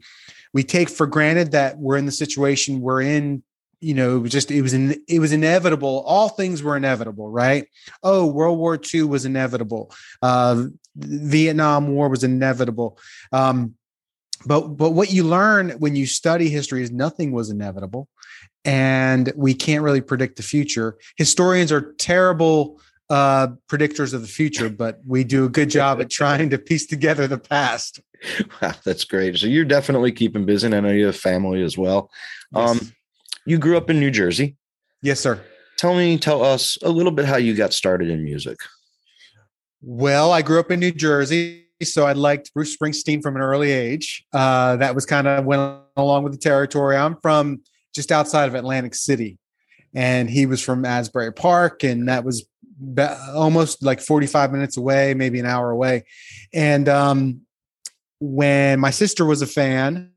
we 0.53 0.63
take 0.63 0.89
for 0.89 1.07
granted 1.07 1.53
that 1.53 1.79
we're 1.79 1.97
in 1.97 2.07
the 2.07 2.13
situation 2.13 2.81
we're 2.81 3.03
in 3.03 3.43
you 3.83 3.95
know, 3.95 4.17
it 4.17 4.21
was 4.21 4.31
just 4.31 4.51
it 4.53 4.63
was 4.63 4.73
in, 4.73 5.03
it 5.09 5.19
was 5.19 5.33
inevitable. 5.33 6.05
All 6.07 6.29
things 6.29 6.63
were 6.63 6.77
inevitable, 6.77 7.29
right? 7.29 7.67
Oh, 8.03 8.27
World 8.27 8.59
War 8.59 8.79
II 8.95 9.03
was 9.03 9.25
inevitable. 9.25 9.93
Uh, 10.23 10.67
Vietnam 10.97 11.89
War 11.89 12.09
was 12.09 12.23
inevitable. 12.23 12.97
Um, 13.33 13.75
but 14.47 14.69
but 14.69 14.93
what 14.93 15.13
you 15.13 15.25
learn 15.25 15.71
when 15.73 15.97
you 15.97 16.07
study 16.07 16.49
history 16.49 16.83
is 16.83 16.93
nothing 16.93 17.33
was 17.33 17.51
inevitable, 17.51 18.09
and 18.65 19.33
we 19.35 19.53
can't 19.53 19.83
really 19.83 20.01
predict 20.01 20.37
the 20.37 20.45
future. 20.45 20.97
Historians 21.17 21.73
are 21.73 21.93
terrible 21.95 22.81
uh, 23.11 23.49
predictors 23.71 24.15
of 24.15 24.23
the 24.23 24.29
future, 24.29 24.69
but 24.85 25.01
we 25.07 25.25
do 25.25 25.45
a 25.45 25.49
good 25.49 25.71
job 25.71 26.01
at 26.01 26.11
trying 26.11 26.51
to 26.51 26.59
piece 26.59 26.87
together 26.87 27.27
the 27.27 27.39
past. 27.39 28.01
Wow, 28.61 28.75
that's 28.85 29.05
great. 29.05 29.37
So 29.37 29.47
you're 29.47 29.65
definitely 29.65 30.13
keeping 30.13 30.47
busy. 30.47 30.67
And 30.67 30.75
I 30.75 30.81
know 30.81 30.91
you 30.91 31.07
have 31.07 31.17
family 31.17 31.63
as 31.63 31.77
well. 31.77 32.11
Yes. 32.55 32.71
Um, 32.71 32.93
you 33.47 33.59
grew 33.59 33.77
up 33.77 33.91
in 33.91 33.99
New 33.99 34.11
Jersey. 34.11 34.57
Yes, 35.03 35.21
sir. 35.21 35.41
Tell 35.77 35.97
me, 35.97 36.17
tell 36.17 36.45
us 36.45 36.79
a 36.83 36.89
little 36.89 37.11
bit 37.11 37.25
how 37.25 37.37
you 37.37 37.55
got 37.55 37.73
started 37.73 38.09
in 38.09 38.23
music. 38.23 38.59
Well, 39.81 40.31
I 40.31 40.43
grew 40.43 40.61
up 40.61 40.71
in 40.71 40.79
New 40.79 40.93
Jersey, 40.93 41.67
so 41.83 42.07
I 42.07 42.13
liked 42.13 42.55
Bruce 42.55 42.77
Springsteen 42.77 43.21
from 43.21 43.35
an 43.35 43.43
early 43.43 43.73
age. 43.73 44.25
Uh, 44.33 44.77
that 44.77 44.95
was 44.95 45.05
kind 45.05 45.27
of 45.27 45.45
went 45.45 45.81
along 45.97 46.23
with 46.23 46.33
the 46.33 46.39
territory. 46.39 46.97
I'm 46.97 47.17
from 47.21 47.63
just 47.93 48.13
outside 48.13 48.49
of 48.49 48.55
Atlantic 48.55 48.95
City, 48.95 49.39
and 49.93 50.31
he 50.31 50.47
was 50.47 50.63
from 50.63 50.85
Asbury 50.85 51.33
Park, 51.33 51.83
and 51.83 52.09
that 52.09 52.23
was 52.23 52.47
almost 53.35 53.83
like 53.83 54.01
45 54.01 54.53
minutes 54.53 54.77
away, 54.77 55.15
maybe 55.15 55.39
an 55.41 55.47
hour 55.47 55.71
away. 55.71 56.05
And 56.53 56.89
um, 56.89 57.43
when 58.21 58.81
my 58.81 58.91
sister 58.91 59.25
was 59.25 59.43
a 59.43 59.47
fan, 59.47 60.13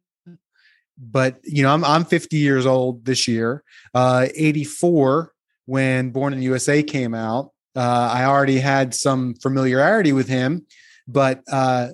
but 0.97 1.38
you 1.43 1.63
know, 1.63 1.73
I'm 1.73 1.84
I'm 1.84 2.06
50 2.06 2.38
years 2.38 2.65
old 2.65 3.06
this 3.06 3.28
year. 3.28 3.63
Uh, 3.93 4.28
84 4.34 5.34
when 5.65 6.12
Born 6.12 6.34
in 6.34 6.39
the 6.39 6.45
USA 6.45 6.84
came 6.84 7.13
out. 7.13 7.51
Uh, 7.75 8.10
I 8.13 8.25
already 8.25 8.60
had 8.60 8.93
some 8.93 9.36
familiarity 9.36 10.13
with 10.13 10.30
him, 10.30 10.65
but 11.08 11.41
uh, 11.51 11.89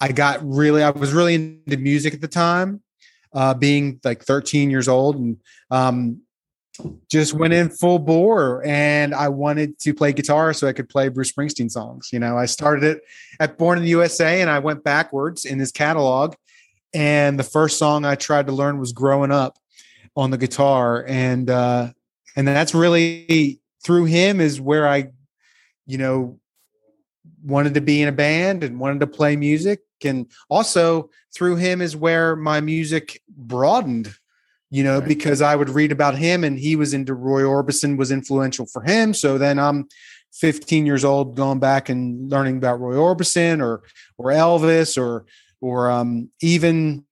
I 0.00 0.12
got 0.12 0.40
really, 0.42 0.82
I 0.82 0.90
was 0.90 1.12
really 1.12 1.34
into 1.34 1.76
music 1.76 2.14
at 2.14 2.20
the 2.20 2.28
time, 2.28 2.82
uh, 3.32 3.54
being 3.54 4.00
like 4.04 4.24
13 4.24 4.70
years 4.70 4.88
old, 4.88 5.16
and 5.16 5.36
um, 5.70 6.22
just 7.10 7.34
went 7.34 7.52
in 7.52 7.70
full 7.70 7.98
bore. 7.98 8.64
And 8.66 9.14
I 9.14 9.28
wanted 9.28 9.78
to 9.80 9.94
play 9.94 10.12
guitar 10.12 10.52
so 10.52 10.66
I 10.66 10.72
could 10.72 10.88
play 10.88 11.08
Bruce 11.08 11.32
Springsteen 11.32 11.70
songs. 11.70 12.10
You 12.12 12.18
know, 12.18 12.36
I 12.36 12.46
started 12.46 12.84
it 12.84 13.02
at 13.40 13.58
Born 13.58 13.78
in 13.78 13.84
the 13.84 13.90
USA, 13.90 14.40
and 14.40 14.50
I 14.50 14.58
went 14.58 14.84
backwards 14.84 15.44
in 15.44 15.58
his 15.58 15.72
catalog 15.72 16.34
and 16.94 17.38
the 17.38 17.44
first 17.44 17.76
song 17.76 18.04
I 18.04 18.14
tried 18.14 18.46
to 18.46 18.52
learn 18.52 18.78
was 18.78 18.92
"Growing 18.92 19.32
Up" 19.32 19.58
on 20.16 20.30
the 20.30 20.38
guitar, 20.38 21.04
and 21.06 21.50
uh, 21.50 21.90
and 22.36 22.46
that's 22.46 22.74
really 22.74 23.60
through 23.82 24.04
him 24.04 24.40
is 24.40 24.60
where 24.60 24.86
I, 24.86 25.08
you 25.86 25.98
know, 25.98 26.38
wanted 27.42 27.74
to 27.74 27.80
be 27.80 28.00
in 28.00 28.08
a 28.08 28.12
band 28.12 28.62
and 28.62 28.78
wanted 28.78 29.00
to 29.00 29.08
play 29.08 29.34
music, 29.34 29.80
and 30.04 30.30
also 30.48 31.10
through 31.34 31.56
him 31.56 31.82
is 31.82 31.96
where 31.96 32.36
my 32.36 32.60
music 32.60 33.20
broadened. 33.28 34.14
You 34.74 34.82
know, 34.82 34.98
right. 34.98 35.06
because 35.06 35.40
I 35.40 35.54
would 35.54 35.68
read 35.68 35.92
about 35.92 36.16
him, 36.16 36.42
and 36.42 36.58
he 36.58 36.74
was 36.74 36.94
into 36.94 37.14
Roy 37.14 37.42
Orbison, 37.42 37.96
was 37.96 38.10
influential 38.10 38.66
for 38.66 38.82
him. 38.82 39.14
So 39.14 39.38
then 39.38 39.56
I'm 39.56 39.86
15 40.32 40.84
years 40.84 41.04
old, 41.04 41.36
going 41.36 41.60
back 41.60 41.88
and 41.88 42.28
learning 42.28 42.56
about 42.56 42.80
Roy 42.80 42.94
Orbison 42.94 43.62
or 43.62 43.84
or 44.18 44.32
Elvis 44.32 45.00
or 45.00 45.26
or 45.60 45.92
um, 45.92 46.28
even 46.42 47.04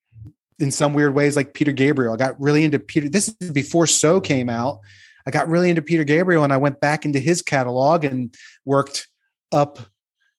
in 0.58 0.72
some 0.72 0.92
weird 0.92 1.14
ways 1.14 1.36
like 1.36 1.54
Peter 1.54 1.70
Gabriel. 1.70 2.12
I 2.12 2.16
got 2.16 2.40
really 2.40 2.64
into 2.64 2.80
Peter. 2.80 3.08
This 3.08 3.32
is 3.40 3.52
before 3.52 3.86
So 3.86 4.20
came 4.20 4.48
out. 4.48 4.80
I 5.24 5.30
got 5.30 5.46
really 5.46 5.70
into 5.70 5.82
Peter 5.82 6.02
Gabriel 6.02 6.42
and 6.42 6.52
I 6.52 6.56
went 6.56 6.80
back 6.80 7.04
into 7.04 7.20
his 7.20 7.42
catalog 7.42 8.04
and 8.04 8.34
worked 8.64 9.06
up 9.52 9.78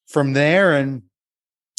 from 0.09 0.33
there 0.33 0.73
and 0.73 1.03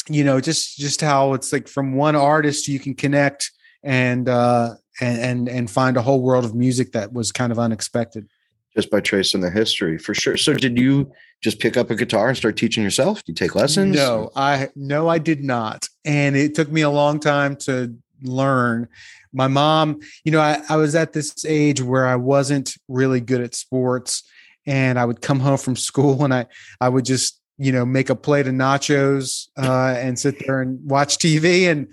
you 0.09 0.23
know 0.23 0.41
just 0.41 0.77
just 0.77 1.01
how 1.01 1.33
it's 1.33 1.53
like 1.53 1.67
from 1.67 1.93
one 1.93 2.15
artist 2.15 2.67
you 2.67 2.79
can 2.79 2.95
connect 2.95 3.51
and 3.83 4.27
uh 4.27 4.73
and 5.01 5.19
and 5.19 5.49
and 5.49 5.69
find 5.69 5.97
a 5.97 6.01
whole 6.01 6.21
world 6.21 6.45
of 6.45 6.55
music 6.55 6.91
that 6.93 7.13
was 7.13 7.31
kind 7.31 7.51
of 7.51 7.59
unexpected. 7.59 8.27
Just 8.75 8.91
by 8.91 8.99
tracing 8.99 9.41
the 9.41 9.49
history 9.49 9.97
for 9.97 10.13
sure. 10.13 10.35
So 10.35 10.53
did 10.53 10.77
you 10.77 11.11
just 11.41 11.59
pick 11.59 11.77
up 11.77 11.89
a 11.89 11.95
guitar 11.95 12.27
and 12.27 12.37
start 12.37 12.57
teaching 12.57 12.83
yourself? 12.83 13.23
Did 13.23 13.29
you 13.39 13.47
take 13.47 13.55
lessons? 13.55 13.95
No 13.95 14.31
i 14.35 14.69
no 14.75 15.07
i 15.07 15.17
did 15.17 15.43
not. 15.43 15.87
And 16.03 16.35
it 16.35 16.55
took 16.55 16.69
me 16.71 16.81
a 16.81 16.89
long 16.89 17.19
time 17.19 17.55
to 17.57 17.95
learn. 18.21 18.87
My 19.31 19.47
mom 19.47 19.99
you 20.23 20.31
know 20.31 20.41
I, 20.41 20.61
I 20.69 20.75
was 20.77 20.95
at 20.95 21.13
this 21.13 21.45
age 21.45 21.81
where 21.81 22.07
i 22.07 22.15
wasn't 22.15 22.75
really 22.87 23.19
good 23.19 23.41
at 23.41 23.53
sports 23.53 24.23
and 24.65 24.97
i 24.97 25.03
would 25.03 25.21
come 25.21 25.41
home 25.41 25.57
from 25.57 25.75
school 25.75 26.23
and 26.23 26.33
i 26.33 26.45
i 26.79 26.87
would 26.87 27.03
just 27.03 27.41
you 27.57 27.71
know 27.71 27.85
make 27.85 28.09
a 28.09 28.15
plate 28.15 28.47
of 28.47 28.53
nachos 28.53 29.47
uh, 29.57 29.95
and 29.97 30.19
sit 30.19 30.35
there 30.45 30.61
and 30.61 30.79
watch 30.83 31.17
tv 31.17 31.71
and 31.71 31.87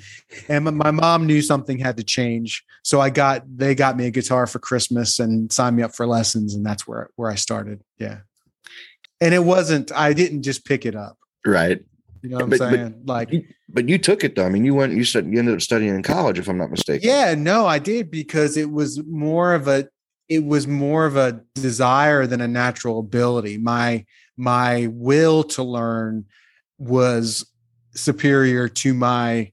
and 0.49 0.65
my 0.65 0.91
mom 0.91 1.27
knew 1.27 1.41
something 1.41 1.79
had 1.79 1.97
to 1.97 2.03
change 2.03 2.65
so 2.83 3.01
i 3.01 3.09
got 3.11 3.43
they 3.57 3.75
got 3.75 3.97
me 3.97 4.07
a 4.07 4.11
guitar 4.11 4.47
for 4.47 4.59
christmas 4.59 5.19
and 5.19 5.53
signed 5.53 5.77
me 5.77 5.83
up 5.83 5.95
for 5.95 6.07
lessons 6.07 6.55
and 6.55 6.65
that's 6.67 6.87
where 6.87 7.11
where 7.17 7.31
i 7.31 7.35
started 7.35 7.81
yeah 7.99 8.19
and 9.21 9.35
it 9.35 9.45
wasn't 9.45 9.93
i 9.93 10.13
didn't 10.13 10.43
just 10.43 10.65
pick 10.65 10.85
it 10.85 10.97
up 10.97 11.17
right 11.47 11.81
you 12.23 12.31
know 12.31 12.37
what 12.37 12.51
but, 12.51 12.63
I'm 12.63 12.75
saying? 12.75 12.95
But 13.05 13.13
like, 13.13 13.45
but 13.69 13.89
you 13.89 13.99
took 13.99 14.23
it 14.23 14.37
though. 14.37 14.47
I 14.47 14.49
mean, 14.49 14.65
you 14.65 14.75
went, 14.75 14.95
you 14.95 15.05
said 15.05 15.27
you 15.27 15.39
ended 15.39 15.55
up 15.55 15.61
studying 15.61 15.95
in 15.95 16.03
college, 16.03 16.39
if 16.39 16.49
I'm 16.49 16.57
not 16.57 16.71
mistaken. 16.71 17.09
Yeah, 17.09 17.35
no, 17.35 17.67
I 17.67 17.79
did 17.79 18.11
because 18.11 18.57
it 18.57 18.71
was 18.71 19.03
more 19.07 19.55
of 19.55 19.67
a, 19.67 19.89
it 20.29 20.45
was 20.45 20.67
more 20.69 21.05
of 21.05 21.17
a 21.17 21.43
desire 21.55 22.27
than 22.27 22.41
a 22.41 22.49
natural 22.49 23.01
ability. 23.01 23.59
My, 23.59 24.07
my 24.43 24.89
will 24.91 25.45
to 25.45 25.63
learn 25.63 26.25
was 26.79 27.47
superior 27.95 28.69
to 28.69 28.95
my 28.95 29.53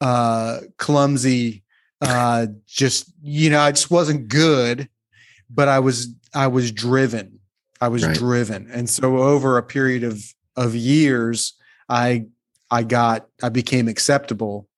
uh 0.00 0.58
clumsy 0.78 1.62
uh 2.00 2.46
just 2.66 3.12
you 3.22 3.48
know 3.50 3.60
i 3.60 3.70
just 3.70 3.90
wasn't 3.90 4.28
good 4.28 4.88
but 5.48 5.68
i 5.68 5.78
was 5.78 6.08
i 6.34 6.46
was 6.46 6.72
driven 6.72 7.38
i 7.80 7.88
was 7.88 8.04
right. 8.04 8.16
driven 8.16 8.68
and 8.70 8.90
so 8.90 9.18
over 9.18 9.56
a 9.56 9.62
period 9.62 10.02
of 10.02 10.22
of 10.56 10.74
years 10.74 11.54
I 11.88 12.26
I 12.70 12.82
got 12.82 13.26
I 13.42 13.48
became 13.48 13.88
acceptable 13.88 14.68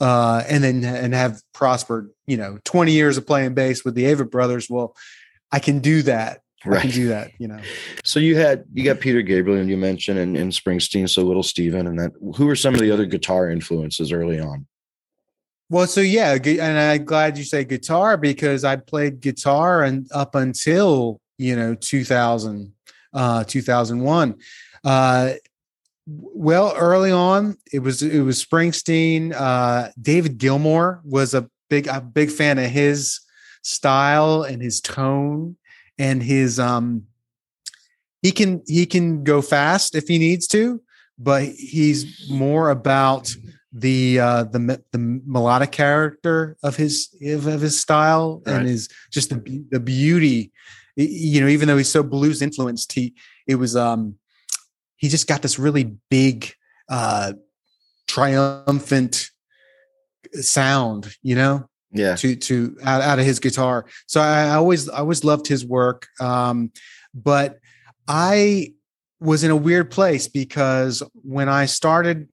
uh, 0.00 0.42
and 0.48 0.62
then 0.64 0.84
and 0.84 1.14
have 1.14 1.42
prospered. 1.52 2.10
You 2.26 2.36
know, 2.36 2.58
twenty 2.64 2.92
years 2.92 3.16
of 3.16 3.26
playing 3.26 3.54
bass 3.54 3.84
with 3.84 3.94
the 3.94 4.04
Avett 4.04 4.30
Brothers. 4.30 4.68
Well, 4.68 4.94
I 5.52 5.58
can 5.58 5.80
do 5.80 6.02
that. 6.02 6.42
Right. 6.64 6.78
I 6.78 6.82
can 6.82 6.90
do 6.90 7.08
that. 7.08 7.30
You 7.38 7.48
know. 7.48 7.60
So 8.04 8.18
you 8.18 8.36
had 8.36 8.64
you 8.72 8.84
got 8.84 9.00
Peter 9.00 9.22
Gabriel 9.22 9.58
and 9.60 9.70
you 9.70 9.76
mentioned 9.76 10.18
and, 10.18 10.36
and 10.36 10.50
Springsteen, 10.50 11.08
so 11.08 11.22
Little 11.22 11.42
Steven, 11.42 11.86
and 11.86 11.98
that. 11.98 12.12
Who 12.36 12.46
were 12.46 12.56
some 12.56 12.74
of 12.74 12.80
the 12.80 12.90
other 12.90 13.06
guitar 13.06 13.48
influences 13.48 14.12
early 14.12 14.40
on? 14.40 14.66
Well, 15.70 15.86
so 15.86 16.00
yeah, 16.00 16.32
and 16.32 16.78
I'm 16.78 17.04
glad 17.04 17.36
you 17.36 17.44
say 17.44 17.64
guitar 17.64 18.16
because 18.16 18.64
I 18.64 18.76
played 18.76 19.20
guitar 19.20 19.82
and 19.82 20.08
up 20.12 20.34
until 20.34 21.20
you 21.36 21.54
know 21.54 21.74
2000, 21.74 22.72
uh, 23.12 23.44
2001. 23.44 24.34
Uh, 24.82 25.32
well, 26.06 26.74
early 26.76 27.12
on, 27.12 27.58
it 27.72 27.80
was 27.80 28.02
it 28.02 28.22
was 28.22 28.44
Springsteen. 28.44 29.32
Uh, 29.36 29.90
David 30.00 30.38
Gilmour 30.38 31.02
was 31.04 31.34
a 31.34 31.48
big 31.68 31.86
a 31.86 32.00
big 32.00 32.30
fan 32.30 32.58
of 32.58 32.70
his 32.70 33.20
style 33.62 34.42
and 34.42 34.62
his 34.62 34.80
tone 34.80 35.56
and 35.98 36.22
his 36.22 36.58
um. 36.58 37.04
He 38.22 38.32
can 38.32 38.62
he 38.66 38.84
can 38.84 39.22
go 39.22 39.40
fast 39.40 39.94
if 39.94 40.08
he 40.08 40.18
needs 40.18 40.48
to, 40.48 40.82
but 41.18 41.44
he's 41.44 42.28
more 42.28 42.70
about 42.70 43.32
the 43.72 44.18
uh 44.18 44.44
the 44.44 44.82
the 44.90 44.98
melodic 44.98 45.70
character 45.70 46.56
of 46.62 46.74
his 46.74 47.14
of, 47.22 47.44
his 47.44 47.78
style 47.78 48.42
right. 48.44 48.56
and 48.56 48.66
his 48.66 48.88
just 49.12 49.28
the 49.28 49.64
the 49.70 49.78
beauty 49.78 50.50
you 50.96 51.38
know 51.38 51.46
even 51.46 51.68
though 51.68 51.76
he's 51.76 51.90
so 51.90 52.02
blues 52.02 52.40
influenced 52.40 52.90
he 52.92 53.12
it 53.46 53.56
was 53.56 53.76
um 53.76 54.14
he 54.98 55.08
just 55.08 55.26
got 55.26 55.42
this 55.42 55.58
really 55.58 55.84
big, 56.10 56.52
uh, 56.88 57.32
triumphant 58.06 59.30
sound, 60.32 61.16
you 61.22 61.34
know? 61.36 61.68
Yeah. 61.90 62.16
To, 62.16 62.36
to 62.36 62.76
out, 62.84 63.00
out 63.00 63.18
of 63.18 63.24
his 63.24 63.40
guitar. 63.40 63.86
So 64.06 64.20
I, 64.20 64.44
I 64.44 64.54
always, 64.54 64.88
I 64.88 64.98
always 64.98 65.24
loved 65.24 65.46
his 65.46 65.64
work. 65.64 66.06
Um, 66.20 66.70
but 67.14 67.58
I 68.06 68.74
was 69.20 69.42
in 69.42 69.50
a 69.50 69.56
weird 69.56 69.90
place 69.90 70.28
because 70.28 71.02
when 71.14 71.48
I 71.48 71.66
started, 71.66 72.28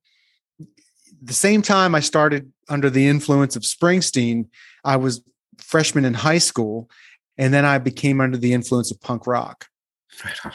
the 1.22 1.34
same 1.34 1.62
time 1.62 1.96
I 1.96 2.02
started 2.02 2.52
under 2.70 2.90
the 2.90 3.08
influence 3.08 3.56
of 3.56 3.64
Springsteen, 3.64 4.48
I 4.84 4.98
was 4.98 5.22
freshman 5.58 6.06
in 6.06 6.14
high 6.14 6.38
school, 6.38 6.90
and 7.38 7.54
then 7.54 7.66
I 7.66 7.80
became 7.80 8.22
under 8.22 8.38
the 8.38 8.54
influence 8.54 8.92
of 8.92 9.02
punk 9.02 9.26
rock. 9.26 9.68
Right 10.24 10.46
on. 10.46 10.54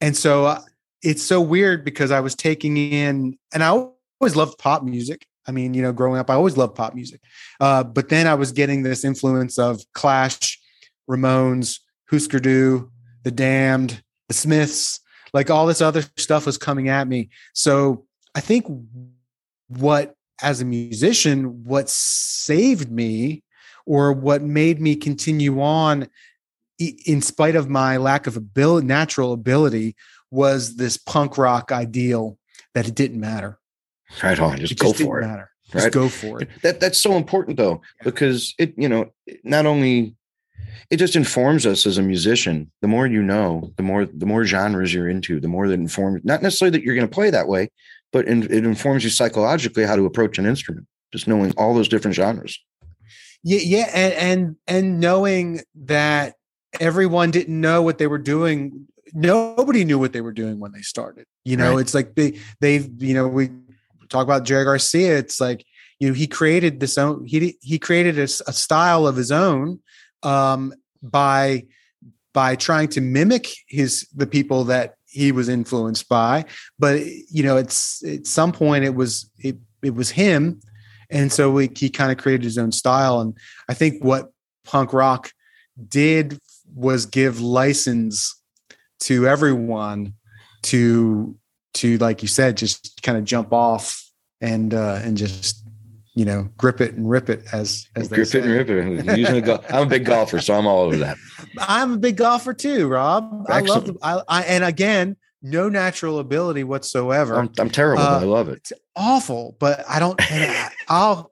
And 0.00 0.16
so 0.16 0.46
uh, 0.46 0.60
it's 1.02 1.22
so 1.22 1.40
weird 1.40 1.84
because 1.84 2.10
I 2.10 2.20
was 2.20 2.34
taking 2.34 2.76
in, 2.76 3.38
and 3.52 3.62
I 3.62 3.68
always 3.68 4.36
loved 4.36 4.58
pop 4.58 4.82
music. 4.82 5.26
I 5.46 5.52
mean, 5.52 5.74
you 5.74 5.82
know, 5.82 5.92
growing 5.92 6.18
up, 6.18 6.30
I 6.30 6.34
always 6.34 6.56
loved 6.56 6.74
pop 6.74 6.94
music. 6.94 7.20
Uh, 7.60 7.84
but 7.84 8.08
then 8.08 8.26
I 8.26 8.34
was 8.34 8.52
getting 8.52 8.82
this 8.82 9.04
influence 9.04 9.58
of 9.58 9.80
Clash, 9.94 10.60
Ramones, 11.08 11.80
Husker 12.10 12.40
Du, 12.40 12.90
The 13.22 13.30
Damned, 13.30 14.02
The 14.28 14.34
Smiths, 14.34 15.00
like 15.32 15.50
all 15.50 15.66
this 15.66 15.80
other 15.80 16.02
stuff 16.16 16.46
was 16.46 16.58
coming 16.58 16.88
at 16.88 17.08
me. 17.08 17.30
So 17.52 18.06
I 18.34 18.40
think 18.40 18.66
what, 19.68 20.14
as 20.42 20.60
a 20.60 20.64
musician, 20.64 21.64
what 21.64 21.88
saved 21.88 22.90
me 22.90 23.42
or 23.86 24.12
what 24.12 24.42
made 24.42 24.80
me 24.80 24.96
continue 24.96 25.60
on 25.62 26.08
in 26.78 27.22
spite 27.22 27.56
of 27.56 27.70
my 27.70 27.96
lack 27.96 28.26
of 28.26 28.36
ability, 28.36 28.86
natural 28.86 29.32
ability, 29.32 29.96
was 30.30 30.76
this 30.76 30.96
punk 30.96 31.38
rock 31.38 31.72
ideal 31.72 32.38
that 32.74 32.86
it 32.86 32.94
didn't 32.94 33.20
matter. 33.20 33.58
Right 34.22 34.38
on. 34.38 34.58
Just, 34.58 34.78
go 34.78 34.88
just 34.88 34.98
didn't 34.98 35.10
for 35.10 35.20
it. 35.20 35.26
matter. 35.26 35.50
Just 35.72 35.84
Right. 35.84 35.92
go 35.92 36.08
for 36.08 36.42
it. 36.42 36.48
That 36.62 36.78
that's 36.80 36.98
so 36.98 37.16
important 37.16 37.56
though, 37.56 37.80
Yeah. 38.00 38.04
because 38.04 38.54
it, 38.58 38.74
you 38.76 38.88
know, 38.88 39.12
not 39.42 39.66
only 39.66 40.14
it 40.90 40.98
just 40.98 41.16
informs 41.16 41.66
us 41.66 41.84
as 41.86 41.98
a 41.98 42.02
musician. 42.02 42.70
The 42.80 42.86
more 42.88 43.06
you 43.08 43.20
know, 43.22 43.72
the 43.76 43.82
more 43.82 44.06
the 44.06 44.26
more 44.26 44.44
genres 44.44 44.94
you're 44.94 45.08
into, 45.08 45.40
the 45.40 45.48
more 45.48 45.66
that 45.68 45.74
informs 45.74 46.20
not 46.24 46.42
necessarily 46.42 46.78
that 46.78 46.84
you're 46.84 46.94
going 46.94 47.08
to 47.08 47.12
play 47.12 47.30
that 47.30 47.48
way, 47.48 47.70
but 48.12 48.26
in, 48.28 48.44
it 48.44 48.64
informs 48.64 49.02
you 49.02 49.10
psychologically 49.10 49.84
how 49.84 49.96
to 49.96 50.06
approach 50.06 50.38
an 50.38 50.46
instrument. 50.46 50.86
Just 51.12 51.26
knowing 51.26 51.52
all 51.56 51.74
those 51.74 51.88
different 51.88 52.14
genres. 52.14 52.58
Yeah, 53.42 53.58
yeah, 53.62 53.90
and 53.94 54.12
and 54.14 54.56
and 54.68 55.00
knowing 55.00 55.62
that 55.84 56.34
everyone 56.80 57.30
didn't 57.32 57.60
know 57.60 57.82
what 57.82 57.98
they 57.98 58.06
were 58.06 58.18
doing. 58.18 58.86
Nobody 59.12 59.84
knew 59.84 59.98
what 59.98 60.12
they 60.12 60.20
were 60.20 60.32
doing 60.32 60.58
when 60.60 60.72
they 60.72 60.82
started. 60.82 61.26
You 61.44 61.56
know, 61.56 61.72
Right. 61.74 61.80
it's 61.80 61.94
like 61.94 62.14
they 62.14 62.38
they've 62.60 62.88
you 63.02 63.14
know 63.14 63.26
we 63.28 63.50
talk 64.08 64.24
about 64.24 64.44
Jerry 64.44 64.64
Garcia. 64.64 65.18
It's 65.18 65.40
like 65.40 65.64
you 65.98 66.08
know 66.08 66.14
he 66.14 66.26
created 66.26 66.80
this 66.80 66.98
own 66.98 67.24
he 67.26 67.56
he 67.60 67.78
created 67.78 68.18
a 68.18 68.28
style 68.28 69.06
of 69.06 69.16
his 69.16 69.32
own 69.32 69.80
um, 70.22 70.74
by 71.02 71.64
by 72.32 72.56
trying 72.56 72.88
to 72.88 73.00
mimic 73.00 73.48
his 73.68 74.06
the 74.14 74.26
people 74.26 74.64
that 74.64 74.96
he 75.06 75.32
was 75.32 75.48
influenced 75.48 76.08
by. 76.08 76.44
But 76.78 77.04
you 77.04 77.42
know, 77.42 77.56
it's 77.56 78.04
at 78.04 78.26
some 78.26 78.52
point 78.52 78.84
it 78.84 78.94
was 78.94 79.30
it 79.38 79.56
it 79.82 79.94
was 79.94 80.10
him 80.10 80.60
and 81.10 81.32
so 81.32 81.50
we, 81.50 81.70
he 81.74 81.88
kind 81.88 82.10
of 82.10 82.18
created 82.18 82.44
his 82.44 82.58
own 82.58 82.72
style 82.72 83.20
and 83.20 83.36
i 83.68 83.74
think 83.74 84.02
what 84.02 84.32
punk 84.64 84.92
rock 84.92 85.32
did 85.88 86.38
was 86.74 87.06
give 87.06 87.40
license 87.40 88.40
to 88.98 89.26
everyone 89.26 90.14
to 90.62 91.36
to 91.76 91.98
like 91.98 92.22
you 92.22 92.28
said 92.28 92.56
just 92.56 93.02
kind 93.02 93.16
of 93.18 93.24
jump 93.24 93.52
off 93.52 94.02
and 94.40 94.74
uh 94.74 95.00
and 95.02 95.16
just 95.16 95.62
you 96.14 96.24
know 96.24 96.48
grip 96.56 96.80
it 96.80 96.94
and 96.94 97.08
rip 97.08 97.28
it 97.30 97.42
as 97.52 97.86
as 97.96 98.08
they 98.08 98.16
Grip 98.16 98.28
say. 98.28 98.38
it 98.40 98.44
and 98.44 98.52
rip 98.52 99.08
it. 99.08 99.18
Using 99.18 99.36
a 99.36 99.40
go- 99.42 99.62
I'm 99.70 99.82
a 99.86 99.86
big 99.86 100.04
golfer, 100.12 100.40
so 100.40 100.54
I'm 100.54 100.66
all 100.66 100.82
over 100.82 100.96
that. 100.96 101.16
i'm 101.58 101.92
a 101.94 101.98
big 101.98 102.16
golfer 102.16 102.52
too 102.54 102.88
rob 102.88 103.46
i 103.48 103.60
love 103.60 103.82
Excellent. 103.88 104.00
the, 104.00 104.06
I, 104.06 104.22
I 104.28 104.42
and 104.44 104.64
again 104.64 105.16
no 105.42 105.68
natural 105.68 106.18
ability 106.18 106.64
whatsoever 106.64 107.36
I'm, 107.36 107.50
I'm 107.58 107.70
terrible, 107.70 108.02
Uh, 108.02 108.18
but 108.20 108.22
I 108.26 108.28
love 108.28 108.48
it. 108.48 108.56
it's 108.58 108.72
awful 108.96 109.56
but 109.58 109.84
i 109.88 109.98
don't 109.98 110.18
and 110.32 110.50
I, 110.50 110.70
i'll 110.88 111.30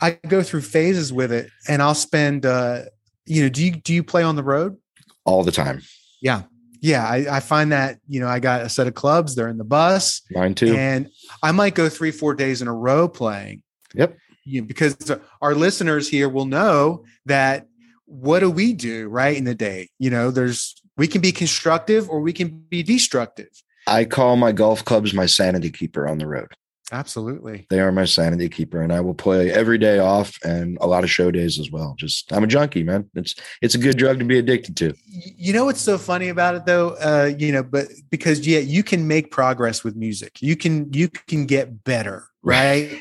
i 0.00 0.10
go 0.28 0.42
through 0.42 0.62
phases 0.62 1.12
with 1.12 1.30
it 1.32 1.50
and 1.68 1.82
i'll 1.82 1.94
spend 1.94 2.46
uh 2.46 2.82
you 3.26 3.42
know 3.42 3.48
do 3.48 3.64
you 3.64 3.72
do 3.72 3.92
you 3.92 4.02
play 4.02 4.22
on 4.22 4.34
the 4.36 4.42
road 4.44 4.76
All 5.24 5.42
the 5.44 5.52
time. 5.52 5.82
yeah 6.22 6.42
yeah 6.80 7.06
I, 7.06 7.36
I 7.36 7.40
find 7.40 7.72
that 7.72 7.98
you 8.08 8.20
know 8.20 8.28
i 8.28 8.38
got 8.38 8.62
a 8.62 8.68
set 8.68 8.86
of 8.86 8.94
clubs 8.94 9.34
they're 9.34 9.48
in 9.48 9.58
the 9.58 9.64
bus 9.64 10.22
Mine 10.30 10.54
too. 10.54 10.74
and 10.74 11.08
i 11.42 11.52
might 11.52 11.74
go 11.74 11.88
three 11.88 12.10
four 12.10 12.34
days 12.34 12.62
in 12.62 12.68
a 12.68 12.74
row 12.74 13.08
playing 13.08 13.62
Yep. 13.94 14.16
you 14.44 14.60
know, 14.60 14.66
because 14.66 14.96
our 15.42 15.54
listeners 15.54 16.08
here 16.08 16.28
will 16.28 16.46
know 16.46 17.04
that 17.26 17.66
what 18.06 18.40
do 18.40 18.50
we 18.50 18.72
do 18.72 19.08
right 19.08 19.36
in 19.36 19.44
the 19.44 19.54
day 19.54 19.88
you 19.98 20.10
know 20.10 20.30
there's 20.30 20.74
we 20.96 21.06
can 21.06 21.20
be 21.20 21.32
constructive 21.32 22.08
or 22.08 22.20
we 22.20 22.32
can 22.32 22.48
be 22.48 22.82
destructive 22.82 23.48
I 23.86 24.04
call 24.04 24.36
my 24.36 24.52
golf 24.52 24.84
clubs 24.84 25.14
my 25.14 25.26
sanity 25.26 25.70
keeper 25.70 26.06
on 26.06 26.18
the 26.18 26.26
road. 26.26 26.52
Absolutely 26.92 27.66
They 27.70 27.80
are 27.80 27.92
my 27.92 28.04
sanity 28.04 28.48
keeper, 28.48 28.82
and 28.82 28.92
I 28.92 29.00
will 29.00 29.14
play 29.14 29.52
every 29.52 29.78
day 29.78 29.98
off 29.98 30.38
and 30.44 30.78
a 30.80 30.86
lot 30.86 31.04
of 31.04 31.10
show 31.10 31.30
days 31.30 31.58
as 31.58 31.70
well. 31.70 31.94
Just 31.98 32.32
I'm 32.32 32.44
a 32.44 32.46
junkie, 32.46 32.82
man. 32.82 33.08
It's 33.14 33.34
it's 33.62 33.74
a 33.74 33.78
good 33.78 33.96
drug 33.96 34.18
to 34.18 34.24
be 34.24 34.38
addicted 34.38 34.76
to. 34.78 34.94
You 35.06 35.52
know 35.52 35.64
what's 35.64 35.80
so 35.80 35.98
funny 35.98 36.28
about 36.28 36.54
it 36.54 36.66
though 36.66 36.90
uh 37.00 37.32
you 37.38 37.52
know 37.52 37.62
but 37.62 37.86
because 38.10 38.46
yeah 38.46 38.58
you 38.58 38.82
can 38.82 39.06
make 39.06 39.30
progress 39.30 39.84
with 39.84 39.96
music 39.96 40.40
you 40.42 40.56
can 40.56 40.92
you 40.92 41.08
can 41.08 41.46
get 41.46 41.84
better 41.84 42.28
right 42.42 42.98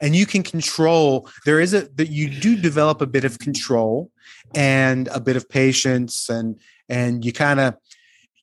and 0.00 0.14
you 0.14 0.26
can 0.26 0.42
control 0.42 1.28
there 1.44 1.60
is 1.60 1.74
a 1.74 1.82
that 1.94 2.10
you 2.10 2.28
do 2.28 2.56
develop 2.56 3.00
a 3.00 3.06
bit 3.06 3.24
of 3.24 3.38
control 3.38 4.10
and 4.54 5.08
a 5.08 5.20
bit 5.20 5.36
of 5.36 5.48
patience 5.48 6.28
and 6.28 6.60
and 6.88 7.24
you 7.24 7.32
kind 7.32 7.60
of 7.60 7.74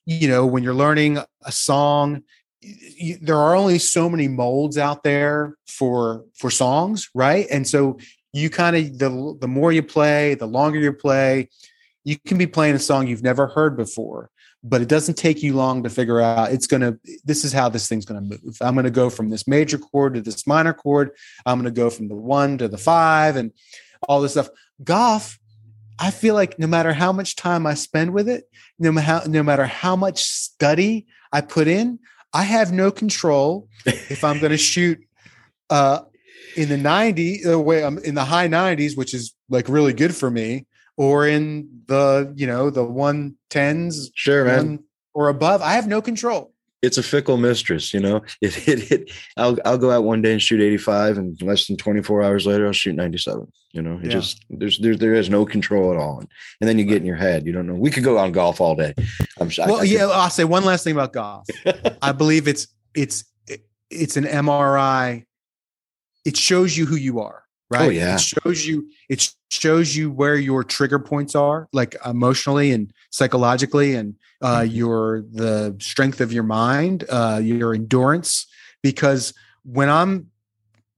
you 0.04 0.28
know 0.28 0.46
when 0.46 0.62
you're 0.62 0.74
learning 0.74 1.18
a 1.44 1.52
song 1.52 2.22
y- 3.00 3.18
there 3.20 3.36
are 3.36 3.54
only 3.54 3.78
so 3.78 4.08
many 4.08 4.28
molds 4.28 4.78
out 4.78 5.02
there 5.02 5.56
for 5.66 6.24
for 6.34 6.50
songs 6.50 7.08
right? 7.14 7.46
And 7.50 7.66
so 7.66 7.98
you 8.32 8.50
kind 8.50 8.76
of 8.76 8.98
the 8.98 9.36
the 9.40 9.48
more 9.48 9.72
you 9.72 9.82
play 9.82 10.34
the 10.34 10.46
longer 10.46 10.78
you 10.78 10.92
play 10.92 11.48
you 12.04 12.16
can 12.26 12.38
be 12.38 12.46
playing 12.46 12.74
a 12.74 12.78
song 12.78 13.06
you've 13.06 13.22
never 13.22 13.46
heard 13.46 13.76
before 13.76 14.30
but 14.62 14.82
it 14.82 14.88
doesn't 14.88 15.14
take 15.14 15.42
you 15.42 15.54
long 15.54 15.82
to 15.84 15.90
figure 15.90 16.20
out 16.20 16.52
it's 16.52 16.66
going 16.66 16.80
to 16.80 16.98
this 17.24 17.44
is 17.44 17.52
how 17.52 17.68
this 17.68 17.88
thing's 17.88 18.04
going 18.04 18.20
to 18.20 18.38
move. 18.42 18.56
I'm 18.60 18.74
going 18.74 18.84
to 18.84 18.90
go 18.90 19.10
from 19.10 19.30
this 19.30 19.46
major 19.46 19.78
chord 19.78 20.14
to 20.14 20.20
this 20.20 20.44
minor 20.46 20.72
chord. 20.72 21.12
I'm 21.44 21.60
going 21.60 21.72
to 21.72 21.80
go 21.80 21.88
from 21.88 22.08
the 22.08 22.16
1 22.16 22.58
to 22.58 22.68
the 22.68 22.78
5 22.78 23.36
and 23.36 23.52
all 24.08 24.20
this 24.20 24.32
stuff. 24.32 24.48
Golf 24.82 25.38
i 25.98 26.10
feel 26.10 26.34
like 26.34 26.58
no 26.58 26.66
matter 26.66 26.92
how 26.92 27.12
much 27.12 27.36
time 27.36 27.66
i 27.66 27.74
spend 27.74 28.12
with 28.12 28.28
it 28.28 28.44
no 28.78 28.92
matter 28.92 29.28
no 29.28 29.42
matter 29.42 29.66
how 29.66 29.96
much 29.96 30.22
study 30.24 31.06
i 31.32 31.40
put 31.40 31.66
in 31.66 31.98
i 32.40 32.42
have 32.42 32.68
no 32.82 32.88
control 33.02 33.68
if 34.14 34.20
i'm 34.26 34.38
going 34.42 34.50
to 34.60 34.64
shoot 34.72 34.98
uh 35.70 36.00
in 36.56 36.68
the 36.68 36.76
90 36.76 37.44
uh, 37.46 37.58
way 37.58 37.84
i'm 37.84 37.98
in 37.98 38.14
the 38.14 38.24
high 38.24 38.48
90s 38.48 38.96
which 38.96 39.12
is 39.14 39.34
like 39.48 39.68
really 39.68 39.92
good 39.92 40.14
for 40.14 40.30
me 40.30 40.66
or 40.96 41.26
in 41.26 41.68
the 41.86 42.32
you 42.36 42.46
know 42.46 42.70
the 42.70 42.84
110s 42.84 44.10
Sure, 44.14 44.44
man. 44.44 44.56
one 44.56 44.78
or 45.14 45.28
above 45.28 45.62
i 45.62 45.72
have 45.78 45.86
no 45.86 46.00
control 46.00 46.52
It's 46.86 46.98
a 46.98 47.02
fickle 47.02 47.36
mistress, 47.36 47.92
you 47.94 48.00
know. 48.00 48.22
If 48.40 48.68
it, 48.68 48.90
it 48.92 49.10
I'll 49.36 49.56
I'll 49.64 49.78
go 49.78 49.90
out 49.90 50.04
one 50.04 50.22
day 50.22 50.32
and 50.32 50.40
shoot 50.42 50.60
85, 50.60 51.18
and 51.18 51.42
less 51.42 51.66
than 51.66 51.76
24 51.76 52.22
hours 52.22 52.46
later, 52.46 52.66
I'll 52.66 52.72
shoot 52.72 52.94
97. 52.94 53.50
You 53.72 53.82
know, 53.82 53.98
it 53.98 54.04
Yeah. 54.06 54.10
just 54.10 54.44
there's 54.50 54.78
there 54.78 54.96
there 54.96 55.14
is 55.14 55.28
no 55.28 55.44
control 55.44 55.90
at 55.92 55.98
all, 55.98 56.20
and, 56.20 56.28
and 56.60 56.68
then 56.68 56.78
you 56.78 56.84
get 56.84 56.98
in 56.98 57.06
your 57.06 57.16
head. 57.16 57.46
You 57.46 57.52
don't 57.52 57.66
know. 57.66 57.74
We 57.74 57.90
could 57.90 58.04
go 58.04 58.18
on 58.18 58.32
golf 58.32 58.60
all 58.60 58.74
day. 58.76 58.94
I'm 59.40 59.50
sure. 59.50 59.66
well 59.66 59.84
yeah 59.84 60.06
i'll 60.06 60.30
say 60.30 60.44
one 60.44 60.64
last 60.64 60.82
thing 60.84 60.94
about 60.94 61.12
golf 61.12 61.46
i 62.02 62.10
believe 62.12 62.48
it's 62.48 62.68
it's 62.94 63.24
it's 63.90 64.16
an 64.16 64.24
mri 64.24 65.24
it 66.24 66.36
shows 66.36 66.76
you 66.76 66.86
who 66.86 66.96
you 66.96 67.20
are 67.20 67.42
oh, 67.44 67.76
right 67.78 67.86
Oh, 67.86 67.90
yeah. 67.90 68.14
it 68.14 68.20
shows 68.20 68.66
you 68.66 68.88
it 69.10 69.28
shows 69.50 69.94
you 69.94 70.10
where 70.10 70.36
your 70.36 70.64
trigger 70.64 70.98
points 70.98 71.34
are 71.34 71.68
like 71.72 71.94
emotionally 72.04 72.72
and 72.72 72.92
psychologically 73.10 73.94
and 73.94 74.14
uh 74.42 74.60
Mm-hmm. 74.60 74.74
your 74.74 75.22
the 75.32 75.76
strength 75.80 76.20
of 76.20 76.32
your 76.32 76.42
mind 76.42 77.04
uh 77.08 77.40
your 77.42 77.74
endurance 77.74 78.46
because 78.82 79.32
when 79.64 79.88
i'm 79.88 80.26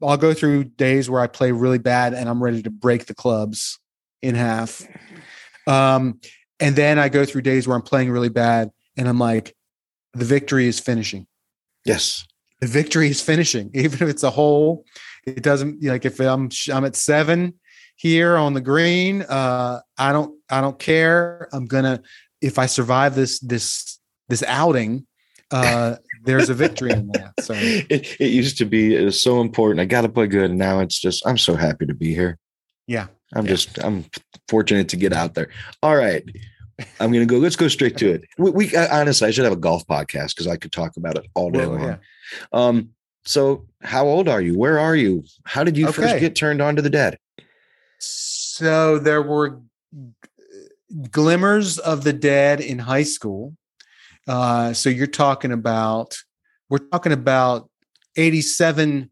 i'll 0.03 0.17
go 0.17 0.35
through 0.35 0.65
days 0.65 1.09
where 1.09 1.21
i 1.21 1.27
play 1.27 1.53
really 1.53 1.79
bad 1.79 2.15
and 2.15 2.29
i'm 2.29 2.43
ready 2.43 2.63
to 2.63 2.71
break 2.71 3.07
the 3.07 3.15
clubs 3.15 3.79
in 4.23 4.35
half 4.35 4.83
um 5.67 6.19
and 6.61 6.75
then 6.77 6.99
i 6.99 7.09
go 7.09 7.25
through 7.25 7.43
days 7.43 7.67
where 7.69 7.77
i'm 7.77 7.83
playing 7.83 8.11
really 8.11 8.29
bad 8.29 8.71
and 8.97 9.09
i'm 9.09 9.19
like 9.19 9.55
the 10.15 10.25
victory 10.25 10.67
is 10.67 10.81
finishing 10.81 11.27
Yes. 11.85 12.27
the 12.61 12.67
victory 12.67 13.09
is 13.09 13.21
finishing 13.21 13.71
even 13.75 14.03
if 14.03 14.09
it's 14.09 14.23
a 14.25 14.31
hole 14.31 14.85
it 15.27 15.43
doesn't 15.43 15.83
like 15.83 16.05
if 16.05 16.19
i'm 16.21 16.49
i'm 16.73 16.85
at 16.85 16.97
seven 16.97 17.55
here 17.97 18.37
on 18.37 18.55
the 18.55 18.61
green 18.61 19.23
uh 19.23 19.81
i 19.97 20.13
don't 20.13 20.35
i 20.51 20.61
don't 20.61 20.79
care 20.79 21.49
i'm 21.53 21.67
gonna 21.67 22.01
if 22.41 22.59
i 22.59 22.67
survive 22.67 23.15
this 23.15 23.39
this 23.41 23.99
this 24.29 24.43
outing 24.45 25.07
uh 25.51 25.97
there's 26.25 26.49
a 26.51 26.55
victory 26.55 26.91
in 26.91 27.09
that 27.09 27.33
so 27.41 27.55
it, 27.57 28.17
it 28.21 28.31
used 28.31 28.59
to 28.59 28.65
be 28.65 28.95
it 28.97 29.05
was 29.05 29.21
so 29.21 29.41
important. 29.41 29.81
I 29.81 29.85
got 29.87 30.03
to 30.03 30.09
play 30.09 30.27
good, 30.27 30.51
and 30.51 30.59
now 30.59 30.81
it's 30.81 30.99
just 30.99 31.27
I'm 31.27 31.39
so 31.39 31.55
happy 31.55 31.87
to 31.87 31.95
be 31.95 32.13
here. 32.13 32.37
yeah 32.87 33.07
I'm 33.35 33.45
Yeah. 33.47 33.53
just 33.53 33.79
I'm 33.83 34.05
fortunate 34.49 34.89
to 34.91 34.97
get 34.97 35.13
out 35.13 35.35
there. 35.35 35.49
All 35.83 35.97
right, 35.97 36.23
I'm 37.01 37.13
gonna 37.13 37.25
go. 37.25 37.39
Let's 37.39 37.57
go 37.57 37.69
straight 37.69 37.97
to 37.99 38.11
it. 38.11 38.25
We, 38.37 38.51
we 38.51 38.77
honestly, 38.77 39.29
I 39.29 39.31
should 39.31 39.45
have 39.45 39.53
a 39.53 39.57
golf 39.57 39.87
podcast 39.87 40.35
because 40.35 40.49
I 40.49 40.57
could 40.57 40.73
talk 40.73 40.97
about 40.97 41.17
it 41.17 41.27
all 41.35 41.51
day 41.51 41.61
Well, 41.61 41.71
long. 41.79 41.83
yeah. 41.83 41.97
Um, 42.53 42.91
so 43.25 43.67
how 43.83 44.07
old 44.07 44.29
are 44.29 44.41
you? 44.43 44.59
Where 44.59 44.79
are 44.79 44.97
you? 44.97 45.25
How 45.45 45.63
did 45.65 45.77
you 45.79 45.91
first 45.93 46.19
get 46.19 46.35
turned 46.35 46.61
on 46.61 46.77
to 46.77 46.83
the 46.83 46.91
dead? 46.91 47.17
so 47.99 48.99
there 48.99 49.23
were 49.23 49.61
glimmers 51.11 51.79
of 51.79 52.05
the 52.05 52.13
dead 52.13 52.61
in 52.61 52.79
high 52.79 53.03
school. 53.03 53.57
Uh, 54.27 54.73
so 54.73 54.91
you're 54.91 55.07
talking 55.07 55.53
about 55.53 56.17
we're 56.69 56.79
talking 56.79 57.13
about 57.13 57.71
87 58.17 59.11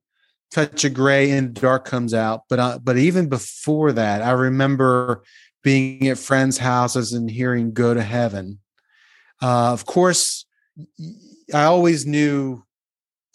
touch 0.51 0.85
of 0.85 0.95
gray 0.95 1.31
and 1.31 1.55
dark 1.55 1.87
comes 1.87 2.12
out 2.12 2.43
but 2.49 2.59
uh, 2.59 2.79
but 2.83 2.97
even 2.99 3.29
before 3.29 3.93
that 3.93 4.22
i 4.22 4.31
remember 4.31 5.22
being 5.62 6.09
at 6.09 6.18
friends 6.18 6.59
houses 6.59 7.12
and 7.12 7.31
hearing 7.31 7.72
go 7.72 7.95
to 7.95 8.03
heaven 8.03 8.59
uh, 9.43 9.72
of 9.72 9.87
course 9.87 10.45
i 11.55 11.64
always 11.64 12.07
knew 12.07 12.62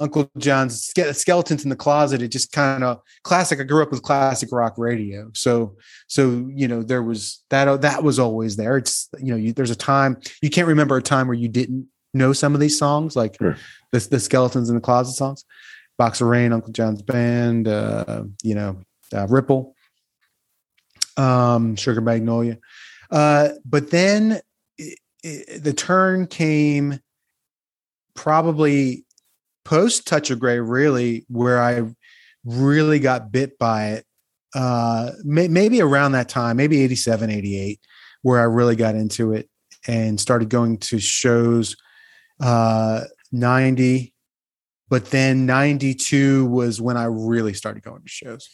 uncle 0.02 0.30
john's 0.38 0.92
skeletons 1.14 1.64
in 1.64 1.70
the 1.70 1.76
closet 1.76 2.22
it 2.22 2.30
just 2.30 2.52
kind 2.52 2.84
of 2.84 3.00
classic 3.24 3.60
i 3.60 3.64
grew 3.64 3.82
up 3.82 3.92
with 3.92 4.02
classic 4.02 4.50
rock 4.52 4.74
radio 4.78 5.30
so 5.34 5.76
so 6.08 6.50
you 6.54 6.68
know 6.68 6.84
there 6.84 7.04
was 7.04 7.44
that 7.50 7.82
that 7.82 8.04
was 8.04 8.20
always 8.20 8.58
there 8.58 8.78
it's 8.78 9.08
you 9.20 9.32
know 9.32 9.38
you, 9.38 9.54
there's 9.54 9.72
a 9.72 9.76
time 9.76 10.20
you 10.42 10.50
can't 10.50 10.68
remember 10.68 10.98
a 10.98 11.02
time 11.02 11.28
where 11.28 11.38
you 11.38 11.48
didn't 11.48 11.88
know 12.14 12.34
some 12.34 12.54
of 12.54 12.60
these 12.60 12.78
songs 12.78 13.16
like 13.16 13.38
sure. 13.38 13.56
the, 13.94 14.00
the 14.12 14.20
skeletons 14.20 14.70
in 14.70 14.76
the 14.76 14.82
closet 14.82 15.14
songs 15.14 15.46
Box 16.02 16.20
of 16.20 16.30
Rain, 16.30 16.52
Uncle 16.52 16.72
John's 16.74 17.04
Band, 17.04 17.68
uh, 17.68 18.24
you 18.42 18.56
know, 18.56 18.82
uh, 19.14 19.28
Ripple, 19.28 19.76
um, 21.16 21.76
Sugar 21.76 22.02
Magnolia. 22.02 22.58
Uh, 23.12 23.50
but 23.66 23.92
then 23.92 24.42
it, 24.80 24.98
it, 25.22 25.64
the 25.64 25.74
turn 25.74 26.26
came 26.26 27.00
probably 28.16 29.06
post 29.64 30.08
Touch 30.08 30.30
of 30.32 30.40
Grey, 30.40 30.60
really, 30.60 31.26
where 31.30 31.62
I 31.62 31.84
really 32.44 33.00
got 33.00 33.32
bit 33.32 33.58
by 33.58 33.90
it. 33.92 34.06
Uh, 34.54 35.12
may, 35.24 35.48
maybe 35.48 35.82
around 35.82 36.12
that 36.14 36.30
time, 36.30 36.58
maybe 36.58 36.82
87, 36.82 37.30
88, 37.30 37.80
where 38.22 38.40
I 38.40 38.44
really 38.44 38.76
got 38.76 38.96
into 38.96 39.34
it 39.34 39.50
and 39.88 40.20
started 40.20 40.50
going 40.50 40.78
to 40.78 41.00
shows. 41.00 41.76
Uh, 42.40 43.02
90, 43.32 44.14
but 44.92 45.06
then 45.10 45.48
92 45.48 46.46
was 46.48 46.80
when 46.80 46.98
i 46.98 47.06
really 47.06 47.54
started 47.54 47.82
going 47.82 48.02
to 48.04 48.10
shows 48.10 48.50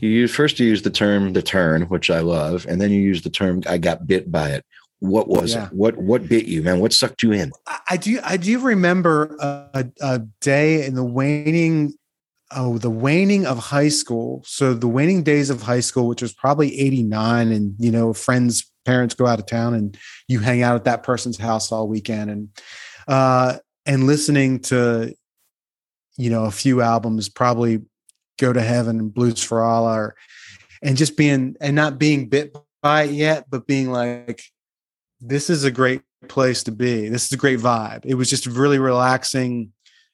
you 0.00 0.26
first 0.26 0.58
use 0.58 0.82
the 0.82 0.90
term 0.90 1.34
the 1.34 1.42
turn 1.42 1.82
which 1.82 2.10
i 2.10 2.18
love 2.18 2.66
and 2.68 2.80
then 2.80 2.90
you 2.90 3.00
use 3.00 3.22
the 3.22 3.30
term 3.30 3.62
i 3.68 3.78
got 3.78 4.06
bit 4.08 4.32
by 4.32 4.48
it 4.48 4.64
what 5.02 5.26
was 5.26 5.54
yeah. 5.54 5.66
it 5.66 5.72
what 5.72 5.96
what 5.96 6.28
bit 6.28 6.46
you 6.46 6.62
man? 6.62 6.78
What 6.78 6.92
sucked 6.92 7.24
you 7.24 7.32
in? 7.32 7.50
I 7.90 7.96
do 7.96 8.20
i 8.22 8.36
do 8.36 8.60
remember 8.60 9.36
a, 9.40 9.84
a 10.00 10.20
day 10.40 10.86
in 10.86 10.94
the 10.94 11.04
waning 11.04 11.94
oh 12.54 12.78
the 12.78 12.88
waning 12.88 13.44
of 13.44 13.58
high 13.58 13.88
school. 13.88 14.44
So 14.46 14.74
the 14.74 14.86
waning 14.86 15.24
days 15.24 15.50
of 15.50 15.62
high 15.62 15.80
school 15.80 16.06
which 16.06 16.22
was 16.22 16.32
probably 16.32 16.78
89 16.78 17.50
and 17.50 17.74
you 17.78 17.90
know 17.90 18.12
friends 18.12 18.70
parents 18.84 19.16
go 19.16 19.26
out 19.26 19.40
of 19.40 19.46
town 19.46 19.74
and 19.74 19.98
you 20.28 20.38
hang 20.38 20.62
out 20.62 20.76
at 20.76 20.84
that 20.84 21.02
person's 21.02 21.38
house 21.38 21.72
all 21.72 21.88
weekend 21.88 22.30
and 22.30 22.48
uh 23.08 23.58
and 23.84 24.06
listening 24.06 24.60
to 24.60 25.12
you 26.16 26.30
know 26.30 26.44
a 26.44 26.52
few 26.52 26.80
albums 26.80 27.28
probably 27.28 27.80
go 28.38 28.52
to 28.52 28.62
heaven 28.62 29.00
and 29.00 29.12
Blues 29.12 29.42
for 29.42 29.62
Allah 29.62 29.94
or, 29.94 30.14
and 30.80 30.96
just 30.96 31.16
being 31.16 31.56
and 31.60 31.74
not 31.74 31.98
being 31.98 32.28
bit 32.28 32.56
by 32.82 33.02
it 33.02 33.10
yet 33.10 33.50
but 33.50 33.66
being 33.66 33.90
like 33.90 34.44
this 35.22 35.48
is 35.48 35.64
a 35.64 35.70
great 35.70 36.02
place 36.28 36.64
to 36.64 36.72
be. 36.72 37.08
This 37.08 37.24
is 37.26 37.32
a 37.32 37.36
great 37.36 37.60
vibe. 37.60 38.04
It 38.04 38.14
was 38.14 38.28
just 38.28 38.46
really 38.46 38.78
relaxing 38.78 39.72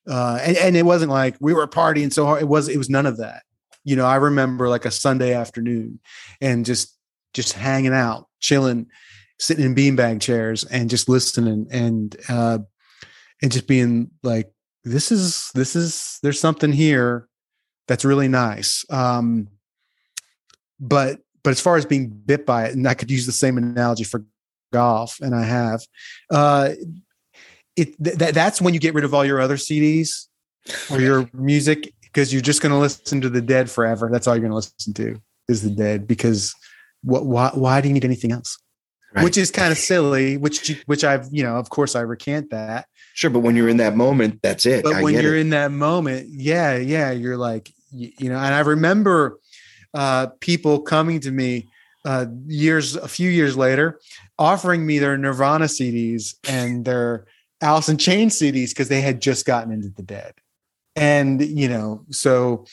uh, 0.08 0.38
and, 0.42 0.56
and 0.56 0.76
it 0.76 0.86
wasn't 0.86 1.10
like 1.10 1.36
we 1.40 1.52
were 1.52 1.66
partying 1.66 2.12
so 2.12 2.24
hard. 2.24 2.42
It 2.42 2.48
was 2.48 2.68
it 2.68 2.78
was 2.78 2.88
none 2.88 3.06
of 3.06 3.18
that. 3.18 3.42
You 3.84 3.96
know 3.96 4.06
i 4.06 4.16
remember 4.16 4.68
like 4.68 4.84
a 4.84 4.90
sunday 4.90 5.32
afternoon 5.32 6.00
and 6.42 6.66
just 6.66 6.94
just 7.32 7.54
hanging 7.54 7.94
out 7.94 8.28
chilling 8.38 8.86
sitting 9.38 9.64
in 9.64 9.74
beanbag 9.74 10.20
chairs 10.20 10.64
and 10.64 10.90
just 10.90 11.08
listening 11.08 11.68
and 11.70 12.14
uh 12.28 12.58
and 13.40 13.52
just 13.52 13.66
being 13.66 14.10
like 14.22 14.50
this 14.84 15.10
is 15.10 15.50
this 15.54 15.74
is 15.74 16.18
there's 16.22 16.40
something 16.40 16.72
here 16.72 17.28
that's 17.86 18.04
really 18.04 18.28
nice. 18.28 18.84
Um 18.90 19.48
but 20.78 21.20
but 21.42 21.50
as 21.50 21.60
far 21.60 21.76
as 21.76 21.86
being 21.86 22.08
bit 22.08 22.44
by 22.44 22.66
it 22.66 22.74
and 22.74 22.86
i 22.86 22.94
could 22.94 23.10
use 23.10 23.26
the 23.26 23.32
same 23.32 23.56
analogy 23.56 24.04
for 24.04 24.24
golf 24.72 25.18
and 25.20 25.34
i 25.34 25.42
have 25.42 25.80
uh 26.30 26.70
it 27.76 27.92
th- 28.02 28.34
that's 28.34 28.60
when 28.60 28.74
you 28.74 28.80
get 28.80 28.94
rid 28.94 29.04
of 29.04 29.14
all 29.14 29.24
your 29.24 29.40
other 29.40 29.56
cds 29.56 30.26
or 30.90 31.00
your 31.00 31.28
music 31.32 31.92
because 32.02 32.32
you're 32.32 32.42
just 32.42 32.60
going 32.60 32.72
to 32.72 32.78
listen 32.78 33.20
to 33.20 33.28
the 33.28 33.40
dead 33.40 33.70
forever 33.70 34.08
that's 34.10 34.26
all 34.26 34.34
you're 34.34 34.48
going 34.48 34.50
to 34.50 34.56
listen 34.56 34.92
to 34.92 35.20
is 35.48 35.62
the 35.62 35.70
dead 35.70 36.06
because 36.06 36.54
what 37.02 37.24
why, 37.24 37.50
why 37.54 37.80
do 37.80 37.88
you 37.88 37.94
need 37.94 38.04
anything 38.04 38.32
else 38.32 38.58
right. 39.14 39.24
which 39.24 39.38
is 39.38 39.50
kind 39.50 39.72
of 39.72 39.78
silly 39.78 40.36
which 40.36 40.82
which 40.86 41.04
i've 41.04 41.28
you 41.30 41.42
know 41.42 41.56
of 41.56 41.70
course 41.70 41.94
i 41.94 42.00
recant 42.00 42.50
that 42.50 42.86
Sure, 43.18 43.30
but 43.30 43.40
when 43.40 43.56
you're 43.56 43.68
in 43.68 43.78
that 43.78 43.96
moment, 43.96 44.38
that's 44.42 44.64
it. 44.64 44.84
But 44.84 44.94
I 44.94 45.02
when 45.02 45.14
you're 45.14 45.34
it. 45.34 45.40
in 45.40 45.50
that 45.50 45.72
moment, 45.72 46.28
yeah, 46.30 46.76
yeah, 46.76 47.10
you're 47.10 47.36
like, 47.36 47.68
you, 47.90 48.12
you 48.16 48.28
know. 48.28 48.38
And 48.38 48.54
I 48.54 48.60
remember 48.60 49.40
uh, 49.92 50.28
people 50.38 50.82
coming 50.82 51.18
to 51.22 51.32
me 51.32 51.66
uh, 52.04 52.26
years, 52.46 52.96
a 52.96 53.08
few 53.08 53.30
years 53.30 53.56
later, 53.56 54.00
offering 54.38 54.86
me 54.86 54.98
their 54.98 55.16
Nirvana 55.16 55.66
CDs 55.66 56.34
and 56.48 56.84
their 56.84 57.26
Alice 57.60 57.88
in 57.88 57.98
Chains 57.98 58.38
CDs 58.38 58.70
because 58.70 58.88
they 58.88 59.00
had 59.00 59.20
just 59.20 59.46
gotten 59.46 59.72
into 59.72 59.90
the 59.90 60.02
Dead, 60.02 60.34
and 60.94 61.42
you 61.42 61.68
know, 61.68 62.04
so 62.10 62.64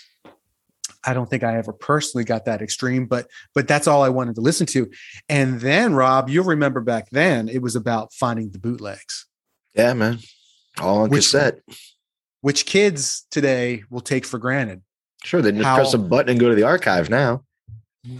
I 1.06 1.14
don't 1.14 1.30
think 1.30 1.44
I 1.44 1.58
ever 1.58 1.74
personally 1.74 2.24
got 2.24 2.46
that 2.46 2.62
extreme, 2.62 3.06
but 3.06 3.28
but 3.54 3.68
that's 3.68 3.88
all 3.88 4.04
I 4.04 4.10
wanted 4.10 4.36
to 4.36 4.42
listen 4.42 4.66
to. 4.68 4.90
And 5.30 5.60
then 5.60 5.94
Rob, 5.94 6.30
you'll 6.30 6.46
remember 6.46 6.82
back 6.82 7.10
then 7.12 7.48
it 7.48 7.62
was 7.62 7.76
about 7.76 8.14
finding 8.14 8.52
the 8.52 8.60
bootlegs. 8.60 9.28
Yeah, 9.76 9.94
man. 9.94 10.20
All 10.80 11.00
on 11.00 11.10
which, 11.10 11.26
cassette. 11.26 11.60
Which 12.42 12.66
kids 12.66 13.26
today 13.32 13.84
will 13.90 14.02
take 14.02 14.26
for 14.26 14.40
granted. 14.40 14.82
Sure, 15.24 15.42
they 15.42 15.52
just 15.52 15.64
How, 15.64 15.76
press 15.76 15.94
a 15.94 15.98
button 15.98 16.32
and 16.32 16.40
go 16.40 16.50
to 16.50 16.56
the 16.56 16.64
archive 16.64 17.10
now. 17.10 17.44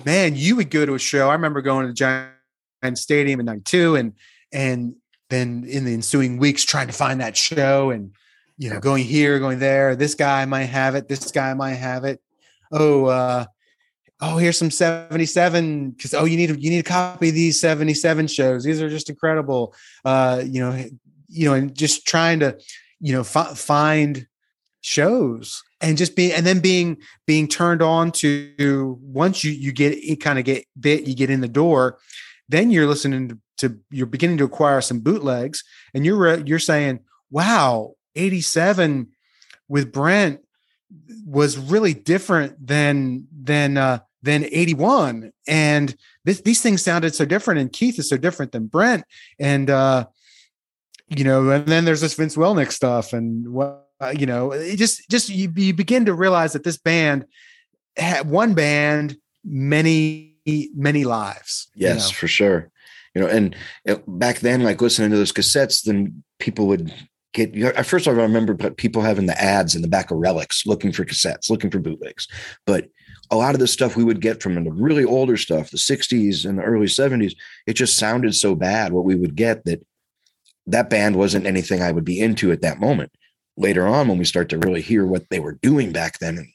Man, 0.06 0.36
you 0.36 0.56
would 0.56 0.70
go 0.70 0.86
to 0.86 0.96
a 0.96 1.00
show. 1.00 1.30
I 1.30 1.34
remember 1.34 1.62
going 1.62 1.84
to 1.84 1.88
the 1.88 1.94
Giant 1.94 2.98
Stadium 2.98 3.40
in 3.40 3.46
'92, 3.46 3.96
and 3.96 4.14
and 4.52 4.96
then 5.30 5.66
in 5.68 5.86
the 5.86 5.94
ensuing 5.94 6.38
weeks 6.38 6.64
trying 6.64 6.88
to 6.88 6.94
find 6.94 7.22
that 7.22 7.38
show, 7.38 7.92
and 7.92 8.12
you 8.58 8.70
know, 8.70 8.80
going 8.80 9.04
here, 9.04 9.40
going 9.40 9.60
there. 9.60 9.96
This 9.96 10.16
guy 10.16 10.46
might 10.46 10.66
have 10.66 10.96
it. 10.96 11.08
This 11.08 11.32
guy 11.32 11.54
might 11.54 11.76
have 11.76 12.04
it. 12.04 12.22
Oh, 12.72 13.06
uh, 13.06 13.46
oh, 14.22 14.38
here's 14.38 14.58
some 14.58 14.72
77 14.72 15.92
because 15.92 16.14
oh, 16.14 16.26
you 16.26 16.38
need 16.38 16.50
you 16.62 16.70
need 16.70 16.80
a 16.80 16.84
copy 16.84 17.30
of 17.30 17.36
these 17.36 17.60
77 17.60 18.28
shows. 18.28 18.64
These 18.64 18.82
are 18.82 18.90
just 18.90 19.10
incredible. 19.10 19.76
Uh, 20.04 20.42
you 20.46 20.62
know, 20.62 20.86
you 21.28 21.46
know, 21.46 21.54
and 21.54 21.76
just 21.76 22.08
trying 22.08 22.40
to, 22.40 22.58
you 23.00 23.14
know, 23.14 23.22
f- 23.22 23.58
find 23.58 24.28
shows 24.82 25.64
and 25.86 25.98
just 25.98 26.16
being 26.16 26.32
and 26.32 26.46
then 26.46 26.60
being 26.60 26.98
being 27.28 27.48
turned 27.48 27.82
on 27.82 28.12
to 28.12 28.98
once 29.02 29.44
you 29.44 29.52
you 29.52 29.72
get 29.72 29.94
it 29.94 30.18
kind 30.18 30.40
of 30.40 30.46
get 30.46 30.66
bit 30.80 31.08
you 31.08 31.16
get 31.16 31.30
in 31.30 31.42
the 31.42 31.48
door 31.48 32.00
then 32.50 32.72
you're 32.72 32.88
listening 32.88 33.30
to, 33.30 33.40
to 33.58 33.80
you're 33.92 34.08
beginning 34.08 34.38
to 34.38 34.44
acquire 34.44 34.82
some 34.82 35.00
bootlegs 35.00 35.64
and 35.94 36.06
you're 36.06 36.40
you're 36.40 36.60
saying 36.60 37.00
wow 37.30 37.94
87 38.16 39.10
with 39.68 39.92
Brent 39.92 40.42
was 41.26 41.58
really 41.58 41.94
different 41.94 42.66
than 42.66 43.28
than 43.32 43.78
uh 43.78 44.00
than 44.24 44.46
81 44.46 45.32
and 45.48 45.96
this, 46.24 46.42
these 46.42 46.62
things 46.62 46.82
sounded 46.82 47.14
so 47.14 47.26
different 47.26 47.60
and 47.60 47.72
Keith 47.72 48.00
is 48.00 48.10
so 48.10 48.18
different 48.18 48.52
than 48.52 48.66
Brent. 48.66 49.04
And 49.40 49.70
uh 49.70 50.08
you 51.08 51.24
know, 51.24 51.50
and 51.52 51.68
then 51.68 51.86
there's 51.86 52.02
this 52.02 52.16
Vince 52.16 52.36
Welnick 52.36 52.72
stuff, 52.72 53.14
and 53.14 53.54
what 53.54 53.85
Uh, 54.02 54.14
you 54.18 54.26
know, 54.26 54.52
it 54.52 54.76
just 54.78 55.10
just 55.10 55.30
you, 55.30 55.52
you 55.56 55.74
begin 55.74 56.06
to 56.06 56.14
realize 56.14 56.54
that 56.54 56.64
this 56.64 56.78
band 56.78 57.26
had 57.98 58.30
one 58.30 58.54
band, 58.54 59.18
many 59.44 60.36
many 60.76 61.04
lives. 61.04 61.68
Yes, 61.76 61.96
you 61.96 62.00
know? 62.00 62.18
for 62.18 62.28
sure. 62.28 62.72
You 63.14 63.22
know, 63.22 63.28
and 63.28 63.56
back 64.08 64.40
then, 64.40 64.64
like 64.64 64.82
listening 64.82 65.12
to 65.12 65.18
those 65.18 65.32
cassettes, 65.32 65.84
then 65.84 66.24
people 66.40 66.68
would 66.68 66.94
get. 67.34 67.54
you 67.56 67.68
At 67.68 67.86
first, 67.86 68.08
I 68.08 68.12
remember 68.12 68.54
but 68.54 68.76
people 68.76 69.02
having 69.02 69.26
the 69.26 69.42
ads 69.42 69.76
in 69.76 69.82
the 69.82 69.88
back 69.88 70.12
of 70.12 70.18
Relix, 70.18 70.66
looking 70.66 70.92
for 70.92 71.06
cassettes, 71.06 71.50
looking 71.50 71.72
for 71.72 71.80
bootlegs, 71.80 72.28
but 72.66 72.90
a 73.32 73.38
lot 73.38 73.56
of 73.56 73.60
the 73.60 73.68
stuff 73.68 73.96
we 73.96 74.04
would 74.04 74.22
get 74.22 74.44
from 74.44 74.62
the 74.62 74.72
really 74.72 75.04
older 75.04 75.38
stuff, 75.38 75.72
the 75.72 75.78
60s 75.78 76.48
and 76.48 76.60
the 76.60 76.64
early 76.64 76.86
70s, 76.86 77.36
it 77.66 77.74
just 77.74 77.98
sounded 77.98 78.36
so 78.36 78.54
bad 78.54 78.94
what 78.94 79.06
we 79.06 79.16
would 79.16 79.36
get 79.36 79.66
that 79.66 79.86
that 80.68 80.90
band 80.90 81.16
wasn't 81.16 81.46
anything 81.46 81.82
I 81.82 81.92
would 81.92 82.06
be 82.06 82.20
into 82.20 82.52
at 82.52 82.62
that 82.62 82.80
moment. 82.80 83.12
Later 83.58 83.88
on, 83.88 84.08
when 84.08 84.18
we 84.18 84.26
start 84.26 84.50
to 84.50 84.58
really 84.58 84.82
hear 84.82 85.06
what 85.06 85.30
they 85.30 85.40
were 85.40 85.58
doing 85.62 85.92
back 85.92 86.20
then 86.20 86.38
and, 86.38 86.48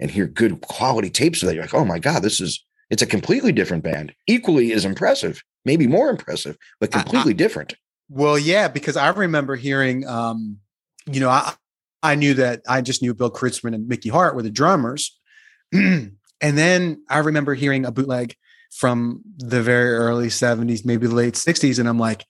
and 0.00 0.10
hear 0.10 0.26
good 0.26 0.60
quality 0.60 1.10
tapes 1.10 1.42
of 1.42 1.48
that, 1.48 1.54
you're 1.54 1.64
like, 1.64 1.74
oh 1.74 1.84
my 1.84 1.98
God, 1.98 2.22
this 2.22 2.40
is 2.40 2.64
it's 2.90 3.02
a 3.02 3.06
completely 3.06 3.52
different 3.52 3.84
band. 3.84 4.14
Equally 4.26 4.72
as 4.72 4.84
impressive, 4.84 5.42
maybe 5.64 5.86
more 5.86 6.10
impressive, 6.10 6.58
but 6.80 6.90
completely 6.90 7.32
different. 7.32 7.74
Well, 8.08 8.38
yeah, 8.38 8.68
because 8.68 8.96
I 8.96 9.08
remember 9.08 9.56
hearing 9.56 10.06
um, 10.06 10.58
you 11.06 11.20
know, 11.20 11.28
I 11.28 11.54
I 12.02 12.14
knew 12.14 12.34
that 12.34 12.62
I 12.68 12.80
just 12.80 13.02
knew 13.02 13.14
Bill 13.14 13.30
Kreutzmann 13.30 13.74
and 13.74 13.88
Mickey 13.88 14.08
Hart 14.08 14.34
were 14.34 14.42
the 14.42 14.50
drummers. 14.50 15.18
and 15.72 16.18
then 16.40 17.02
I 17.08 17.18
remember 17.18 17.54
hearing 17.54 17.84
a 17.84 17.92
bootleg 17.92 18.34
from 18.72 19.22
the 19.36 19.62
very 19.62 19.92
early 19.92 20.28
70s, 20.28 20.84
maybe 20.84 21.06
late 21.06 21.34
60s. 21.34 21.78
And 21.78 21.88
I'm 21.88 21.98
like, 21.98 22.24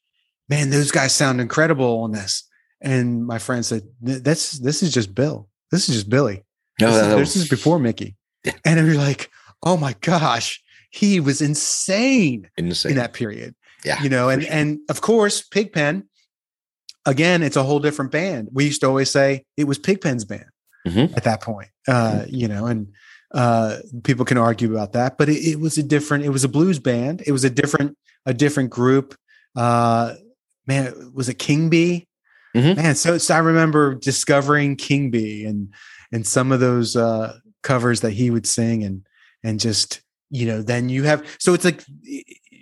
man, 0.48 0.70
those 0.70 0.90
guys 0.90 1.12
sound 1.14 1.40
incredible 1.40 2.02
on 2.02 2.12
this. 2.12 2.48
And 2.82 3.24
my 3.26 3.38
friend 3.38 3.64
said, 3.64 3.82
"This 4.00 4.52
this 4.58 4.82
is 4.82 4.92
just 4.92 5.14
Bill. 5.14 5.48
This 5.70 5.88
is 5.88 5.94
just 5.94 6.10
Billy. 6.10 6.44
No, 6.80 6.90
this, 6.92 7.02
no, 7.02 7.08
no. 7.10 7.18
is, 7.18 7.34
this 7.34 7.44
is 7.44 7.48
before 7.48 7.78
Mickey." 7.78 8.16
And 8.64 8.80
I'm 8.80 8.94
like, 8.94 9.30
"Oh 9.62 9.76
my 9.76 9.94
gosh, 10.00 10.60
he 10.90 11.20
was 11.20 11.40
insane 11.40 12.50
Insane. 12.56 12.92
in 12.92 12.96
that 12.98 13.12
period." 13.12 13.54
yeah. 13.84 14.02
You 14.02 14.08
know, 14.08 14.28
and 14.28 14.44
and 14.44 14.78
of 14.90 15.00
course, 15.00 15.42
Pigpen. 15.42 16.08
Again, 17.04 17.42
it's 17.42 17.56
a 17.56 17.64
whole 17.64 17.80
different 17.80 18.12
band. 18.12 18.48
We 18.52 18.64
used 18.66 18.80
to 18.82 18.86
always 18.86 19.10
say 19.10 19.44
it 19.56 19.64
was 19.64 19.76
Pigpen's 19.78 20.24
band 20.24 20.44
Mhm. 20.86 21.16
at 21.16 21.24
that 21.24 21.40
point. 21.40 21.68
Uh, 21.88 22.24
you 22.28 22.46
know, 22.46 22.66
and 22.66 22.92
uh, 23.34 23.78
people 24.04 24.24
can 24.24 24.38
argue 24.38 24.70
about 24.72 24.92
that, 24.92 25.18
but 25.18 25.28
it, 25.28 25.38
it 25.44 25.58
was 25.60 25.78
a 25.78 25.82
different. 25.82 26.24
It 26.24 26.28
was 26.30 26.44
a 26.44 26.48
blues 26.48 26.78
band. 26.78 27.22
It 27.26 27.32
was 27.32 27.42
a 27.44 27.50
different 27.50 27.96
a 28.26 28.32
different 28.34 28.70
group. 28.70 29.16
Uh, 29.56 30.14
man, 30.66 31.12
was 31.12 31.28
it 31.28 31.34
King 31.40 31.68
Bee? 31.68 32.06
Mhm. 32.54 32.76
Man, 32.76 32.94
so, 32.94 33.18
so 33.18 33.34
I 33.34 33.38
remember 33.38 33.94
discovering 33.94 34.76
King 34.76 35.10
Bee 35.10 35.44
and 35.44 35.72
and 36.12 36.26
some 36.26 36.52
of 36.52 36.60
those 36.60 36.96
uh, 36.96 37.38
covers 37.62 38.00
that 38.02 38.10
he 38.12 38.30
would 38.30 38.46
sing 38.46 38.84
and 38.84 39.06
and 39.42 39.58
just 39.58 40.02
you 40.30 40.46
know 40.46 40.62
then 40.62 40.88
you 40.88 41.04
have 41.04 41.24
so 41.38 41.54
it's 41.54 41.64
like 41.64 41.82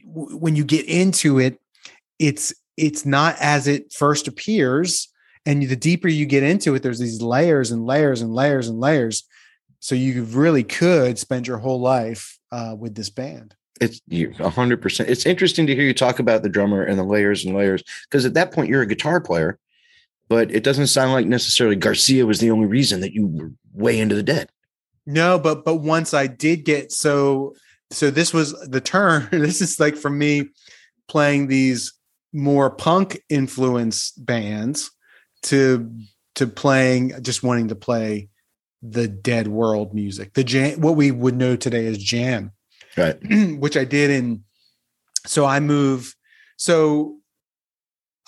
when 0.04 0.56
you 0.56 0.64
get 0.64 0.86
into 0.86 1.38
it, 1.38 1.58
it's 2.18 2.52
it's 2.76 3.04
not 3.04 3.36
as 3.40 3.66
it 3.66 3.92
first 3.92 4.28
appears, 4.28 5.08
and 5.46 5.62
the 5.62 5.76
deeper 5.76 6.08
you 6.08 6.26
get 6.26 6.42
into 6.42 6.74
it, 6.74 6.82
there's 6.82 6.98
these 6.98 7.22
layers 7.22 7.70
and 7.70 7.84
layers 7.84 8.20
and 8.20 8.34
layers 8.34 8.68
and 8.68 8.78
layers. 8.80 9.24
So 9.80 9.94
you 9.94 10.24
really 10.24 10.62
could 10.62 11.18
spend 11.18 11.46
your 11.46 11.58
whole 11.58 11.80
life 11.80 12.38
uh, 12.52 12.76
with 12.78 12.94
this 12.94 13.10
band. 13.10 13.54
It's 13.80 14.00
you 14.08 14.32
hundred 14.34 14.82
percent. 14.82 15.08
It's 15.08 15.24
interesting 15.24 15.66
to 15.66 15.74
hear 15.74 15.84
you 15.84 15.94
talk 15.94 16.18
about 16.18 16.42
the 16.42 16.50
drummer 16.50 16.82
and 16.82 16.98
the 16.98 17.04
layers 17.04 17.44
and 17.44 17.56
layers 17.56 17.82
because 18.08 18.26
at 18.26 18.34
that 18.34 18.52
point 18.52 18.68
you're 18.68 18.82
a 18.82 18.86
guitar 18.86 19.20
player, 19.20 19.58
but 20.30 20.50
it 20.52 20.62
doesn't 20.62 20.86
sound 20.86 21.12
like 21.12 21.26
necessarily 21.26 21.74
Garcia 21.74 22.24
was 22.24 22.38
the 22.38 22.52
only 22.52 22.66
reason 22.66 23.00
that 23.00 23.12
you 23.12 23.26
were 23.26 23.50
way 23.74 23.98
into 23.98 24.14
the 24.14 24.22
dead. 24.22 24.48
No, 25.04 25.38
but 25.38 25.64
but 25.64 25.76
once 25.76 26.14
I 26.14 26.28
did 26.28 26.64
get 26.64 26.92
so 26.92 27.54
so 27.90 28.10
this 28.10 28.32
was 28.32 28.52
the 28.60 28.80
turn. 28.80 29.28
This 29.32 29.60
is 29.60 29.80
like 29.80 29.96
for 29.96 30.08
me 30.08 30.48
playing 31.08 31.48
these 31.48 31.92
more 32.32 32.70
punk 32.70 33.20
influenced 33.28 34.24
bands 34.24 34.92
to 35.42 35.92
to 36.36 36.46
playing 36.46 37.12
just 37.22 37.42
wanting 37.42 37.68
to 37.68 37.74
play 37.74 38.28
the 38.82 39.08
dead 39.08 39.48
world 39.48 39.92
music. 39.92 40.34
The 40.34 40.44
jam 40.44 40.80
what 40.80 40.94
we 40.94 41.10
would 41.10 41.34
know 41.34 41.56
today 41.56 41.86
as 41.86 41.98
jam. 41.98 42.52
Right. 42.96 43.18
which 43.58 43.76
I 43.76 43.84
did 43.84 44.10
in 44.10 44.44
so 45.26 45.44
I 45.44 45.58
move 45.58 46.14
so 46.56 47.19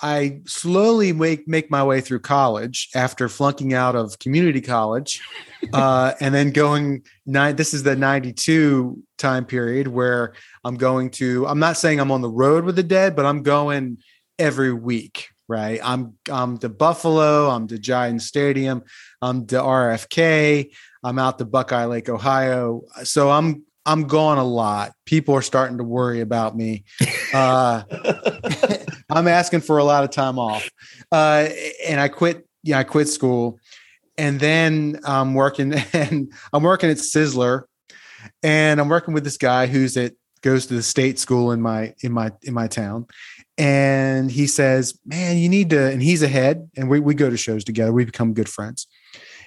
I 0.02 0.40
slowly 0.46 1.12
make 1.12 1.46
make 1.46 1.70
my 1.70 1.82
way 1.84 2.00
through 2.00 2.20
college 2.20 2.88
after 2.94 3.28
flunking 3.28 3.72
out 3.72 3.94
of 3.94 4.18
community 4.18 4.60
college 4.60 5.20
uh, 5.72 6.12
and 6.20 6.34
then 6.34 6.50
going 6.50 7.04
nine 7.24 7.56
this 7.56 7.72
is 7.72 7.84
the 7.84 7.96
92 7.96 9.00
time 9.18 9.44
period 9.44 9.88
where 9.88 10.34
I'm 10.64 10.76
going 10.76 11.10
to 11.10 11.46
I'm 11.46 11.60
not 11.60 11.76
saying 11.76 12.00
I'm 12.00 12.10
on 12.10 12.20
the 12.20 12.30
road 12.30 12.64
with 12.64 12.76
the 12.76 12.82
dead 12.82 13.14
but 13.14 13.26
I'm 13.26 13.42
going 13.42 13.98
every 14.38 14.72
week 14.72 15.28
right? 15.48 15.80
I'm 15.82 16.14
I'm 16.30 16.58
to 16.58 16.68
Buffalo 16.68 17.48
I'm 17.50 17.68
to 17.68 17.78
Giant 17.78 18.22
Stadium 18.22 18.82
I'm 19.20 19.46
to 19.46 19.56
RFK 19.56 20.70
I'm 21.04 21.18
out 21.18 21.38
to 21.38 21.44
Buckeye 21.44 21.84
Lake 21.86 22.08
Ohio. 22.08 22.82
So 23.04 23.30
I'm 23.30 23.64
I'm 23.84 24.06
gone 24.06 24.38
a 24.38 24.44
lot. 24.44 24.92
People 25.06 25.34
are 25.34 25.42
starting 25.42 25.78
to 25.78 25.84
worry 25.84 26.20
about 26.20 26.56
me. 26.56 26.84
Uh, 27.34 27.82
I'm 29.10 29.28
asking 29.28 29.62
for 29.62 29.78
a 29.78 29.84
lot 29.84 30.04
of 30.04 30.10
time 30.10 30.38
off, 30.38 30.68
uh, 31.10 31.48
and 31.86 32.00
I 32.00 32.08
quit. 32.08 32.46
Yeah, 32.62 32.78
I 32.78 32.84
quit 32.84 33.08
school, 33.08 33.58
and 34.16 34.38
then 34.38 35.00
I'm 35.04 35.34
working. 35.34 35.74
And 35.92 36.32
I'm 36.52 36.62
working 36.62 36.90
at 36.90 36.98
Sizzler, 36.98 37.62
and 38.42 38.80
I'm 38.80 38.88
working 38.88 39.14
with 39.14 39.24
this 39.24 39.36
guy 39.36 39.66
who's 39.66 39.96
at 39.96 40.12
goes 40.42 40.66
to 40.66 40.74
the 40.74 40.82
state 40.82 41.18
school 41.18 41.52
in 41.52 41.60
my 41.60 41.94
in 42.02 42.12
my 42.12 42.30
in 42.42 42.54
my 42.54 42.68
town, 42.68 43.06
and 43.58 44.30
he 44.30 44.46
says, 44.46 44.98
"Man, 45.04 45.38
you 45.38 45.48
need 45.48 45.70
to." 45.70 45.90
And 45.90 46.00
he's 46.00 46.22
ahead, 46.22 46.70
and 46.76 46.88
we 46.88 47.00
we 47.00 47.14
go 47.14 47.28
to 47.28 47.36
shows 47.36 47.64
together. 47.64 47.92
We 47.92 48.04
become 48.04 48.32
good 48.32 48.48
friends 48.48 48.86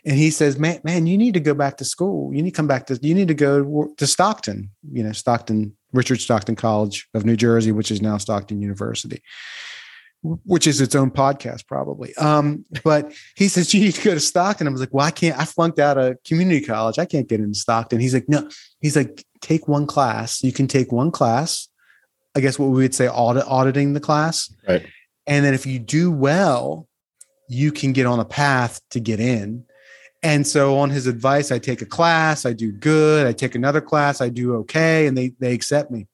and 0.06 0.18
he 0.18 0.30
says, 0.30 0.58
"Man, 0.60 0.80
man, 0.84 1.08
you 1.08 1.18
need 1.18 1.34
to 1.34 1.39
go 1.39 1.53
back 1.53 1.78
to 1.78 1.86
school. 1.86 2.34
You 2.34 2.41
need 2.43 2.51
to 2.51 2.56
come 2.56 2.68
back 2.68 2.86
to. 2.88 2.99
You 3.01 3.16
need 3.16 3.28
to 3.30 3.34
go 3.34 3.93
to 3.97 4.08
Stockton. 4.08 4.70
You 4.91 5.03
know, 5.03 5.12
Stockton, 5.12 5.76
Richard 5.93 6.22
Stockton 6.22 6.56
College 6.56 7.08
of 7.14 7.26
New 7.26 7.36
Jersey, 7.36 7.72
which 7.72 7.91
is 7.91 8.01
now 8.01 8.18
Stockton 8.18 8.62
University, 8.62 9.22
which 10.24 10.68
is 10.68 10.82
its 10.82 10.95
own 10.95 11.12
podcast 11.12 11.68
probably. 11.68 12.16
Um, 12.16 12.66
but 12.84 13.12
he 13.36 13.47
says 13.47 13.74
you 13.74 13.82
need 13.82 13.93
to 13.95 14.03
go 14.03 14.14
to 14.14 14.20
Stockton. 14.20 14.68
I 14.68 14.72
was 14.72 14.80
like, 14.80 14.93
well, 14.93 15.06
I 15.06 15.12
can't. 15.12 15.38
I 15.39 15.45
flunked 15.45 15.80
out 15.80 15.97
of 15.97 16.18
community 16.24 16.66
college. 16.66 16.99
I 16.99 17.06
can't 17.06 17.28
get 17.28 17.39
into 17.39 17.58
Stockton. 17.58 17.99
He's 17.99 18.14
like, 18.14 18.30
no. 18.30 18.49
He's 18.82 18.95
like, 18.95 19.26
take 19.41 19.68
one 19.68 19.88
class. 19.88 20.43
You 20.43 20.51
can 20.51 20.68
take 20.68 20.91
one 20.91 21.12
class. 21.12 21.68
I 22.36 22.41
guess 22.41 22.60
what 22.60 22.68
we 22.68 22.82
would 22.84 22.93
say 22.93 23.08
audit 23.08 23.45
auditing 23.47 23.93
the 23.93 24.01
class, 24.01 24.53
Right. 24.68 24.86
and 25.26 25.45
then 25.45 25.53
if 25.53 25.66
you 25.66 25.80
do 25.80 26.12
well, 26.12 26.86
you 27.47 27.72
can 27.72 27.93
get 27.93 28.06
on 28.06 28.20
a 28.20 28.26
path 28.26 28.82
to 28.91 28.99
get 28.99 29.20
in." 29.22 29.64
And 30.26 30.48
so 30.48 30.80
on 30.80 30.90
his 30.90 31.06
advice, 31.06 31.52
I 31.52 31.60
take 31.60 31.84
a 31.84 31.86
class, 31.86 32.48
I 32.48 32.54
do 32.54 32.72
good, 32.72 33.28
I 33.28 33.32
take 33.32 33.54
another 33.54 33.80
class, 33.80 34.22
I 34.22 34.30
do 34.30 34.56
okay, 34.56 35.06
and 35.06 35.16
they 35.16 35.34
they 35.40 35.54
accept 35.54 35.92
me. 35.92 36.08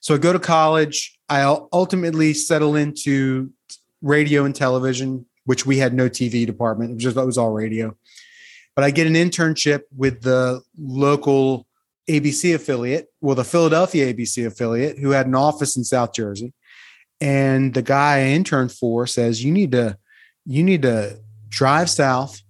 So 0.00 0.14
I 0.14 0.18
go 0.18 0.32
to 0.32 0.38
college. 0.38 1.18
I 1.28 1.42
ultimately 1.74 2.32
settle 2.32 2.74
into 2.74 3.50
radio 4.00 4.46
and 4.46 4.56
television, 4.56 5.26
which 5.44 5.66
we 5.66 5.76
had 5.76 5.92
no 5.92 6.08
TV 6.08 6.46
department. 6.46 6.92
It 6.92 6.94
was 6.94 7.02
just 7.02 7.16
it 7.18 7.26
was 7.26 7.36
all 7.36 7.50
radio. 7.50 7.94
But 8.74 8.84
I 8.84 8.90
get 8.90 9.06
an 9.06 9.12
internship 9.12 9.82
with 9.94 10.22
the 10.22 10.62
local 10.78 11.66
ABC 12.08 12.54
affiliate, 12.54 13.08
well, 13.20 13.34
the 13.34 13.44
Philadelphia 13.44 14.12
ABC 14.12 14.46
affiliate, 14.46 14.98
who 14.98 15.10
had 15.10 15.26
an 15.26 15.34
office 15.34 15.76
in 15.76 15.84
South 15.84 16.14
Jersey. 16.14 16.54
And 17.20 17.74
the 17.74 17.82
guy 17.82 18.20
I 18.20 18.28
interned 18.28 18.72
for 18.72 19.06
says, 19.06 19.44
"You 19.44 19.52
need 19.52 19.72
to, 19.72 19.98
you 20.46 20.62
need 20.62 20.80
to 20.80 21.20
drive 21.50 21.90
south 21.90 22.40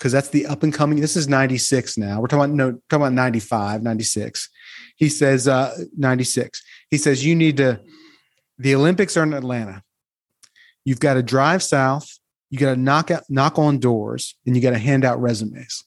because 0.00 0.12
that's 0.12 0.30
the 0.30 0.46
up 0.46 0.62
and 0.62 0.72
coming. 0.72 0.98
This 0.98 1.14
is 1.14 1.28
96 1.28 1.98
now. 1.98 2.20
We're 2.20 2.26
talking 2.26 2.54
about 2.54 2.56
no, 2.56 2.72
talking 2.88 3.02
about 3.02 3.12
95, 3.12 3.82
96. 3.82 4.48
He 4.96 5.10
says 5.10 5.46
uh 5.46 5.76
96. 5.96 6.62
He 6.90 6.96
says 6.96 7.24
you 7.24 7.36
need 7.36 7.58
to 7.58 7.80
the 8.58 8.74
Olympics 8.74 9.16
are 9.16 9.22
in 9.22 9.34
Atlanta. 9.34 9.82
You've 10.84 11.00
got 11.00 11.14
to 11.14 11.22
drive 11.22 11.62
south, 11.62 12.18
you 12.48 12.58
got 12.58 12.74
to 12.74 12.80
knock 12.80 13.10
out 13.10 13.24
knock 13.28 13.58
on 13.58 13.78
doors, 13.78 14.36
and 14.46 14.56
you 14.56 14.62
got 14.62 14.70
to 14.70 14.78
hand 14.78 15.04
out 15.04 15.20
resumes. 15.20 15.84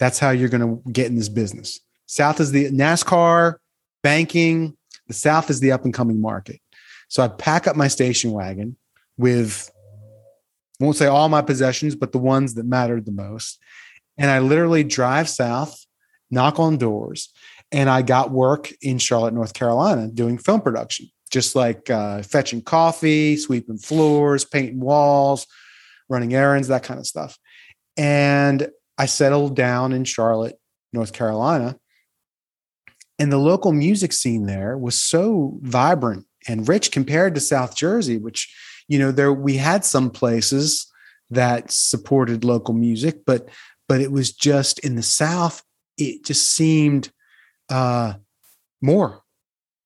That's 0.00 0.18
how 0.18 0.30
you're 0.30 0.48
going 0.48 0.82
to 0.82 0.90
get 0.90 1.06
in 1.06 1.14
this 1.14 1.28
business. 1.28 1.78
South 2.06 2.40
is 2.40 2.50
the 2.50 2.68
NASCAR, 2.70 3.56
banking, 4.02 4.76
the 5.06 5.14
South 5.14 5.50
is 5.50 5.60
the 5.60 5.70
up 5.70 5.84
and 5.84 5.94
coming 5.94 6.20
market. 6.20 6.60
So 7.08 7.22
I 7.22 7.28
pack 7.28 7.68
up 7.68 7.76
my 7.76 7.88
station 7.88 8.32
wagon 8.32 8.76
with 9.16 9.70
won't 10.82 10.96
say 10.96 11.06
all 11.06 11.28
my 11.28 11.42
possessions, 11.42 11.94
but 11.94 12.12
the 12.12 12.18
ones 12.18 12.54
that 12.54 12.66
mattered 12.66 13.06
the 13.06 13.12
most. 13.12 13.58
And 14.18 14.30
I 14.30 14.40
literally 14.40 14.84
drive 14.84 15.28
south, 15.28 15.86
knock 16.30 16.58
on 16.58 16.76
doors, 16.76 17.32
and 17.70 17.88
I 17.88 18.02
got 18.02 18.30
work 18.30 18.72
in 18.82 18.98
Charlotte, 18.98 19.34
North 19.34 19.54
Carolina, 19.54 20.08
doing 20.08 20.38
film 20.38 20.60
production, 20.60 21.06
just 21.30 21.54
like 21.54 21.88
uh, 21.88 22.22
fetching 22.22 22.62
coffee, 22.62 23.36
sweeping 23.36 23.78
floors, 23.78 24.44
painting 24.44 24.80
walls, 24.80 25.46
running 26.08 26.34
errands, 26.34 26.68
that 26.68 26.82
kind 26.82 27.00
of 27.00 27.06
stuff. 27.06 27.38
And 27.96 28.68
I 28.98 29.06
settled 29.06 29.56
down 29.56 29.92
in 29.92 30.04
Charlotte, 30.04 30.58
North 30.92 31.12
Carolina. 31.12 31.76
And 33.18 33.30
the 33.30 33.38
local 33.38 33.72
music 33.72 34.12
scene 34.12 34.46
there 34.46 34.76
was 34.76 34.98
so 34.98 35.58
vibrant 35.62 36.26
and 36.48 36.68
rich 36.68 36.90
compared 36.90 37.34
to 37.34 37.40
South 37.40 37.76
Jersey, 37.76 38.18
which 38.18 38.52
you 38.92 38.98
know 38.98 39.10
there 39.10 39.32
we 39.32 39.56
had 39.56 39.84
some 39.84 40.10
places 40.10 40.86
that 41.30 41.70
supported 41.70 42.44
local 42.44 42.74
music 42.74 43.24
but 43.24 43.48
but 43.88 44.00
it 44.00 44.12
was 44.12 44.32
just 44.32 44.78
in 44.80 44.96
the 44.96 45.02
south 45.02 45.62
it 45.96 46.24
just 46.24 46.50
seemed 46.50 47.10
uh 47.68 48.14
more. 48.80 49.22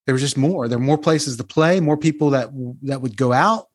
There 0.06 0.14
was 0.14 0.22
just 0.22 0.36
more. 0.36 0.68
There 0.68 0.78
were 0.78 0.84
more 0.84 0.98
places 0.98 1.36
to 1.36 1.44
play 1.44 1.80
more 1.80 1.96
people 1.96 2.30
that 2.30 2.50
that 2.82 3.02
would 3.02 3.16
go 3.16 3.32
out. 3.32 3.66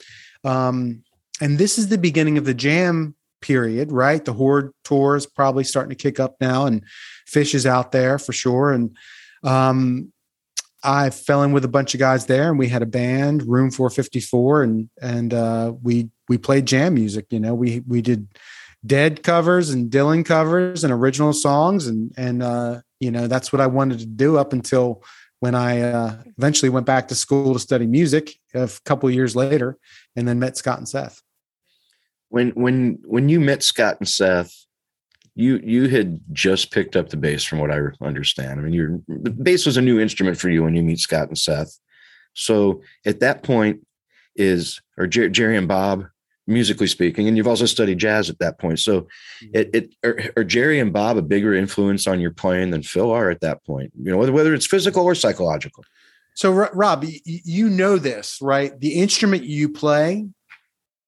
Um 0.43 1.03
and 1.39 1.57
this 1.57 1.77
is 1.77 1.87
the 1.87 1.97
beginning 1.97 2.37
of 2.37 2.45
the 2.45 2.53
jam 2.53 3.15
period 3.41 3.91
right? 3.91 4.23
The 4.23 4.33
HORDE 4.33 4.71
tour 4.83 5.15
is 5.15 5.25
probably 5.25 5.63
starting 5.63 5.89
to 5.89 5.95
kick 5.95 6.19
up 6.19 6.35
now 6.39 6.65
and 6.65 6.83
Phish 7.27 7.55
is 7.55 7.65
out 7.65 7.91
there 7.91 8.19
for 8.19 8.33
sure. 8.33 8.71
And 8.71 8.95
um 9.43 10.10
I 10.83 11.09
fell 11.11 11.43
in 11.43 11.51
with 11.51 11.65
a 11.65 11.69
bunch 11.69 11.93
of 11.93 11.99
guys 11.99 12.25
there, 12.25 12.49
and 12.49 12.57
we 12.57 12.67
had 12.67 12.81
a 12.81 12.87
band, 12.87 13.47
Room 13.47 13.71
454, 13.71 14.63
and 14.63 14.89
and 15.01 15.33
uh, 15.33 15.73
we 15.81 16.09
we 16.27 16.37
played 16.37 16.65
jam 16.65 16.95
music. 16.95 17.27
You 17.29 17.39
know, 17.39 17.53
we 17.53 17.81
we 17.87 18.01
did 18.01 18.27
Dead 18.85 19.21
covers 19.21 19.69
and 19.69 19.91
Dylan 19.91 20.25
covers 20.25 20.83
and 20.83 20.91
original 20.91 21.33
songs, 21.33 21.85
and 21.85 22.11
and 22.17 22.41
uh, 22.41 22.81
you 22.99 23.11
know 23.11 23.27
that's 23.27 23.53
what 23.53 23.61
I 23.61 23.67
wanted 23.67 23.99
to 23.99 24.07
do 24.07 24.37
up 24.37 24.53
until 24.53 25.03
when 25.39 25.53
I 25.53 25.81
uh, 25.81 26.17
eventually 26.37 26.69
went 26.69 26.87
back 26.87 27.07
to 27.09 27.15
school 27.15 27.53
to 27.53 27.59
study 27.59 27.85
music 27.85 28.33
a 28.55 28.69
couple 28.85 29.09
years 29.11 29.35
later, 29.35 29.77
and 30.15 30.27
then 30.27 30.39
met 30.39 30.57
Scott 30.57 30.79
and 30.79 30.89
Seth. 30.89 31.21
When 32.29 32.49
when 32.51 32.99
when 33.05 33.29
you 33.29 33.39
met 33.39 33.61
Scott 33.61 33.97
and 33.99 34.09
Seth, 34.09 34.60
you 35.35 35.59
you 35.63 35.87
had 35.87 36.19
just 36.31 36.71
picked 36.71 36.95
up 36.95 37.09
the 37.09 37.17
bass, 37.17 37.43
from 37.43 37.59
what 37.59 37.71
I 37.71 37.79
understand. 38.01 38.59
I 38.59 38.63
mean, 38.63 38.73
your 38.73 38.99
the 39.07 39.29
bass 39.29 39.65
was 39.65 39.77
a 39.77 39.81
new 39.81 39.99
instrument 39.99 40.37
for 40.37 40.49
you 40.49 40.63
when 40.63 40.75
you 40.75 40.83
meet 40.83 40.99
Scott 40.99 41.27
and 41.27 41.37
Seth. 41.37 41.77
So 42.33 42.81
at 43.05 43.19
that 43.19 43.43
point, 43.43 43.81
is 44.35 44.81
or 44.97 45.07
Jer- 45.07 45.29
Jerry 45.29 45.57
and 45.57 45.67
Bob 45.67 46.05
musically 46.47 46.87
speaking, 46.87 47.27
and 47.27 47.37
you've 47.37 47.47
also 47.47 47.65
studied 47.65 47.97
jazz 47.97 48.29
at 48.29 48.39
that 48.39 48.59
point. 48.59 48.79
So, 48.79 49.01
mm-hmm. 49.01 49.49
it, 49.53 49.69
it 49.73 49.95
are, 50.03 50.19
are, 50.37 50.43
Jerry 50.43 50.79
and 50.79 50.91
Bob 50.91 51.17
a 51.17 51.21
bigger 51.21 51.53
influence 51.53 52.07
on 52.07 52.19
your 52.19 52.31
playing 52.31 52.71
than 52.71 52.83
Phil 52.83 53.11
are 53.11 53.29
at 53.29 53.41
that 53.41 53.63
point? 53.65 53.91
You 54.01 54.11
know, 54.11 54.17
whether 54.17 54.31
whether 54.31 54.53
it's 54.53 54.65
physical 54.65 55.05
or 55.05 55.15
psychological. 55.15 55.83
So, 56.33 56.51
Rob, 56.51 57.05
you 57.25 57.69
know 57.69 57.97
this, 57.97 58.39
right? 58.41 58.77
The 58.79 58.93
instrument 58.93 59.43
you 59.43 59.67
play 59.67 60.27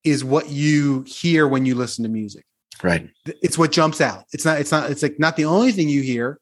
is 0.04 0.24
what 0.24 0.50
you 0.50 1.04
hear 1.08 1.48
when 1.48 1.66
you 1.66 1.76
listen 1.76 2.04
to 2.04 2.10
music. 2.10 2.46
Right. 2.84 3.10
It's 3.42 3.58
what 3.58 3.72
jumps 3.72 4.02
out. 4.02 4.26
It's 4.34 4.46
not. 4.46 4.60
It's 4.60 4.72
not. 4.72 4.92
It's 4.92 5.02
like 5.02 5.18
not 5.18 5.38
the 5.38 5.46
only 5.46 5.72
thing 5.72 5.88
you 5.88 6.02
hear, 6.02 6.40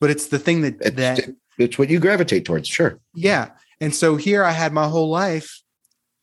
but 0.00 0.10
it's 0.10 0.26
the 0.26 0.38
thing 0.38 0.60
that 0.60 0.76
it's, 0.80 0.96
that 0.96 1.34
it's 1.58 1.78
what 1.78 1.88
you 1.88 1.98
gravitate 1.98 2.44
towards. 2.44 2.68
Sure. 2.68 3.00
Yeah. 3.14 3.50
And 3.80 3.94
so 3.94 4.16
here 4.16 4.44
I 4.44 4.52
had 4.52 4.74
my 4.74 4.88
whole 4.88 5.08
life 5.08 5.62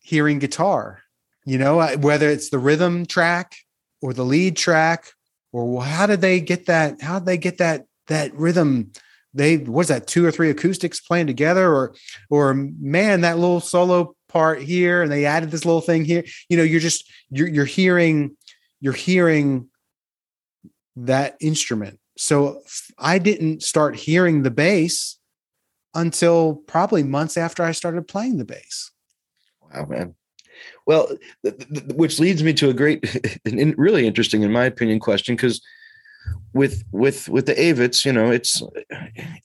hearing 0.04 0.40
guitar 0.40 1.02
you 1.48 1.58
know 1.58 1.82
whether 1.98 2.30
it's 2.30 2.50
the 2.50 2.60
rhythm 2.60 3.06
track 3.06 3.56
or 4.02 4.14
the 4.14 4.26
lead 4.26 4.56
track 4.56 5.08
or 5.54 5.84
how 5.84 6.06
did 6.06 6.22
they 6.22 6.40
get 6.40 6.68
that 6.68 7.02
how 7.02 7.18
did 7.20 7.26
they 7.26 7.38
get 7.38 7.58
that 7.58 7.86
that 8.08 8.34
rhythm 8.36 8.92
they 9.34 9.58
was 9.58 9.88
that 9.88 10.08
two 10.08 10.26
or 10.26 10.32
three 10.32 10.50
acoustics 10.50 11.00
playing 11.00 11.26
together 11.26 11.74
or 11.74 11.96
or 12.30 12.54
man 12.54 13.22
that 13.22 13.40
little 13.40 13.60
solo 13.60 14.14
part 14.30 14.62
here 14.62 15.02
and 15.02 15.12
they 15.12 15.26
added 15.26 15.50
this 15.50 15.66
little 15.66 15.82
thing 15.82 16.06
here 16.06 16.24
you 16.50 16.58
know 16.58 16.64
you're 16.64 16.80
just 16.82 17.10
you're 17.32 17.48
you're 17.48 17.66
hearing 17.66 18.36
you're 18.80 18.94
hearing 18.94 19.68
that 20.96 21.36
instrument 21.40 22.00
so 22.18 22.62
i 22.98 23.18
didn't 23.18 23.64
start 23.64 23.96
hearing 23.96 24.44
the 24.44 24.52
bass 24.52 25.20
until 25.94 26.56
probably 26.68 27.04
months 27.04 27.38
after 27.38 27.64
i 27.64 27.72
started 27.72 28.08
playing 28.08 28.38
the 28.38 28.46
bass 28.46 28.92
wow 29.62 29.86
man 29.86 30.16
well, 30.86 31.08
th- 31.44 31.58
th- 31.58 31.94
which 31.94 32.20
leads 32.20 32.44
me 32.44 32.54
to 32.54 32.70
a 32.70 32.74
great, 32.74 33.04
and 33.46 33.78
really 33.78 34.08
interesting, 34.08 34.44
in 34.44 34.52
my 34.52 34.66
opinion, 34.66 35.00
question 35.00 35.36
because 35.36 35.62
with 36.54 36.84
with 36.92 37.30
with 37.30 37.46
the 37.46 37.54
Avetts, 37.56 38.06
you 38.06 38.14
know, 38.14 38.32
it's 38.32 38.62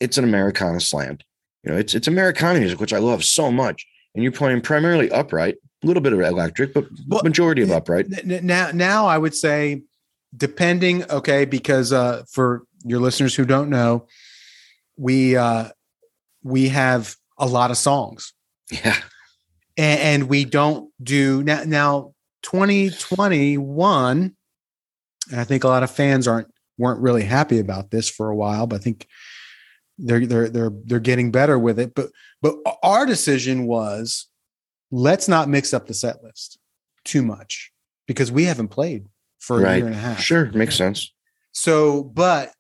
it's 0.01 0.19
an 0.19 0.25
Americana 0.25 0.81
slant. 0.81 1.25
You 1.65 1.73
know, 1.73 1.79
it's 1.79 1.95
it's 1.95 2.09
Americana 2.09 2.61
music, 2.61 2.81
which 2.81 2.93
I 2.93 2.99
love 2.99 3.25
so 3.25 3.51
much. 3.51 3.87
And 4.15 4.23
you're 4.23 4.33
playing 4.33 4.61
primarily 4.61 5.11
upright, 5.11 5.57
a 5.83 5.87
little 5.87 6.03
bit 6.03 6.13
of 6.13 6.21
electric, 6.21 6.75
but 6.75 6.87
well, 7.09 7.23
majority 7.25 7.63
of 7.63 7.71
upright. 7.71 8.07
Now, 8.25 8.71
now 8.73 9.07
I 9.07 9.19
would 9.19 9.35
say, 9.35 9.83
depending, 10.37 11.09
okay, 11.11 11.45
because 11.45 11.93
uh, 11.93 12.25
for 12.31 12.65
your 12.85 13.01
listeners 13.01 13.35
who 13.35 13.45
don't 13.45 13.71
know, 13.71 14.07
we 14.97 15.37
uh, 15.37 15.69
we 16.43 16.69
have 16.69 17.17
a 17.39 17.47
lot 17.47 17.71
of 17.71 17.77
songs. 17.77 18.33
Yeah 18.71 18.97
and, 19.77 20.01
and 20.01 20.29
we 20.29 20.45
don't 20.45 20.91
do 21.03 21.43
now. 21.43 21.63
Now, 21.65 22.15
2021, 22.43 24.37
and 25.31 25.41
I 25.41 25.45
think 25.45 25.65
a 25.65 25.69
lot 25.69 25.83
of 25.83 25.91
fans 25.91 26.29
aren't 26.29 26.49
weren't 26.79 27.01
really 27.01 27.25
happy 27.25 27.59
about 27.59 27.91
this 27.91 28.09
for 28.11 28.31
a 28.31 28.37
while, 28.37 28.67
but 28.67 28.77
I 28.77 28.79
think 28.83 29.07
they're 29.99 30.27
they're 30.27 30.49
they're 30.49 30.73
they're 30.85 31.01
getting 31.01 31.31
better 31.31 31.59
with 31.59 31.79
it. 31.79 31.95
But 31.95 32.11
but 32.41 32.57
our 32.83 33.07
decision 33.07 33.67
was 33.67 34.29
let's 34.93 35.27
not 35.27 35.49
mix 35.49 35.75
up 35.75 35.89
the 35.89 35.95
set 35.95 36.23
list 36.23 36.59
too 37.05 37.23
much 37.23 37.73
because 38.07 38.31
we 38.31 38.45
haven't 38.45 38.69
played 38.69 39.07
for 39.41 39.59
a 39.59 39.65
right. 39.65 39.77
year 39.79 39.87
and 39.87 39.95
a 39.97 39.99
half. 39.99 40.21
Sure, 40.21 40.47
makes 40.53 40.77
sense. 40.77 41.13
So, 41.51 42.05
but 42.05 42.53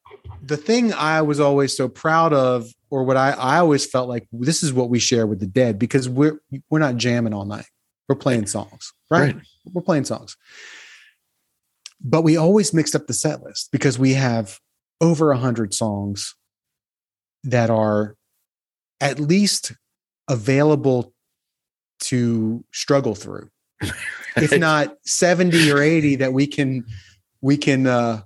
the 0.42 0.56
thing 0.56 0.92
I 0.92 1.22
was 1.22 1.38
always 1.38 1.76
so 1.76 1.88
proud 1.88 2.32
of, 2.32 2.68
or 2.90 3.04
what 3.04 3.16
I, 3.16 3.30
I 3.30 3.58
always 3.58 3.86
felt 3.86 4.08
like 4.08 4.26
this 4.32 4.62
is 4.62 4.72
what 4.72 4.90
we 4.90 4.98
share 4.98 5.26
with 5.26 5.38
the 5.38 5.46
dead 5.46 5.78
because 5.78 6.08
we're 6.08 6.40
we're 6.68 6.80
not 6.80 6.96
jamming 6.96 7.32
all 7.32 7.44
night. 7.44 7.66
We're 8.08 8.16
playing 8.16 8.46
songs, 8.46 8.92
right? 9.10 9.34
right. 9.34 9.44
We're 9.72 9.82
playing 9.82 10.04
songs. 10.04 10.36
But 12.04 12.22
we 12.22 12.36
always 12.36 12.74
mixed 12.74 12.96
up 12.96 13.06
the 13.06 13.14
set 13.14 13.42
list 13.42 13.68
because 13.70 13.98
we 13.98 14.14
have 14.14 14.58
over 15.00 15.30
a 15.30 15.38
hundred 15.38 15.72
songs 15.72 16.34
that 17.44 17.70
are 17.70 18.16
at 19.00 19.20
least 19.20 19.72
available 20.28 21.11
to 22.02 22.64
struggle 22.72 23.14
through. 23.14 23.48
if 24.36 24.56
not 24.58 24.96
70 25.04 25.70
or 25.72 25.82
80 25.82 26.16
that 26.16 26.32
we 26.32 26.46
can 26.46 26.84
we 27.40 27.56
can 27.56 27.86
uh 27.86 28.22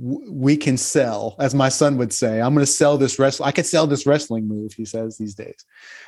we 0.00 0.56
can 0.56 0.76
sell, 0.76 1.34
as 1.38 1.54
my 1.54 1.68
son 1.68 1.96
would 1.98 2.12
say. 2.12 2.40
I'm 2.40 2.54
going 2.54 2.64
to 2.64 2.70
sell 2.70 2.98
this 2.98 3.18
wrestling. 3.18 3.48
I 3.48 3.52
could 3.52 3.66
sell 3.66 3.86
this 3.86 4.06
wrestling 4.06 4.46
move. 4.46 4.72
He 4.74 4.84
says 4.84 5.18
these 5.18 5.34
days. 5.34 5.64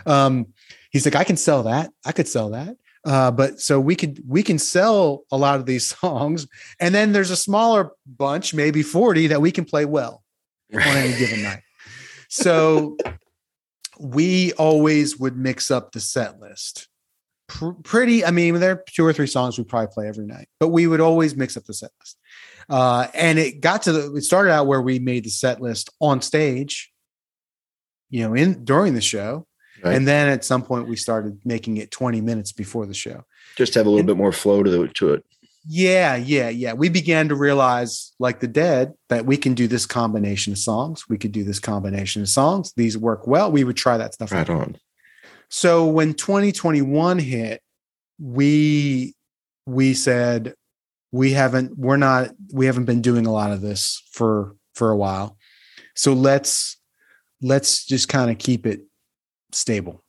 Um, 0.07 0.47
he's 0.91 1.05
like, 1.05 1.17
I 1.17 1.25
can 1.25 1.37
sell 1.37 1.65
that. 1.65 1.91
I 2.05 2.13
could 2.13 2.29
sell 2.29 2.51
that. 2.51 2.77
Uh, 3.05 3.31
but 3.31 3.61
so 3.61 3.79
we 3.79 3.97
could 3.97 4.23
we 4.27 4.43
can 4.43 4.59
sell 4.59 5.25
a 5.31 5.37
lot 5.37 5.61
of 5.61 5.67
these 5.67 5.89
songs, 6.01 6.47
and 6.81 6.95
then 6.95 7.13
there's 7.13 7.31
a 7.31 7.37
smaller 7.37 7.91
bunch, 8.07 8.55
maybe 8.55 8.83
40, 8.83 9.29
that 9.29 9.41
we 9.41 9.51
can 9.51 9.65
play 9.65 9.85
well 9.85 10.23
on 10.73 10.81
any 10.81 11.17
given 11.19 11.43
night. 11.43 11.61
So 12.29 12.97
we 13.99 14.53
always 14.55 15.19
would 15.19 15.37
mix 15.37 15.71
up 15.71 15.93
the 15.93 16.01
set 16.01 16.41
list. 16.41 16.89
Pr- 17.49 17.73
pretty, 17.83 18.25
I 18.25 18.31
mean, 18.31 18.59
there 18.61 18.73
are 18.73 18.85
two 18.89 19.05
or 19.05 19.13
three 19.13 19.27
songs 19.27 19.59
we 19.59 19.65
probably 19.65 19.93
play 19.93 20.09
every 20.09 20.27
night, 20.27 20.49
but 20.59 20.69
we 20.69 20.87
would 20.87 21.01
always 21.01 21.37
mix 21.37 21.57
up 21.57 21.65
the 21.65 21.75
set 21.75 21.91
list. 22.01 22.19
Uh, 22.69 23.09
and 23.15 23.39
it 23.39 23.61
got 23.61 23.83
to 23.83 23.93
the, 23.93 24.15
it 24.15 24.23
started 24.23 24.51
out 24.51 24.67
where 24.67 24.81
we 24.81 24.99
made 24.99 25.25
the 25.25 25.31
set 25.31 25.61
list 25.61 25.91
on 26.01 26.23
stage, 26.23 26.93
you 28.11 28.27
know, 28.27 28.35
in 28.35 28.65
during 28.65 28.95
the 28.95 29.01
show. 29.01 29.47
Right. 29.83 29.97
And 29.97 30.09
then 30.09 30.29
at 30.29 30.45
some 30.45 30.63
point 30.63 30.89
we 30.89 30.97
started 30.97 31.41
making 31.45 31.77
it 31.77 31.91
20 31.91 32.21
minutes 32.21 32.53
before 32.53 32.87
the 32.87 32.95
show. 32.95 33.25
Just 33.57 33.75
have 33.75 33.87
a 33.87 33.91
little 33.91 34.01
and, 34.01 34.07
bit 34.07 34.17
more 34.17 34.33
flow 34.33 34.63
to, 34.63 34.71
the, 34.71 34.89
to 34.89 35.15
it. 35.15 35.25
Yeah, 35.67 36.17
yeah, 36.17 36.51
yeah. 36.51 36.75
We 36.75 36.89
began 36.89 37.29
to 37.29 37.35
realize, 37.35 38.13
like 38.19 38.41
the 38.41 38.49
dead, 38.49 38.93
that 39.09 39.25
we 39.25 39.37
can 39.37 39.55
do 39.55 39.67
this 39.67 39.87
combination 39.87 40.53
of 40.53 40.59
songs. 40.59 41.09
We 41.09 41.17
could 41.17 41.33
do 41.33 41.43
this 41.43 41.59
combination 41.59 42.23
of 42.23 42.29
songs. 42.29 42.73
These 42.77 42.99
work 42.99 43.27
well. 43.27 43.51
We 43.51 43.65
would 43.65 43.77
try 43.77 43.97
that 43.97 44.15
stuff. 44.15 44.33
Right 44.33 44.49
on. 44.49 44.77
So 45.49 45.87
when 45.87 46.15
2021 46.15 47.19
hit, 47.19 47.63
we 48.19 49.15
we 49.67 49.95
said, 49.95 50.55
we 51.15 51.31
haven't 51.31 51.79
we're 51.79 51.97
not 51.97 52.31
we 52.53 52.67
haven't 52.67 52.87
been 52.87 53.01
doing 53.01 53.25
a 53.25 53.33
lot 53.33 53.53
of 53.53 53.61
this 53.61 54.03
for 54.11 54.57
for 54.75 54.91
a 54.91 54.97
while 54.97 55.39
so 55.95 56.13
let's 56.13 56.77
let's 57.41 57.87
just 57.87 58.09
kind 58.09 58.33
of 58.33 58.39
keep 58.39 58.67
it 58.67 58.81
stable 59.53 60.03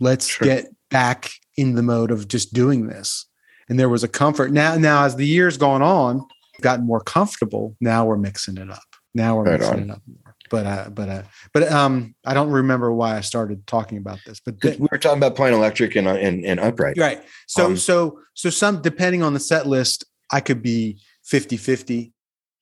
let's 0.00 0.26
sure. 0.26 0.46
get 0.46 0.66
back 0.90 1.30
in 1.56 1.76
the 1.76 1.82
mode 1.82 2.10
of 2.10 2.28
just 2.28 2.52
doing 2.52 2.88
this 2.88 3.26
and 3.70 3.78
there 3.78 3.88
was 3.88 4.04
a 4.04 4.08
comfort 4.08 4.52
now 4.52 4.76
now 4.76 5.04
as 5.04 5.16
the 5.16 5.26
years 5.26 5.56
gone 5.56 5.82
on 5.82 6.26
gotten 6.60 6.84
more 6.84 7.00
comfortable 7.00 7.74
now 7.80 8.04
we're 8.04 8.18
mixing 8.18 8.58
it 8.58 8.70
up 8.70 8.82
now 9.14 9.36
we're 9.36 9.44
right 9.44 9.60
mixing 9.60 9.74
on. 9.74 9.82
it 9.84 9.90
up 9.90 10.02
more 10.06 10.34
but 10.50 10.66
uh 10.66 10.90
but 10.90 11.08
uh 11.08 11.22
but 11.54 11.72
um 11.72 12.14
i 12.26 12.34
don't 12.34 12.50
remember 12.50 12.92
why 12.92 13.16
i 13.16 13.20
started 13.22 13.66
talking 13.66 13.96
about 13.96 14.18
this 14.26 14.40
but 14.44 14.60
th- 14.60 14.78
we 14.78 14.88
were 14.92 14.98
talking 14.98 15.16
about 15.16 15.34
playing 15.34 15.54
electric 15.54 15.96
and 15.96 16.06
and, 16.06 16.44
and 16.44 16.60
upright 16.60 16.98
right 16.98 17.22
so 17.46 17.66
um, 17.66 17.76
so 17.76 18.18
so 18.34 18.50
some 18.50 18.82
depending 18.82 19.22
on 19.22 19.32
the 19.32 19.40
set 19.40 19.66
list 19.66 20.04
I 20.30 20.40
could 20.40 20.62
be 20.62 21.00
50 21.24 21.56
50. 21.56 22.12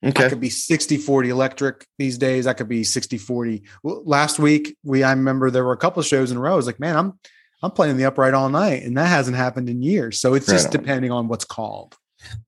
Okay. 0.05 0.25
I 0.25 0.29
could 0.29 0.39
be 0.39 0.49
60 0.49 0.97
40 0.97 1.29
electric 1.29 1.85
these 1.97 2.17
days. 2.17 2.47
I 2.47 2.53
could 2.53 2.69
be 2.69 2.83
60 2.83 3.17
40. 3.17 3.63
Well, 3.83 4.01
last 4.05 4.39
week, 4.39 4.77
we 4.83 5.03
I 5.03 5.11
remember 5.11 5.51
there 5.51 5.65
were 5.65 5.73
a 5.73 5.77
couple 5.77 5.99
of 5.99 6.05
shows 6.05 6.31
in 6.31 6.37
a 6.37 6.39
row. 6.39 6.53
I 6.53 6.55
was 6.55 6.65
like, 6.65 6.79
man, 6.79 6.95
I'm 6.95 7.19
I'm 7.61 7.71
playing 7.71 7.97
the 7.97 8.05
upright 8.05 8.33
all 8.33 8.49
night, 8.49 8.83
and 8.83 8.97
that 8.97 9.07
hasn't 9.07 9.37
happened 9.37 9.69
in 9.69 9.81
years. 9.81 10.19
So 10.19 10.33
it's 10.33 10.47
right 10.47 10.55
just 10.55 10.67
on. 10.67 10.71
depending 10.71 11.11
on 11.11 11.27
what's 11.27 11.45
called. 11.45 11.97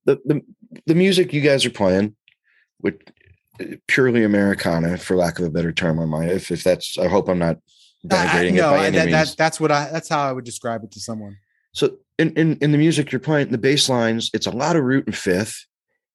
The, 0.05 0.19
the 0.25 0.41
the 0.85 0.95
music 0.95 1.33
you 1.33 1.41
guys 1.41 1.65
are 1.65 1.69
playing, 1.71 2.15
with 2.81 2.95
uh, 3.59 3.75
purely 3.87 4.23
Americana, 4.23 4.97
for 4.97 5.15
lack 5.15 5.39
of 5.39 5.45
a 5.45 5.49
better 5.49 5.71
term, 5.71 5.99
on 5.99 6.09
my 6.09 6.25
if 6.25 6.51
if 6.51 6.63
that's 6.63 6.97
I 6.97 7.07
hope 7.07 7.29
I'm 7.29 7.39
not 7.39 7.57
denigrating 8.05 8.53
no, 8.53 8.73
it 8.73 8.77
by 8.77 8.85
any 8.87 8.97
that, 8.97 9.05
means. 9.07 9.29
That, 9.29 9.37
that's 9.37 9.59
what 9.59 9.71
I 9.71 9.89
that's 9.91 10.09
how 10.09 10.27
I 10.27 10.31
would 10.31 10.45
describe 10.45 10.83
it 10.83 10.91
to 10.91 10.99
someone. 10.99 11.37
So 11.73 11.97
in, 12.17 12.33
in, 12.35 12.57
in 12.57 12.71
the 12.71 12.77
music 12.77 13.11
you're 13.11 13.19
playing, 13.19 13.49
the 13.49 13.57
bass 13.57 13.89
lines, 13.89 14.29
it's 14.33 14.45
a 14.45 14.51
lot 14.51 14.75
of 14.75 14.83
root 14.83 15.05
and 15.07 15.15
fifth, 15.15 15.65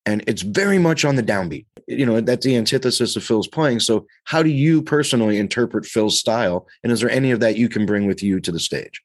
and 0.07 0.23
it's 0.27 0.43
very 0.43 0.79
much 0.79 1.05
on 1.05 1.17
the 1.17 1.23
downbeat. 1.23 1.67
You 1.89 2.07
know, 2.07 2.21
that's 2.21 2.47
the 2.47 2.57
antithesis 2.57 3.17
of 3.17 3.25
Phil's 3.25 3.49
playing. 3.49 3.81
So 3.81 4.07
how 4.25 4.43
do 4.43 4.49
you 4.49 4.83
personally 4.83 5.39
interpret 5.39 5.85
Phil's 5.85 6.19
style? 6.19 6.67
And 6.83 6.93
is 6.93 7.01
there 7.01 7.11
any 7.11 7.33
of 7.33 7.41
that 7.41 7.57
you 7.57 7.69
can 7.69 7.85
bring 7.85 8.07
with 8.07 8.23
you 8.23 8.41
to 8.41 8.53
the 8.53 8.61
stage? 8.61 9.03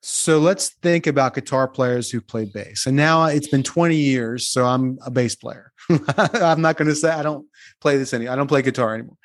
So 0.00 0.38
let's 0.38 0.68
think 0.82 1.06
about 1.06 1.34
guitar 1.34 1.66
players 1.66 2.10
who 2.10 2.20
played 2.20 2.52
bass. 2.52 2.86
And 2.86 2.96
now 2.96 3.24
it's 3.24 3.48
been 3.48 3.62
20 3.62 3.96
years, 3.96 4.46
so 4.46 4.64
I'm 4.64 4.98
a 5.04 5.10
bass 5.10 5.34
player. 5.34 5.72
I'm 6.16 6.60
not 6.60 6.76
going 6.76 6.88
to 6.88 6.94
say 6.94 7.10
I 7.10 7.22
don't 7.22 7.46
play 7.80 7.96
this 7.96 8.12
any. 8.12 8.28
I 8.28 8.36
don't 8.36 8.48
play 8.48 8.62
guitar 8.62 8.94
anymore. 8.94 9.16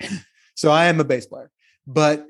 So 0.56 0.72
I 0.72 0.86
am 0.86 1.00
a 1.00 1.04
bass 1.04 1.26
player. 1.26 1.52
But 1.86 2.26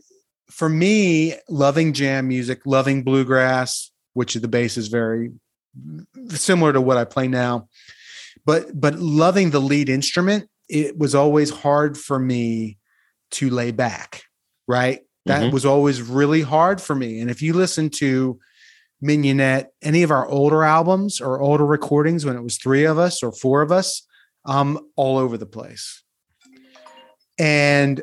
for 0.51 0.67
me, 0.67 1.35
loving 1.47 1.93
jam 1.93 2.27
music, 2.27 2.61
loving 2.65 3.03
bluegrass, 3.03 3.91
which 4.13 4.33
the 4.33 4.47
bass 4.47 4.77
is 4.77 4.87
very 4.87 5.31
similar 6.29 6.73
to 6.73 6.81
what 6.81 6.97
I 6.97 7.05
play 7.05 7.27
now, 7.27 7.68
but 8.45 8.79
but 8.79 8.99
loving 8.99 9.51
the 9.51 9.61
lead 9.61 9.89
instrument, 9.89 10.49
it 10.67 10.97
was 10.97 11.15
always 11.15 11.49
hard 11.49 11.97
for 11.97 12.19
me 12.19 12.77
to 13.31 13.49
lay 13.49 13.71
back. 13.71 14.23
Right, 14.67 15.01
that 15.25 15.43
mm-hmm. 15.43 15.53
was 15.53 15.65
always 15.65 16.01
really 16.01 16.41
hard 16.41 16.81
for 16.81 16.95
me. 16.95 17.19
And 17.19 17.29
if 17.29 17.41
you 17.41 17.53
listen 17.53 17.89
to 17.91 18.39
Mignonette, 19.01 19.67
any 19.81 20.03
of 20.03 20.11
our 20.11 20.27
older 20.27 20.63
albums 20.63 21.21
or 21.21 21.39
older 21.39 21.65
recordings 21.65 22.25
when 22.25 22.35
it 22.35 22.43
was 22.43 22.57
three 22.57 22.85
of 22.85 22.97
us 22.97 23.23
or 23.23 23.31
four 23.31 23.61
of 23.61 23.71
us, 23.71 24.05
I'm 24.45 24.77
all 24.95 25.17
over 25.17 25.37
the 25.37 25.45
place. 25.45 26.03
And 27.37 28.01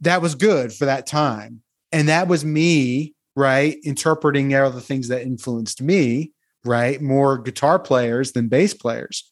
that 0.00 0.22
was 0.22 0.34
good 0.34 0.72
for 0.72 0.84
that 0.84 1.06
time. 1.06 1.62
And 1.90 2.08
that 2.08 2.28
was 2.28 2.44
me, 2.44 3.14
right? 3.34 3.78
Interpreting 3.82 4.54
all 4.54 4.70
the 4.70 4.80
things 4.80 5.08
that 5.08 5.22
influenced 5.22 5.80
me, 5.80 6.32
right? 6.64 7.00
More 7.00 7.38
guitar 7.38 7.78
players 7.78 8.32
than 8.32 8.48
bass 8.48 8.74
players. 8.74 9.30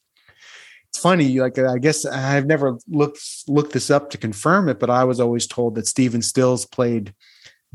It's 0.88 1.02
funny, 1.02 1.40
like 1.40 1.58
I 1.58 1.78
guess 1.78 2.06
I've 2.06 2.46
never 2.46 2.78
looked 2.88 3.20
looked 3.48 3.72
this 3.72 3.90
up 3.90 4.10
to 4.10 4.18
confirm 4.18 4.68
it, 4.68 4.78
but 4.78 4.88
I 4.90 5.04
was 5.04 5.20
always 5.20 5.46
told 5.46 5.74
that 5.74 5.86
Stephen 5.86 6.22
Stills 6.22 6.64
played 6.64 7.14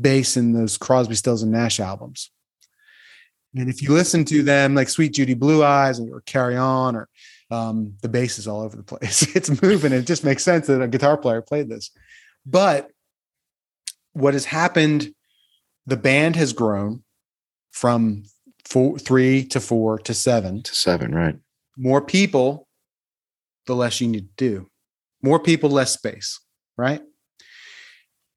bass 0.00 0.36
in 0.36 0.52
those 0.52 0.76
Crosby, 0.76 1.14
Stills, 1.14 1.42
and 1.42 1.52
Nash 1.52 1.78
albums. 1.78 2.30
And 3.54 3.68
if 3.68 3.82
you 3.82 3.92
listen 3.92 4.24
to 4.26 4.42
them, 4.42 4.74
like 4.74 4.88
Suite 4.88 5.14
Judy 5.14 5.34
Blue 5.34 5.62
Eyes 5.62 6.00
or 6.00 6.22
Carry 6.22 6.56
On, 6.56 6.96
or 6.96 7.08
um, 7.50 7.94
the 8.00 8.08
bass 8.08 8.38
is 8.38 8.48
all 8.48 8.62
over 8.62 8.76
the 8.76 8.82
place. 8.82 9.22
it's 9.36 9.62
moving. 9.62 9.92
It 9.92 10.06
just 10.06 10.24
makes 10.24 10.42
sense 10.42 10.66
that 10.66 10.82
a 10.82 10.88
guitar 10.88 11.16
player 11.16 11.42
played 11.42 11.68
this. 11.68 11.90
But 12.46 12.90
what 14.14 14.34
has 14.34 14.46
happened, 14.46 15.14
the 15.86 15.96
band 15.96 16.36
has 16.36 16.52
grown 16.52 17.02
from 17.70 18.24
four, 18.72 18.98
three 18.98 19.44
to 19.44 19.60
four 19.60 19.98
to 19.98 20.14
seven. 20.14 20.62
To 20.62 20.74
seven, 20.74 21.14
right. 21.14 21.36
More 21.76 22.00
people, 22.00 22.66
the 23.66 23.76
less 23.76 24.00
you 24.00 24.08
need 24.08 24.28
to 24.28 24.34
do. 24.36 24.70
More 25.22 25.38
people, 25.38 25.68
less 25.68 25.92
space, 25.92 26.40
right? 26.78 27.02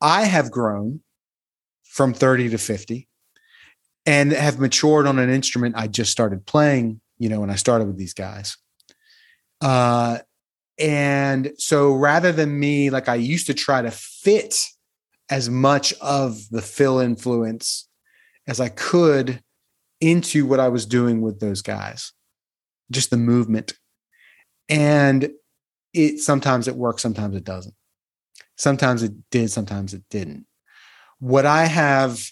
I 0.01 0.25
have 0.25 0.51
grown 0.51 0.99
from 1.85 2.13
30 2.13 2.49
to 2.49 2.57
50 2.57 3.07
and 4.05 4.33
have 4.33 4.59
matured 4.59 5.07
on 5.07 5.19
an 5.19 5.29
instrument 5.29 5.75
I 5.77 5.87
just 5.87 6.11
started 6.11 6.45
playing, 6.45 6.99
you 7.17 7.29
know, 7.29 7.39
when 7.39 7.49
I 7.49 7.55
started 7.55 7.87
with 7.87 7.97
these 7.97 8.13
guys. 8.13 8.57
Uh, 9.61 10.19
and 10.77 11.53
so 11.57 11.93
rather 11.93 12.33
than 12.33 12.59
me, 12.59 12.89
like 12.89 13.07
I 13.07 13.15
used 13.15 13.47
to 13.47 13.53
try 13.53 13.81
to 13.81 13.89
fit 13.89 14.59
as 15.29 15.49
much 15.49 15.93
of 16.01 16.49
the 16.51 16.61
Phil 16.61 16.99
influence 16.99 17.87
as 18.47 18.59
I 18.59 18.67
could 18.67 19.41
into 20.05 20.45
what 20.45 20.59
I 20.59 20.67
was 20.67 20.85
doing 20.85 21.21
with 21.21 21.39
those 21.39 21.61
guys, 21.61 22.11
just 22.91 23.09
the 23.09 23.17
movement. 23.17 23.73
And 24.69 25.29
it 25.93 26.19
sometimes 26.19 26.67
it 26.67 26.75
works, 26.75 27.01
sometimes 27.01 27.35
it 27.35 27.43
doesn't. 27.43 27.75
Sometimes 28.57 29.03
it 29.03 29.13
did, 29.31 29.51
sometimes 29.51 29.93
it 29.93 30.03
didn't 30.09 30.45
what 31.19 31.45
I 31.45 31.65
have 31.65 32.23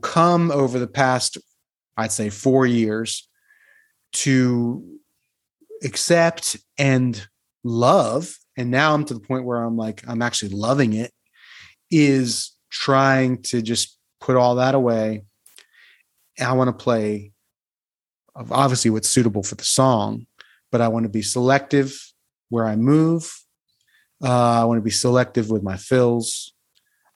come 0.00 0.50
over 0.50 0.78
the 0.78 0.86
past, 0.86 1.38
I'd 1.96 2.12
say, 2.12 2.30
four 2.30 2.66
years 2.66 3.28
to 4.12 4.84
accept 5.82 6.56
and 6.78 7.26
love, 7.64 8.36
and 8.56 8.70
now 8.70 8.94
I'm 8.94 9.04
to 9.06 9.14
the 9.14 9.20
point 9.20 9.44
where 9.44 9.62
I'm 9.62 9.76
like, 9.76 10.02
I'm 10.06 10.22
actually 10.22 10.50
loving 10.50 10.92
it, 10.92 11.12
is 11.90 12.52
trying 12.70 13.42
to 13.44 13.62
just 13.62 13.98
put 14.20 14.36
all 14.36 14.56
that 14.56 14.74
away. 14.74 15.22
I 16.42 16.52
want 16.52 16.68
to 16.68 16.84
play 16.84 17.32
obviously 18.34 18.90
what's 18.90 19.08
suitable 19.08 19.42
for 19.42 19.54
the 19.54 19.64
song, 19.64 20.26
but 20.70 20.80
I 20.80 20.88
want 20.88 21.04
to 21.04 21.10
be 21.10 21.22
selective 21.22 21.98
where 22.48 22.66
I 22.66 22.76
move. 22.76 23.32
Uh, 24.22 24.60
I 24.60 24.64
want 24.64 24.78
to 24.78 24.82
be 24.82 24.90
selective 24.90 25.50
with 25.50 25.62
my 25.62 25.76
fills. 25.76 26.54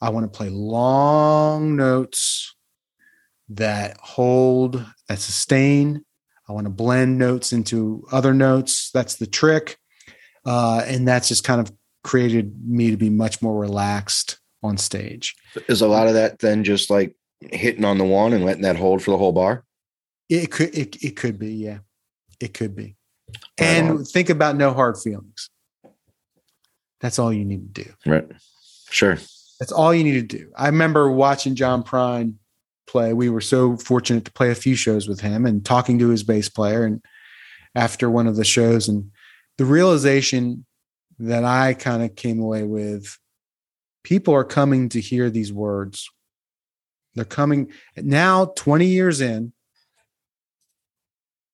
I 0.01 0.11
want 0.11 0.31
to 0.31 0.37
play 0.37 0.49
long 0.51 1.77
notes 1.77 2.55
that 3.51 3.97
hold, 4.01 4.85
that 5.09 5.19
sustain. 5.19 6.05
I 6.49 6.53
want 6.53 6.67
to 6.67 6.73
blend 6.73 7.19
notes 7.19 7.53
into 7.53 8.05
other 8.13 8.35
notes. 8.35 8.91
That's 8.93 9.17
the 9.17 9.27
trick. 9.27 9.79
Uh, 10.45 10.83
and 10.87 11.07
that's 11.07 11.29
just 11.29 11.45
kind 11.45 11.61
of 11.61 11.73
created 12.05 12.55
me 12.65 12.91
to 12.91 12.97
be 12.97 13.11
much 13.11 13.43
more 13.43 13.59
relaxed 13.59 14.39
on 14.63 14.77
stage. 14.77 15.35
Is 15.69 15.81
a 15.81 15.89
lot 15.89 16.07
of 16.07 16.15
that 16.15 16.39
then 16.39 16.65
just 16.65 16.91
like 16.91 17.17
hitting 17.53 17.85
on 17.85 17.99
the 17.99 18.05
one 18.05 18.33
and 18.33 18.45
letting 18.45 18.63
that 18.63 18.77
hold 18.77 19.03
for 19.03 19.11
the 19.11 19.19
whole 19.19 19.33
bar? 19.33 19.65
It 20.29 20.51
could 20.51 20.77
it, 20.77 21.03
it 21.03 21.17
could 21.17 21.39
be, 21.39 21.55
yeah. 21.55 21.79
It 22.41 22.55
could 22.55 22.75
be. 22.75 22.97
And 23.59 24.07
think 24.07 24.31
about 24.31 24.57
no 24.57 24.73
hard 24.73 24.99
feelings. 24.99 25.51
That's 27.01 27.19
all 27.19 27.33
you 27.33 27.45
need 27.45 27.75
to 27.75 27.85
do. 27.85 27.93
Right. 28.05 28.27
Sure. 28.91 29.19
That's 29.59 29.73
all 29.73 29.95
you 29.95 30.05
need 30.05 30.29
to 30.29 30.39
do. 30.39 30.51
I 30.57 30.67
remember 30.67 31.11
watching 31.11 31.55
John 31.55 31.83
Prine 31.83 32.35
play. 32.87 33.13
We 33.13 33.31
were 33.31 33.41
so 33.41 33.77
fortunate 33.77 34.25
to 34.27 34.33
play 34.33 34.51
a 34.51 34.55
few 34.55 34.77
shows 34.77 35.09
with 35.09 35.21
him 35.21 35.47
and 35.47 35.65
talking 35.65 35.99
to 35.99 36.09
his 36.09 36.23
bass 36.23 36.49
player. 36.49 36.85
And 36.85 37.03
after 37.75 38.11
one 38.11 38.27
of 38.27 38.37
the 38.37 38.45
shows, 38.45 38.89
and 38.89 39.11
the 39.59 39.65
realization 39.65 40.65
that 41.19 41.45
I 41.45 41.75
kind 41.75 42.03
of 42.03 42.15
came 42.15 42.41
away 42.41 42.63
with 42.63 43.19
people 44.05 44.35
are 44.35 44.45
coming 44.45 44.89
to 44.91 45.01
hear 45.01 45.31
these 45.31 45.53
words. 45.53 46.11
They're 47.17 47.25
coming 47.25 47.73
now, 47.97 48.53
20 48.57 48.87
years 48.87 49.21
in. 49.21 49.53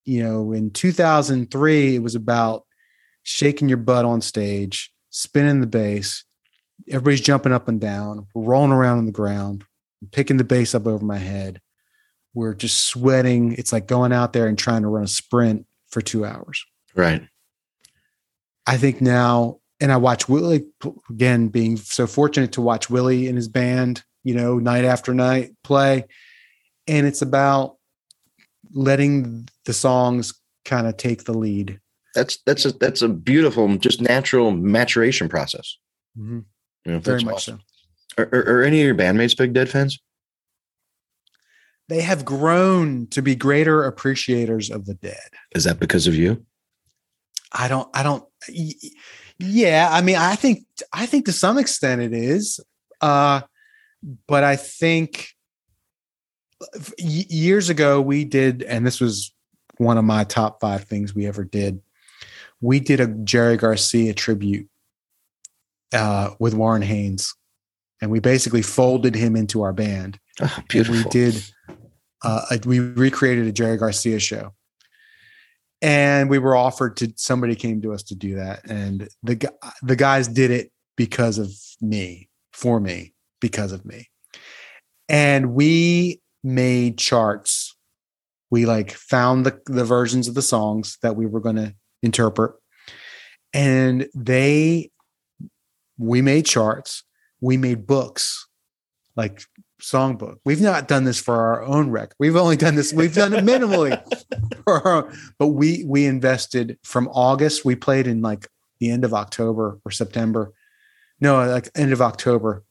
You 0.05 0.23
know, 0.23 0.51
in 0.51 0.69
2003, 0.69 1.95
it 1.95 1.99
was 1.99 2.15
about 2.15 2.65
shaking 3.23 3.69
your 3.69 3.77
butt 3.77 4.03
on 4.05 4.19
stage, 4.21 4.91
spinning 5.09 5.61
the 5.61 5.67
bass, 5.67 6.25
everybody's 6.89 7.21
jumping 7.21 7.53
up 7.53 7.67
and 7.67 7.79
down, 7.79 8.27
rolling 8.35 8.71
around 8.71 8.99
on 8.99 9.05
the 9.05 9.11
ground, 9.11 9.63
picking 10.11 10.37
the 10.37 10.43
bass 10.43 10.75
up 10.75 10.87
over 10.87 11.03
my 11.03 11.17
head. 11.17 11.61
We're 12.33 12.53
just 12.53 12.87
sweating. 12.87 13.53
It's 13.53 13.71
like 13.71 13.87
going 13.87 14.11
out 14.11 14.33
there 14.33 14.47
and 14.47 14.57
trying 14.57 14.81
to 14.81 14.87
run 14.87 15.03
a 15.03 15.07
sprint 15.07 15.65
for 15.89 16.01
two 16.01 16.25
hours. 16.25 16.65
Right. 16.95 17.23
I 18.65 18.77
think 18.77 19.01
now, 19.01 19.59
and 19.79 19.91
I 19.91 19.97
watch 19.97 20.27
Willie 20.27 20.65
again, 21.09 21.49
being 21.49 21.77
so 21.77 22.07
fortunate 22.07 22.53
to 22.53 22.61
watch 22.61 22.89
Willie 22.89 23.27
and 23.27 23.35
his 23.35 23.47
band, 23.47 24.03
you 24.23 24.33
know, 24.33 24.59
night 24.59 24.85
after 24.85 25.13
night 25.13 25.51
play. 25.63 26.05
And 26.87 27.07
it's 27.07 27.21
about 27.21 27.77
letting 28.73 29.47
the 29.65 29.73
songs 29.73 30.33
kind 30.65 30.87
of 30.87 30.97
take 30.97 31.25
the 31.25 31.33
lead. 31.33 31.79
That's 32.15 32.37
that's 32.45 32.65
a 32.65 32.71
that's 32.73 33.01
a 33.01 33.09
beautiful, 33.09 33.75
just 33.77 34.01
natural 34.01 34.51
maturation 34.51 35.29
process. 35.29 35.77
Mm-hmm. 36.17 36.39
You 36.85 36.91
know, 36.91 36.99
Very 36.99 37.23
much 37.23 37.35
awesome. 37.35 37.59
so. 38.17 38.23
Are, 38.23 38.29
are, 38.31 38.59
are, 38.59 38.63
any 38.63 38.81
of 38.81 38.85
your 38.85 38.95
bandmates 38.95 39.35
big 39.35 39.53
Dead 39.53 39.69
fans? 39.69 39.99
They 41.89 42.01
have 42.01 42.23
grown 42.23 43.07
to 43.07 43.21
be 43.21 43.35
greater 43.35 43.83
appreciators 43.83 44.69
of 44.69 44.85
the 44.85 44.93
Dead. 44.93 45.17
Is 45.55 45.63
that 45.63 45.79
because 45.79 46.05
of 46.05 46.15
you? 46.15 46.45
I 47.51 47.67
don't. 47.67 47.89
I 47.93 48.03
don't. 48.03 48.23
Yeah, 49.39 49.89
I 49.91 50.01
mean, 50.01 50.17
I 50.17 50.35
think. 50.35 50.65
I 50.91 51.07
think 51.07 51.25
to 51.25 51.33
some 51.33 51.57
extent 51.57 52.01
it 52.01 52.13
is. 52.13 52.59
Uh, 53.01 53.41
but 54.27 54.43
I 54.43 54.55
think 54.55 55.29
years 56.97 57.69
ago 57.69 58.01
we 58.01 58.25
did, 58.25 58.63
and 58.63 58.85
this 58.85 58.99
was 58.99 59.33
one 59.77 59.97
of 59.97 60.05
my 60.05 60.23
top 60.23 60.59
five 60.61 60.83
things 60.83 61.15
we 61.15 61.25
ever 61.25 61.43
did. 61.43 61.81
We 62.61 62.79
did 62.79 62.99
a 62.99 63.07
Jerry 63.07 63.57
Garcia 63.57 64.13
tribute 64.13 64.69
uh, 65.93 66.31
with 66.39 66.53
Warren 66.53 66.81
Haynes, 66.81 67.33
and 68.01 68.11
we 68.11 68.19
basically 68.19 68.61
folded 68.61 69.15
him 69.15 69.35
into 69.35 69.61
our 69.61 69.73
band. 69.73 70.19
Oh, 70.41 70.59
beautiful. 70.69 70.95
And 70.95 71.05
we 71.05 71.09
did. 71.09 71.43
Uh, 72.23 72.57
we 72.65 72.79
recreated 72.79 73.47
a 73.47 73.51
Jerry 73.51 73.77
Garcia 73.77 74.19
show, 74.19 74.53
and 75.81 76.29
we 76.29 76.39
were 76.39 76.55
offered 76.55 76.97
to. 76.97 77.13
Somebody 77.17 77.55
came 77.55 77.81
to 77.81 77.93
us 77.93 78.03
to 78.03 78.15
do 78.15 78.35
that, 78.35 78.69
and 78.69 79.07
the 79.23 79.49
the 79.81 79.95
guys 79.95 80.27
did 80.27 80.51
it 80.51 80.71
because 80.95 81.37
of 81.37 81.51
me, 81.81 82.29
for 82.53 82.79
me, 82.79 83.12
because 83.43 83.73
of 83.73 83.83
me, 83.83 84.07
and 85.09 85.53
we 85.53 86.21
made 86.45 86.97
charts. 86.97 87.75
We 88.49 88.65
like 88.65 88.91
found 88.91 89.45
the 89.45 89.59
the 89.65 89.83
versions 89.83 90.29
of 90.29 90.35
the 90.35 90.41
songs 90.41 90.97
that 91.01 91.17
we 91.17 91.25
were 91.25 91.41
going 91.41 91.57
to 91.57 91.75
interpret, 92.01 92.53
and 93.53 94.07
they 94.15 94.91
we 95.97 96.21
made 96.21 96.45
charts, 96.45 97.03
we 97.41 97.57
made 97.57 97.85
books, 97.85 98.47
like 99.17 99.43
songbook. 99.81 100.37
We've 100.45 100.61
not 100.61 100.87
done 100.87 101.03
this 101.03 101.19
for 101.19 101.35
our 101.35 101.63
own 101.63 101.89
record. 101.89 102.15
We've 102.17 102.37
only 102.37 102.55
done 102.55 102.75
this. 102.75 102.93
We've 102.93 103.13
done 103.13 103.33
it 103.33 103.43
minimally, 103.43 104.01
for 104.63 104.87
our 104.87 105.13
but 105.37 105.47
we 105.47 105.83
we 105.85 106.05
invested 106.05 106.77
from 106.83 107.09
August. 107.09 107.65
We 107.65 107.75
played 107.75 108.07
in 108.07 108.21
like 108.21 108.47
the 108.79 108.89
end 108.89 109.03
of 109.03 109.13
October 109.13 109.79
or 109.83 109.91
September, 109.91 110.53
no, 111.19 111.45
like 111.45 111.69
end 111.75 111.93
of 111.93 112.01
October. 112.01 112.63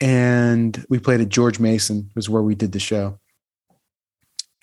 And 0.00 0.84
we 0.88 0.98
played 0.98 1.20
at 1.20 1.28
George 1.28 1.58
Mason 1.60 2.10
was 2.14 2.28
where 2.28 2.42
we 2.42 2.54
did 2.54 2.72
the 2.72 2.78
show. 2.80 3.18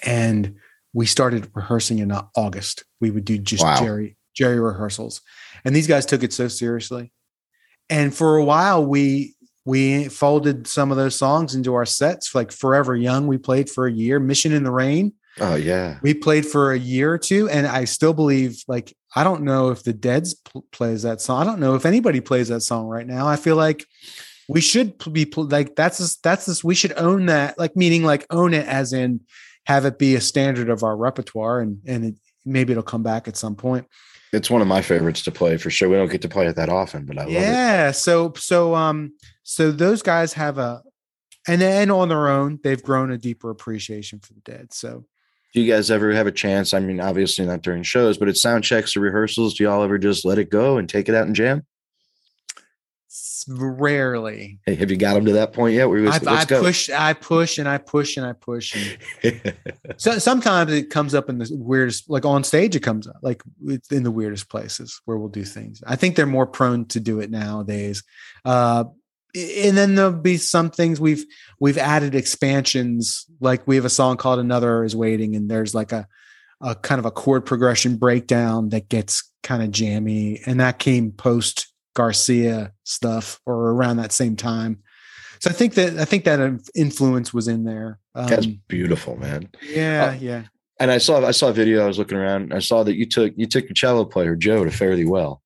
And 0.04 0.56
we 0.94 1.06
started 1.06 1.50
rehearsing 1.54 2.00
in 2.00 2.12
August. 2.36 2.84
We 3.00 3.12
would 3.12 3.26
do 3.26 3.38
just 3.38 3.64
Wow. 3.64 3.80
Jerry 3.80 4.18
Jerry 4.36 4.60
rehearsals. 4.60 5.22
And 5.66 5.76
these 5.76 5.88
guys 5.88 6.06
took 6.06 6.24
it 6.24 6.32
so 6.34 6.48
seriously. 6.48 7.12
And 7.90 8.14
for 8.14 8.38
a 8.38 8.44
while 8.46 8.86
we 8.86 9.36
we 9.66 10.08
folded 10.08 10.66
some 10.66 10.92
of 10.92 10.98
those 10.98 11.16
songs 11.18 11.54
into 11.54 11.74
our 11.74 11.86
sets 11.86 12.34
like 12.34 12.52
Forever 12.52 12.96
Young 12.96 13.28
we 13.28 13.38
played 13.38 13.70
for 13.70 13.86
a 13.86 13.92
year, 13.92 14.20
Mission 14.20 14.54
in 14.54 14.64
the 14.64 14.72
Rain 14.72 15.14
Oh 15.40 15.56
yeah. 15.56 16.00
we 16.02 16.14
played 16.16 16.46
for 16.46 16.72
a 16.72 16.80
year 16.80 17.14
or 17.14 17.20
two 17.20 17.48
and 17.50 17.68
i 17.68 17.86
still 17.86 18.14
believe 18.14 18.64
like 18.68 18.96
i 19.16 19.24
don't 19.24 19.44
know 19.44 19.70
if 19.70 19.84
the 19.84 19.94
deads 19.94 20.34
pl- 20.34 20.66
plays 20.72 21.04
that 21.04 21.22
song 21.22 21.42
i 21.42 21.46
don't 21.46 21.60
know 21.60 21.76
if 21.76 21.86
anybody 21.86 22.22
plays 22.22 22.48
that 22.48 22.62
song 22.62 22.88
right 22.88 23.06
now 23.06 23.28
i 23.28 23.36
feel 23.36 23.56
like 23.56 23.86
we 24.48 24.62
should 24.62 24.98
be 25.12 25.26
like 25.36 25.76
that's 25.76 25.98
this, 25.98 26.16
that's 26.18 26.46
this 26.46 26.64
we 26.64 26.76
should 26.76 26.94
own 26.98 27.26
that 27.28 27.58
like 27.60 27.76
meaning 27.76 28.04
like 28.04 28.26
own 28.30 28.54
it 28.54 28.66
as 28.66 28.94
in 28.94 29.20
have 29.66 29.86
it 29.86 30.00
be 30.00 30.16
a 30.16 30.22
standard 30.22 30.70
of 30.70 30.84
our 30.84 30.96
repertoire 30.96 31.60
and 31.60 31.80
and 31.86 32.06
it, 32.06 32.16
maybe 32.46 32.72
it'll 32.72 32.84
come 32.84 33.04
back 33.04 33.28
at 33.28 33.36
some 33.38 33.56
point 33.56 33.86
It's 34.34 34.50
one 34.50 34.62
of 34.62 34.68
my 34.68 34.82
favorites 34.82 35.24
to 35.24 35.32
play 35.32 35.58
for 35.58 35.70
sure. 35.70 35.90
We 35.90 35.96
don't 35.96 36.12
get 36.12 36.22
to 36.22 36.30
play 36.30 36.48
it 36.48 36.56
that 36.56 36.70
often, 36.70 37.06
but 37.06 37.18
I 37.18 37.24
love 37.24 37.30
it. 37.32 37.34
yeah 37.34 37.92
so 37.92 38.34
so 38.36 38.76
um 38.76 39.14
so 39.44 39.72
those 39.72 40.02
guys 40.02 40.34
have 40.34 40.58
a 40.58 40.82
and 41.48 41.62
then 41.62 41.90
on 41.92 42.10
their 42.10 42.28
own 42.30 42.60
they've 42.64 42.84
grown 42.84 43.12
a 43.12 43.18
deeper 43.18 43.50
appreciation 43.50 44.20
for 44.20 44.34
the 44.34 44.42
dead 44.42 44.74
so 44.74 45.06
Do 45.54 45.62
you 45.62 45.72
guys 45.74 45.90
ever 45.90 46.12
have 46.14 46.28
a 46.28 46.32
chance? 46.32 46.74
I 46.74 46.80
mean, 46.80 47.00
obviously 47.00 47.46
not 47.46 47.62
during 47.64 47.84
shows, 47.84 48.18
but 48.18 48.28
at 48.28 48.38
sound 48.38 48.64
checks 48.64 48.96
or 48.96 49.00
rehearsals, 49.02 49.54
do 49.56 49.64
y'all 49.64 49.82
ever 49.84 49.98
just 49.98 50.26
let 50.26 50.38
it 50.38 50.50
go 50.50 50.78
and 50.78 50.88
take 50.88 51.10
it 51.10 51.16
out 51.16 51.26
and 51.26 51.36
jam? 51.36 51.66
Rarely 53.48 54.60
Hey, 54.66 54.76
have 54.76 54.92
you 54.92 54.98
got 54.98 55.14
them 55.14 55.26
to 55.26 55.34
that 55.34 55.54
point 55.54 55.76
yet? 55.76 55.90
Where 55.90 56.08
I, 56.08 56.20
I 56.26 56.46
push, 56.46 56.90
I 56.90 57.14
push, 57.14 57.58
and 57.58 57.68
I 57.68 57.78
push, 57.78 58.18
and 58.18 58.26
I 58.26 58.34
push. 58.34 58.76
And 59.24 59.54
so 59.98 60.20
sometimes 60.20 60.72
it 60.72 60.90
comes 60.90 61.14
up 61.14 61.30
in 61.30 61.38
the 61.38 61.50
weirdest, 61.52 62.10
like 62.10 62.26
on 62.26 62.44
stage, 62.44 62.76
it 62.76 62.82
comes 62.82 63.08
up 63.08 63.18
like 63.22 63.42
it's 63.66 63.92
in 63.92 64.04
the 64.04 64.12
weirdest 64.12 64.50
places 64.50 65.02
where 65.06 65.18
we'll 65.18 65.30
do 65.30 65.44
things. 65.44 65.82
I 65.86 65.96
think 65.96 66.16
they're 66.16 66.26
more 66.26 66.48
prone 66.48 66.86
to 66.86 67.00
do 67.00 67.20
it 67.20 67.32
nowadays. 67.32 68.04
Uh, 68.44 68.86
and 69.36 69.78
then 69.78 69.96
there'll 69.96 70.12
be 70.12 70.38
some 70.38 70.70
things 70.72 71.00
we've 71.00 71.26
we've 71.60 71.78
added 71.78 72.16
expansions. 72.16 73.26
Like 73.40 73.68
we 73.68 73.76
have 73.76 73.86
a 73.86 73.90
song 73.90 74.18
called 74.18 74.40
"Another 74.40 74.84
Is 74.84 74.96
Waiting," 74.96 75.36
and 75.36 75.50
there's 75.50 75.76
like 75.76 75.92
a 75.92 76.08
a 76.62 76.76
kind 76.76 77.00
of 77.00 77.06
a 77.06 77.12
chord 77.12 77.46
progression 77.46 77.98
breakdown 77.98 78.70
that 78.70 78.90
gets 78.90 79.32
kind 79.44 79.62
of 79.62 79.72
jammy, 79.72 80.42
and 80.46 80.60
that 80.60 80.80
came 80.80 81.12
post 81.12 81.72
Garcia 81.98 82.72
stuff 82.84 83.42
or 83.48 83.72
around 83.72 83.98
that 83.98 84.12
same 84.12 84.36
time. 84.36 84.78
So 85.40 85.50
I 85.50 85.54
think 85.54 85.74
that 85.74 85.98
I 85.98 86.06
think 86.06 86.26
that 86.26 86.40
influence 86.76 87.34
was 87.34 87.48
in 87.48 87.64
there. 87.64 87.98
Um, 88.14 88.28
That's 88.28 88.46
beautiful, 88.46 89.18
man. 89.18 89.50
yeah, 89.68 90.14
Oh, 90.14 90.20
yeah. 90.22 90.44
And 90.80 90.92
I 90.92 91.00
saw 91.00 91.26
I 91.26 91.32
saw 91.32 91.50
a 91.50 91.54
video. 91.54 91.84
I 91.84 91.88
was 91.88 91.98
looking 91.98 92.20
around. 92.20 92.54
I 92.54 92.60
saw 92.60 92.84
that 92.84 92.96
you 92.96 93.08
took 93.08 93.34
you 93.36 93.48
took 93.48 93.64
your 93.64 93.74
cello 93.74 94.06
player 94.06 94.36
Joe 94.36 94.64
to 94.64 94.70
Fare 94.70 94.96
Thee 94.96 95.06
Well, 95.06 95.42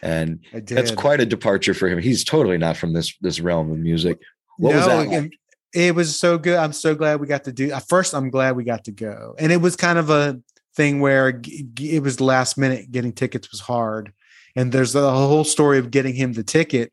and 0.00 0.38
that's 0.52 0.92
quite 0.92 1.20
a 1.20 1.26
departure 1.26 1.74
for 1.74 1.88
him. 1.88 1.98
He's 1.98 2.22
totally 2.22 2.56
not 2.56 2.76
from 2.76 2.92
this 2.92 3.12
this 3.20 3.40
realm 3.40 3.72
of 3.72 3.78
music. 3.78 4.20
What 4.58 4.76
was 4.76 4.86
that? 4.86 5.08
like? 5.08 5.32
it- 5.74 5.96
was 5.96 6.16
so 6.16 6.38
good. 6.38 6.56
I'm 6.56 6.72
so 6.72 6.94
glad 6.94 7.18
we 7.18 7.26
got 7.26 7.42
to 7.44 7.52
do. 7.52 7.72
At 7.72 7.88
first, 7.88 8.14
I'm 8.14 8.30
glad 8.30 8.54
we 8.54 8.62
got 8.62 8.84
to 8.84 8.92
go, 8.92 9.34
and 9.40 9.50
it 9.50 9.60
was 9.60 9.74
kind 9.74 9.98
of 9.98 10.08
a 10.08 10.40
thing 10.76 11.00
where 11.00 11.40
it 11.80 12.00
was 12.00 12.20
last 12.20 12.56
minute. 12.56 12.92
Getting 12.92 13.12
tickets 13.12 13.50
was 13.50 13.58
hard, 13.58 14.12
and 14.56 14.72
there's 14.72 14.94
a 14.94 15.10
whole 15.10 15.44
story 15.44 15.78
of 15.78 15.90
getting 15.90 16.14
him 16.14 16.32
the 16.32 16.44
ticket. 16.44 16.92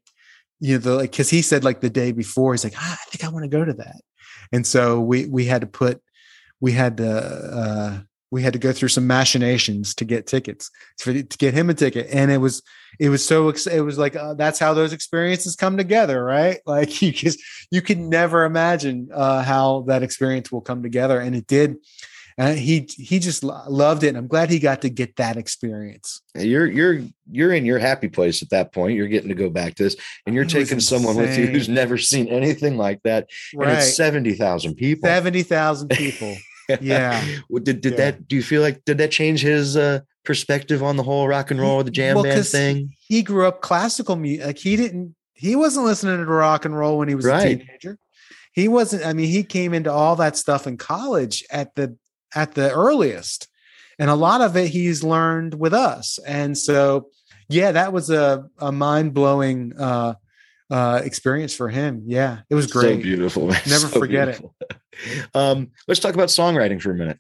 You 0.60 0.74
know, 0.74 0.80
the, 0.80 0.96
like 0.96 1.12
because 1.12 1.30
he 1.30 1.42
said 1.42 1.64
like 1.64 1.82
the 1.82 1.90
day 1.90 2.12
before, 2.12 2.54
he's 2.54 2.64
like, 2.64 2.76
ah, 2.78 2.94
I 2.94 3.10
think 3.10 3.24
I 3.24 3.30
want 3.30 3.44
to 3.44 3.50
go 3.50 3.66
to 3.66 3.74
that, 3.74 4.02
and 4.52 4.66
so 4.66 5.00
we 5.00 5.26
we 5.26 5.46
had 5.46 5.62
to 5.62 5.68
put 5.68 6.02
we 6.60 6.72
had 6.72 6.98
to 6.98 7.12
uh, 7.12 8.00
we 8.32 8.42
had 8.42 8.54
to 8.54 8.60
go 8.60 8.72
through 8.72 8.88
some 8.90 9.08
machinations 9.08 9.94
to 9.96 10.06
get 10.06 10.26
tickets 10.26 10.72
to, 11.00 11.24
to 11.24 11.38
get 11.38 11.54
him 11.54 11.70
a 11.70 11.74
ticket, 11.74 12.08
and 12.12 12.32
it 12.32 12.38
was 12.38 12.62
it 13.00 13.10
was 13.10 13.26
so 13.26 13.50
it 13.50 13.82
was 13.82 13.98
like 13.98 14.16
uh, 14.16 14.34
that's 14.36 14.60
how 14.60 14.74
those 14.74 14.94
experiences 14.94 15.56
come 15.56 15.78
together 15.78 16.24
right? 16.24 16.60
Like 16.66 17.02
you 17.02 17.12
just 17.12 17.40
you 17.72 17.82
can 17.82 18.10
never 18.10 18.46
imagine 18.46 19.10
uh, 19.14 19.44
how 19.44 19.82
that 19.88 20.04
experience 20.04 20.52
will 20.52 20.62
come 20.62 20.84
together. 20.84 21.20
And 21.20 21.36
it 21.36 21.48
did 21.48 21.78
and 22.42 22.58
he 22.60 22.88
he 22.98 23.20
just 23.20 23.44
loved 23.44 24.04
it 24.04 24.10
and 24.10 24.18
i'm 24.18 24.28
glad 24.28 24.50
he 24.50 24.60
got 24.60 24.82
to 24.82 24.90
get 24.90 25.16
that 25.18 25.38
experience 25.38 26.22
You're 26.36 26.68
you're 26.68 27.02
you're 27.30 27.54
in 27.54 27.66
your 27.66 27.80
happy 27.80 28.10
place 28.10 28.42
at 28.42 28.50
that 28.50 28.74
point. 28.74 28.98
You're 28.98 29.08
getting 29.08 29.30
to 29.30 29.36
go 29.36 29.50
back 29.50 29.76
to 29.76 29.84
this, 29.84 29.96
and 30.26 30.36
you're 30.36 30.46
taking 30.46 30.80
someone 30.82 31.16
with 31.16 31.38
you 31.38 31.48
who's 31.48 31.70
never 31.70 31.98
seen 31.98 32.28
anything 32.28 32.76
like 32.78 33.02
that. 33.04 33.30
And 33.54 33.62
right 33.62 33.74
it's 33.80 33.96
seventy 33.96 34.34
thousand 34.34 34.76
people. 34.76 35.08
70000 35.08 35.90
people 35.90 36.36
yeah 36.82 37.24
did 37.64 37.82
did 37.82 37.86
Yeah. 37.94 37.98
that? 37.98 38.28
Do 38.28 38.36
you 38.36 38.44
feel 38.44 38.62
like 38.62 38.84
did 38.86 38.98
that 39.00 39.12
change 39.12 39.42
his 39.42 39.76
uh, 39.78 40.00
perspective 40.24 40.82
on 40.84 40.96
the 40.98 41.04
whole 41.04 41.28
rock 41.28 41.52
and 41.52 41.60
roll, 41.60 41.84
the 41.84 41.92
jam 41.92 42.16
Well, 42.16 42.24
band 42.24 42.48
thing? 42.48 42.94
he 43.08 43.24
grew 43.24 43.46
up 43.48 43.62
classical 43.62 44.16
music 44.16 44.46
like 44.46 44.58
he 44.58 44.76
didn't 44.76 45.16
he 45.34 45.56
wasn't 45.56 45.86
listening 45.86 46.18
to 46.18 46.26
rock 46.26 46.66
and 46.66 46.78
roll 46.78 46.98
when 47.00 47.08
he 47.10 47.16
was 47.16 47.26
Right. 47.26 47.56
a 47.62 47.64
teenager 47.66 47.98
he 48.54 48.68
wasn't 48.68 49.06
i 49.06 49.14
mean 49.14 49.28
he 49.30 49.44
came 49.44 49.74
into 49.74 49.92
all 49.92 50.16
that 50.18 50.38
stuff 50.38 50.68
in 50.68 50.78
college 50.78 51.44
at 51.52 51.74
the 51.76 51.98
at 52.36 52.54
the 52.54 52.72
earliest 52.72 53.48
and 54.00 54.10
a 54.10 54.16
lot 54.16 54.42
of 54.42 54.56
it 54.58 54.68
he's 54.70 55.04
learned 55.04 55.54
with 55.54 55.74
us 55.74 56.20
and 56.26 56.58
so 56.58 57.08
yeah 57.50 57.72
that 57.72 57.92
was 57.94 58.10
a, 58.10 58.46
a 58.60 58.72
mind-blowing 58.72 59.74
uh 59.78 60.14
uh 60.70 61.02
experience 61.04 61.54
for 61.54 61.68
him 61.70 62.04
yeah 62.06 62.40
it 62.50 62.56
was 62.56 62.72
So 62.72 62.80
great 62.80 63.04
beautiful, 63.04 63.48
man. 63.48 63.62
Never 63.68 63.88
So 63.88 64.00
forget 64.00 64.28
it. 64.30 64.42
Um, 65.34 65.72
let's 65.88 66.00
talk 66.02 66.14
about 66.14 66.28
songwriting 66.28 66.80
for 66.82 66.92
a 66.92 66.96
minute. 66.96 67.18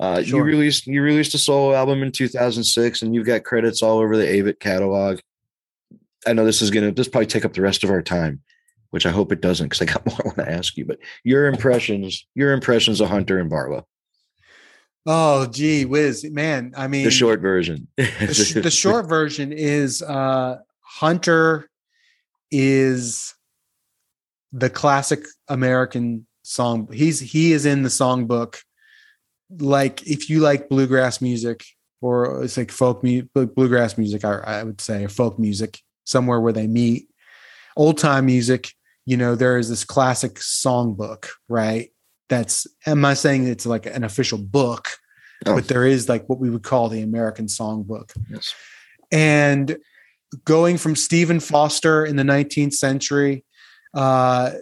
Uh, 0.00 0.22
You 0.24 0.40
released 0.42 0.86
you 0.86 1.02
released 1.02 1.34
a 1.34 1.38
solo 1.38 1.74
album 1.74 2.02
in 2.02 2.10
2006, 2.12 3.02
and 3.02 3.14
you've 3.14 3.26
got 3.26 3.44
credits 3.44 3.82
all 3.82 3.98
over 3.98 4.16
the 4.16 4.24
Avett 4.24 4.58
catalog. 4.58 5.20
I 6.26 6.32
know 6.32 6.44
this 6.44 6.62
is 6.62 6.70
gonna 6.70 6.90
this 6.92 7.08
probably 7.08 7.26
take 7.26 7.44
up 7.44 7.52
the 7.52 7.60
rest 7.60 7.84
of 7.84 7.90
our 7.90 8.02
time, 8.02 8.40
which 8.90 9.04
I 9.06 9.10
hope 9.10 9.32
it 9.32 9.42
doesn't, 9.42 9.66
because 9.68 9.82
I 9.82 9.92
got 9.92 10.04
more 10.06 10.16
I 10.24 10.28
want 10.28 10.38
to 10.38 10.50
ask 10.50 10.76
you. 10.78 10.86
But 10.86 10.98
your 11.22 11.46
impressions, 11.46 12.26
your 12.34 12.52
impressions 12.52 13.00
of 13.00 13.08
Hunter 13.10 13.38
and 13.38 13.50
Barlow, 13.50 13.86
oh 15.06 15.46
gee 15.46 15.84
whiz 15.84 16.24
man 16.30 16.72
i 16.76 16.86
mean 16.86 17.04
the 17.04 17.10
short 17.10 17.40
version. 17.40 17.88
the, 17.96 18.34
sh- 18.34 18.54
the 18.54 18.70
short 18.70 19.06
version 19.06 19.52
is 19.52 20.02
uh 20.02 20.56
hunter 20.80 21.68
is 22.50 23.34
the 24.52 24.68
classic 24.68 25.24
american 25.48 26.26
song. 26.50 26.88
He's 26.92 27.20
he 27.20 27.52
is 27.52 27.64
in 27.66 27.82
the 27.82 27.88
songbook. 27.88 28.58
Like 29.58 30.06
if 30.06 30.28
you 30.28 30.40
like 30.40 30.68
bluegrass 30.68 31.20
music 31.20 31.64
or 32.00 32.44
it's 32.44 32.56
like 32.56 32.70
folk 32.70 33.02
mu- 33.02 33.26
bluegrass 33.34 33.98
music 33.98 34.24
I, 34.24 34.38
I 34.38 34.62
would 34.62 34.80
say 34.80 35.04
or 35.04 35.08
folk 35.08 35.38
music 35.38 35.80
somewhere 36.04 36.40
where 36.40 36.52
they 36.52 36.66
meet. 36.66 37.08
Old 37.76 37.98
time 37.98 38.26
music 38.26 38.72
you 39.06 39.16
know 39.16 39.34
there 39.34 39.58
is 39.58 39.68
this 39.68 39.84
classic 39.84 40.34
songbook 40.34 41.28
right 41.48 41.90
that's 42.30 42.66
am 42.86 43.04
i 43.04 43.12
saying 43.12 43.46
it's 43.46 43.66
like 43.66 43.84
an 43.84 44.04
official 44.04 44.38
book 44.38 44.88
Oh. 45.46 45.54
but 45.54 45.68
there 45.68 45.86
is 45.86 46.06
like 46.08 46.26
what 46.28 46.38
we 46.38 46.48
would 46.50 46.62
call 46.62 46.88
the 46.88 47.02
american 47.02 47.46
songbook 47.46 48.12
Yes. 48.30 48.54
and 49.12 49.76
going 50.44 50.78
from 50.78 50.94
Stephen 50.94 51.40
Foster 51.40 52.04
in 52.06 52.14
the 52.14 52.22
19th 52.22 52.74
century, 52.74 53.44
uh, 53.94 54.52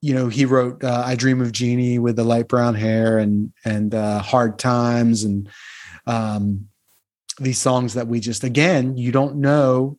you 0.00 0.14
know, 0.14 0.28
he 0.28 0.46
wrote 0.46 0.82
uh, 0.82 1.02
"I 1.04 1.14
Dream 1.14 1.42
of 1.42 1.52
Jeannie" 1.52 1.98
with 1.98 2.16
the 2.16 2.24
light 2.24 2.48
brown 2.48 2.74
hair 2.74 3.18
and 3.18 3.52
and 3.66 3.94
uh, 3.94 4.20
"Hard 4.22 4.58
Times" 4.58 5.24
and 5.24 5.46
um, 6.06 6.68
these 7.38 7.58
songs 7.58 7.92
that 7.94 8.06
we 8.08 8.18
just 8.20 8.44
again 8.44 8.96
you 8.96 9.12
don't 9.12 9.36
know. 9.36 9.98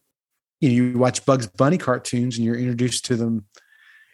You, 0.59 0.69
know, 0.69 0.75
you 0.75 0.97
watch 0.97 1.23
Bugs 1.23 1.45
Bunny 1.45 1.77
cartoons 1.77 2.37
and 2.37 2.45
you're 2.45 2.57
introduced 2.57 3.05
to 3.05 3.15
them, 3.15 3.45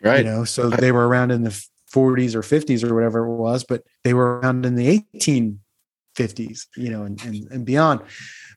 Right. 0.03 0.17
you 0.19 0.23
know. 0.25 0.43
So 0.43 0.69
they 0.69 0.91
were 0.91 1.07
around 1.07 1.31
in 1.31 1.43
the 1.43 1.57
40s 1.93 2.35
or 2.35 2.41
50s 2.41 2.83
or 2.83 2.93
whatever 2.93 3.25
it 3.25 3.35
was, 3.35 3.63
but 3.63 3.83
they 4.03 4.13
were 4.13 4.39
around 4.39 4.65
in 4.65 4.75
the 4.75 5.05
1850s, 5.15 6.67
you 6.75 6.89
know, 6.89 7.03
and, 7.03 7.23
and, 7.23 7.51
and 7.51 7.65
beyond. 7.65 8.01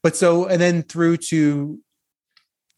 But 0.02 0.16
so, 0.16 0.46
and 0.46 0.60
then 0.60 0.82
through 0.82 1.18
to 1.28 1.78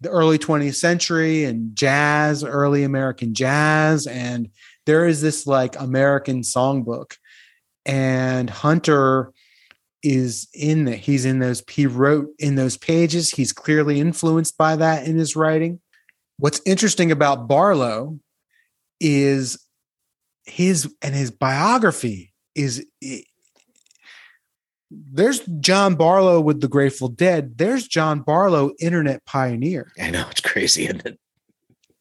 the 0.00 0.08
early 0.08 0.38
20th 0.38 0.76
century 0.76 1.44
and 1.44 1.76
jazz, 1.76 2.42
early 2.42 2.84
American 2.84 3.34
jazz. 3.34 4.06
And 4.06 4.48
there 4.86 5.06
is 5.06 5.20
this 5.20 5.46
like 5.46 5.78
American 5.78 6.40
songbook. 6.40 7.16
And 7.84 8.48
Hunter 8.48 9.32
is 10.02 10.48
in 10.54 10.86
that. 10.86 10.96
He's 10.96 11.26
in 11.26 11.38
those, 11.38 11.62
he 11.68 11.86
wrote 11.86 12.28
in 12.38 12.54
those 12.54 12.78
pages. 12.78 13.30
He's 13.30 13.52
clearly 13.52 14.00
influenced 14.00 14.56
by 14.56 14.76
that 14.76 15.06
in 15.06 15.16
his 15.16 15.36
writing. 15.36 15.80
What's 16.38 16.62
interesting 16.64 17.12
about 17.12 17.48
Barlow 17.48 18.18
is 19.00 19.62
his 20.50 20.92
and 21.02 21.14
his 21.14 21.30
biography 21.30 22.32
is 22.54 22.84
there's 24.90 25.40
John 25.60 25.94
Barlow 25.94 26.40
with 26.40 26.60
the 26.60 26.68
Grateful 26.68 27.08
Dead. 27.08 27.58
There's 27.58 27.86
John 27.86 28.20
Barlow, 28.20 28.72
internet 28.80 29.24
pioneer. 29.24 29.92
I 30.00 30.10
know 30.10 30.26
it's 30.30 30.40
crazy, 30.40 30.84
isn't 30.84 31.06
it? 31.06 31.18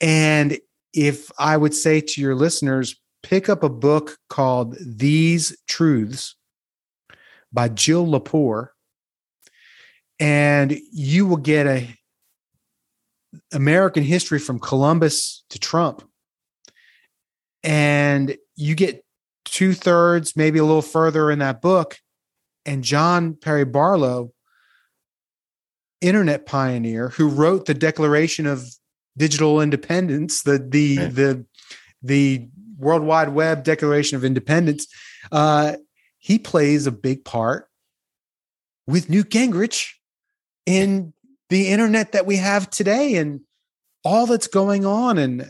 And 0.02 0.58
if 0.94 1.32
I 1.38 1.56
would 1.56 1.76
say 1.76 2.02
to 2.02 2.22
your 2.22 2.36
listeners, 2.36 3.00
pick 3.22 3.48
up 3.48 3.64
a 3.64 3.70
book 3.70 4.18
called 4.30 4.76
These 4.84 5.56
Truths 5.68 6.36
by 7.54 7.70
Jill 7.70 8.08
Lepore, 8.08 8.70
and 10.20 10.76
you 10.92 11.28
will 11.28 11.38
get 11.38 11.68
a 11.68 11.88
American 13.52 14.04
history 14.04 14.40
from 14.40 14.60
Columbus 14.60 15.44
to 15.50 15.60
Trump. 15.60 16.09
And 17.64 18.38
you 18.56 18.76
get 18.76 19.04
two 19.46 19.74
thirds, 19.74 20.36
maybe 20.36 20.60
a 20.60 20.66
little 20.66 20.82
further 20.82 21.32
in 21.32 21.40
that 21.40 21.62
book. 21.62 21.98
And 22.66 22.84
John 22.84 23.34
Perry 23.34 23.66
Barlow, 23.66 24.32
internet 26.02 26.46
pioneer 26.46 27.10
who 27.10 27.28
wrote 27.28 27.66
the 27.66 27.74
Declaration 27.74 28.46
of 28.46 28.66
Digital 29.18 29.62
Independence, 29.62 30.44
the 30.44 30.58
the 30.58 30.98
right. 30.98 31.16
the 31.16 31.46
the 32.02 32.48
World 32.78 33.04
Wide 33.04 33.30
Web 33.30 33.64
Declaration 33.64 34.16
of 34.16 34.24
Independence, 34.24 34.88
uh, 35.32 35.74
he 36.18 36.40
plays 36.40 36.88
a 36.88 36.92
big 36.92 37.26
part 37.26 37.68
with 38.88 39.10
Newt 39.10 39.30
Gingrich 39.30 39.92
in 40.66 41.14
the 41.50 41.70
internet 41.70 42.12
that 42.14 42.26
we 42.26 42.38
have 42.38 42.70
today 42.70 43.16
and 43.16 43.42
all 44.04 44.26
that's 44.26 44.48
going 44.48 44.86
on. 44.86 45.18
And 45.18 45.48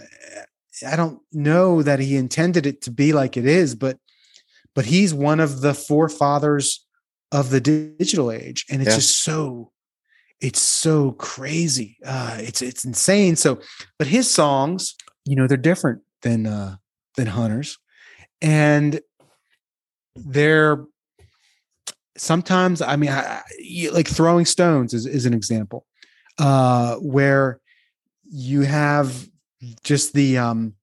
I 0.85 0.95
don't 0.95 1.19
know 1.31 1.81
that 1.83 1.99
he 1.99 2.15
intended 2.15 2.65
it 2.65 2.81
to 2.83 2.91
be 2.91 3.13
like 3.13 3.37
it 3.37 3.45
is, 3.45 3.75
but 3.75 3.97
but 4.75 4.85
he's 4.85 5.13
one 5.13 5.39
of 5.39 5.61
the 5.61 5.73
forefathers 5.73 6.85
of 7.31 7.49
the 7.49 7.61
digital 7.61 8.31
age, 8.31 8.65
and 8.69 8.81
it's 8.81 8.91
yeah. 8.91 8.95
just 8.95 9.23
so 9.23 9.71
it's 10.41 10.61
so 10.61 11.11
crazy. 11.13 11.97
Uh, 12.05 12.37
it's 12.39 12.61
it's 12.61 12.85
insane. 12.85 13.35
So, 13.35 13.59
but 13.97 14.07
his 14.07 14.29
songs, 14.31 14.95
you 15.25 15.35
know, 15.35 15.47
they're 15.47 15.57
different 15.57 16.01
than 16.21 16.45
uh, 16.45 16.77
than 17.15 17.27
Hunter's, 17.27 17.77
and 18.41 19.01
they're 20.15 20.85
sometimes. 22.17 22.81
I 22.81 22.95
mean, 22.95 23.09
I, 23.09 23.41
like 23.91 24.07
throwing 24.07 24.45
stones 24.45 24.93
is 24.93 25.05
is 25.05 25.25
an 25.25 25.33
example 25.33 25.85
uh, 26.37 26.95
where 26.95 27.59
you 28.23 28.61
have 28.61 29.27
just 29.83 30.13
the 30.13 30.37
um, 30.37 30.73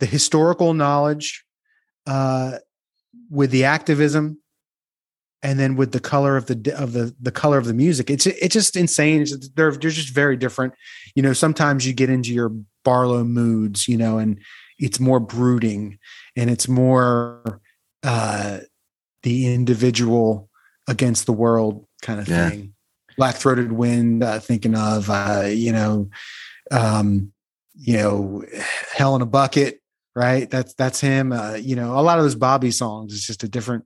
the 0.00 0.06
historical 0.06 0.74
knowledge 0.74 1.44
uh, 2.06 2.58
with 3.30 3.50
the 3.50 3.64
activism 3.64 4.38
and 5.42 5.58
then 5.58 5.76
with 5.76 5.92
the 5.92 6.00
color 6.00 6.36
of 6.36 6.46
the 6.46 6.74
of 6.76 6.92
the 6.92 7.14
the 7.20 7.30
color 7.30 7.58
of 7.58 7.66
the 7.66 7.74
music. 7.74 8.10
It's 8.10 8.26
it's 8.26 8.54
just 8.54 8.76
insane. 8.76 9.22
It's, 9.22 9.48
they're 9.50 9.72
they're 9.72 9.90
just 9.90 10.14
very 10.14 10.36
different. 10.36 10.74
You 11.14 11.22
know 11.22 11.32
sometimes 11.32 11.86
you 11.86 11.92
get 11.92 12.10
into 12.10 12.32
your 12.32 12.52
barlow 12.84 13.24
moods 13.24 13.88
you 13.88 13.96
know 13.96 14.18
and 14.18 14.40
it's 14.78 15.00
more 15.00 15.18
brooding 15.18 15.98
and 16.36 16.48
it's 16.48 16.68
more 16.68 17.60
uh 18.04 18.60
the 19.24 19.52
individual 19.52 20.48
against 20.86 21.26
the 21.26 21.32
world 21.32 21.86
kind 22.02 22.20
of 22.20 22.28
yeah. 22.28 22.50
thing. 22.50 22.74
Black 23.16 23.36
throated 23.36 23.72
wind 23.72 24.22
uh, 24.22 24.38
thinking 24.38 24.74
of 24.74 25.10
uh 25.10 25.46
you 25.48 25.72
know 25.72 26.10
um 26.70 27.32
you 27.76 27.96
know 27.96 28.42
hell 28.92 29.14
in 29.14 29.22
a 29.22 29.26
bucket 29.26 29.80
right 30.14 30.50
that's 30.50 30.74
that's 30.74 31.00
him 31.00 31.32
uh 31.32 31.54
you 31.54 31.76
know 31.76 31.98
a 31.98 32.02
lot 32.02 32.18
of 32.18 32.24
those 32.24 32.34
bobby 32.34 32.70
songs 32.70 33.12
is 33.12 33.26
just 33.26 33.42
a 33.42 33.48
different 33.48 33.84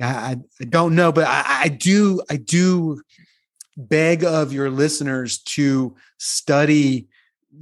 I, 0.00 0.36
I 0.60 0.64
don't 0.64 0.94
know, 0.94 1.12
but 1.12 1.26
I, 1.26 1.62
I 1.64 1.68
do 1.68 2.22
I 2.30 2.36
do 2.36 3.02
beg 3.76 4.24
of 4.24 4.52
your 4.52 4.70
listeners 4.70 5.38
to 5.38 5.94
study 6.18 7.08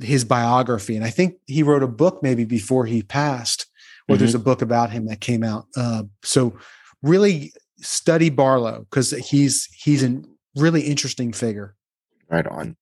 his 0.00 0.24
biography. 0.24 0.96
And 0.96 1.04
I 1.04 1.10
think 1.10 1.36
he 1.46 1.62
wrote 1.62 1.82
a 1.82 1.88
book 1.88 2.22
maybe 2.22 2.44
before 2.44 2.86
he 2.86 3.02
passed, 3.02 3.66
or 4.08 4.14
mm-hmm. 4.14 4.20
there's 4.20 4.34
a 4.34 4.40
book 4.40 4.62
about 4.62 4.90
him 4.90 5.06
that 5.06 5.20
came 5.20 5.42
out. 5.42 5.66
Uh, 5.76 6.04
so 6.22 6.54
really 7.02 7.52
study 7.78 8.30
Barlow 8.30 8.86
because 8.90 9.10
he's 9.10 9.66
he's 9.72 10.02
a 10.02 10.22
really 10.56 10.82
interesting 10.82 11.32
figure. 11.32 11.74
Right 12.28 12.46
on. 12.46 12.76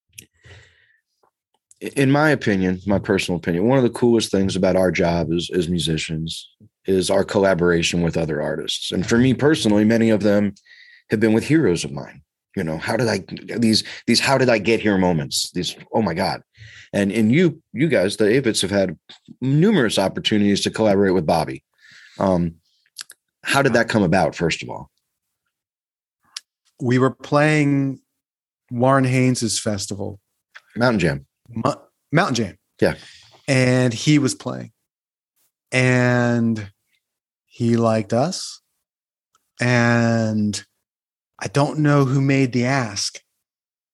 In 1.96 2.10
my 2.10 2.30
opinion, 2.30 2.80
my 2.86 2.98
personal 2.98 3.38
opinion, 3.38 3.66
one 3.66 3.78
of 3.78 3.84
the 3.84 3.90
coolest 3.90 4.30
things 4.30 4.56
about 4.56 4.76
our 4.76 4.90
job 4.90 5.30
as, 5.32 5.50
as 5.52 5.68
musicians 5.68 6.50
is 6.86 7.10
our 7.10 7.24
collaboration 7.24 8.02
with 8.02 8.16
other 8.16 8.40
artists. 8.40 8.90
And 8.90 9.06
for 9.06 9.18
me 9.18 9.34
personally, 9.34 9.84
many 9.84 10.10
of 10.10 10.22
them 10.22 10.54
have 11.10 11.20
been 11.20 11.32
with 11.32 11.44
heroes 11.44 11.84
of 11.84 11.92
mine. 11.92 12.22
You 12.56 12.64
know, 12.64 12.78
how 12.78 12.96
did 12.96 13.08
I 13.08 13.24
these 13.58 13.82
these 14.06 14.20
how 14.20 14.38
did 14.38 14.48
I 14.48 14.58
get 14.58 14.80
here 14.80 14.96
moments? 14.96 15.50
These 15.52 15.76
oh 15.92 16.02
my 16.02 16.14
god. 16.14 16.42
And 16.92 17.10
and 17.10 17.32
you 17.32 17.60
you 17.72 17.88
guys 17.88 18.16
the 18.16 18.26
Avetts 18.26 18.62
have 18.62 18.70
had 18.70 18.96
numerous 19.40 19.98
opportunities 19.98 20.62
to 20.62 20.70
collaborate 20.70 21.14
with 21.14 21.26
Bobby. 21.26 21.64
Um 22.18 22.56
how 23.42 23.60
did 23.60 23.72
that 23.72 23.88
come 23.88 24.04
about 24.04 24.36
first 24.36 24.62
of 24.62 24.70
all? 24.70 24.90
We 26.80 26.98
were 26.98 27.10
playing 27.10 28.00
Warren 28.70 29.04
Haynes's 29.04 29.58
festival. 29.58 30.20
Mountain 30.76 31.00
Jam. 31.00 31.26
Mo- 31.48 31.82
Mountain 32.12 32.34
Jam. 32.34 32.58
Yeah. 32.80 32.94
And 33.46 33.92
he 33.92 34.18
was 34.18 34.34
playing. 34.34 34.72
And 35.70 36.70
he 37.46 37.76
liked 37.76 38.12
us. 38.12 38.60
And 39.60 40.64
I 41.38 41.48
don't 41.48 41.80
know 41.80 42.04
who 42.04 42.20
made 42.20 42.52
the 42.52 42.64
ask. 42.64 43.20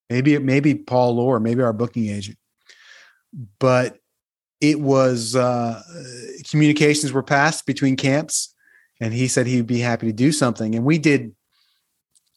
Maybe 0.09 0.34
it 0.34 0.42
maybe 0.42 0.74
Paul 0.74 1.16
Lohr, 1.16 1.40
maybe 1.40 1.62
our 1.62 1.72
booking 1.72 2.09
agent. 2.09 2.38
But 3.59 3.98
it 4.61 4.80
was 4.80 5.34
uh, 5.36 5.82
communications 6.48 7.12
were 7.12 7.22
passed 7.22 7.66
between 7.66 7.96
camps, 7.96 8.55
and 9.01 9.12
he 9.12 9.28
said 9.28 9.46
he'd 9.46 9.66
be 9.66 9.80
happy 9.80 10.07
to 10.07 10.12
do 10.12 10.32
something. 10.32 10.74
And 10.74 10.84
we 10.84 10.98
did 10.98 11.34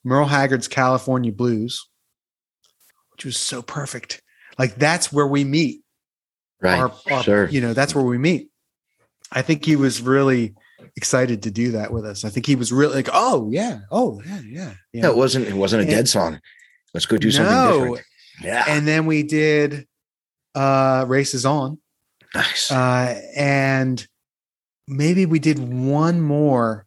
Merle 0.04 0.28
Haggard's 0.28 0.68
California 0.68 1.32
Blues, 1.32 1.88
which 3.12 3.26
was 3.26 3.38
so 3.38 3.62
perfect. 3.62 4.22
Like 4.58 4.76
that's 4.76 5.12
where 5.12 5.28
we 5.28 5.44
meet. 5.44 5.82
Right. 6.62 6.80
Our, 6.80 6.94
our, 7.12 7.24
sure. 7.24 7.50
You 7.50 7.62
know, 7.62 7.74
that's 7.74 7.94
where 7.94 8.04
we 8.04 8.18
meet. 8.18 8.50
I 9.32 9.42
think 9.42 9.66
he 9.66 9.76
was 9.76 10.02
really 10.02 10.56
excited 10.96 11.44
to 11.44 11.52
do 11.52 11.72
that 11.72 11.92
with 11.92 12.06
us. 12.06 12.24
I 12.24 12.30
think 12.30 12.46
he 12.46 12.56
was 12.56 12.72
really 12.72 12.96
like, 12.96 13.10
oh 13.12 13.50
yeah, 13.52 13.80
oh 13.92 14.22
yeah, 14.26 14.42
yeah. 14.46 14.74
Yeah, 14.94 15.10
it 15.10 15.16
wasn't 15.16 15.48
it 15.48 15.54
wasn't 15.54 15.82
a 15.82 15.86
and, 15.86 15.92
dead 15.92 16.08
song. 16.08 16.40
Let's 16.94 17.06
go 17.06 17.18
do 17.18 17.32
something 17.32 17.54
no. 17.54 17.80
different. 17.80 18.06
Yeah. 18.42 18.64
And 18.68 18.88
then 18.88 19.06
we 19.06 19.24
did 19.24 19.88
uh 20.56 21.06
Races 21.08 21.46
On. 21.46 21.80
Nice. 22.36 22.72
Uh 22.72 23.20
and 23.36 24.06
maybe 24.88 25.26
we 25.26 25.40
did 25.40 25.60
one 25.60 26.22
more. 26.22 26.86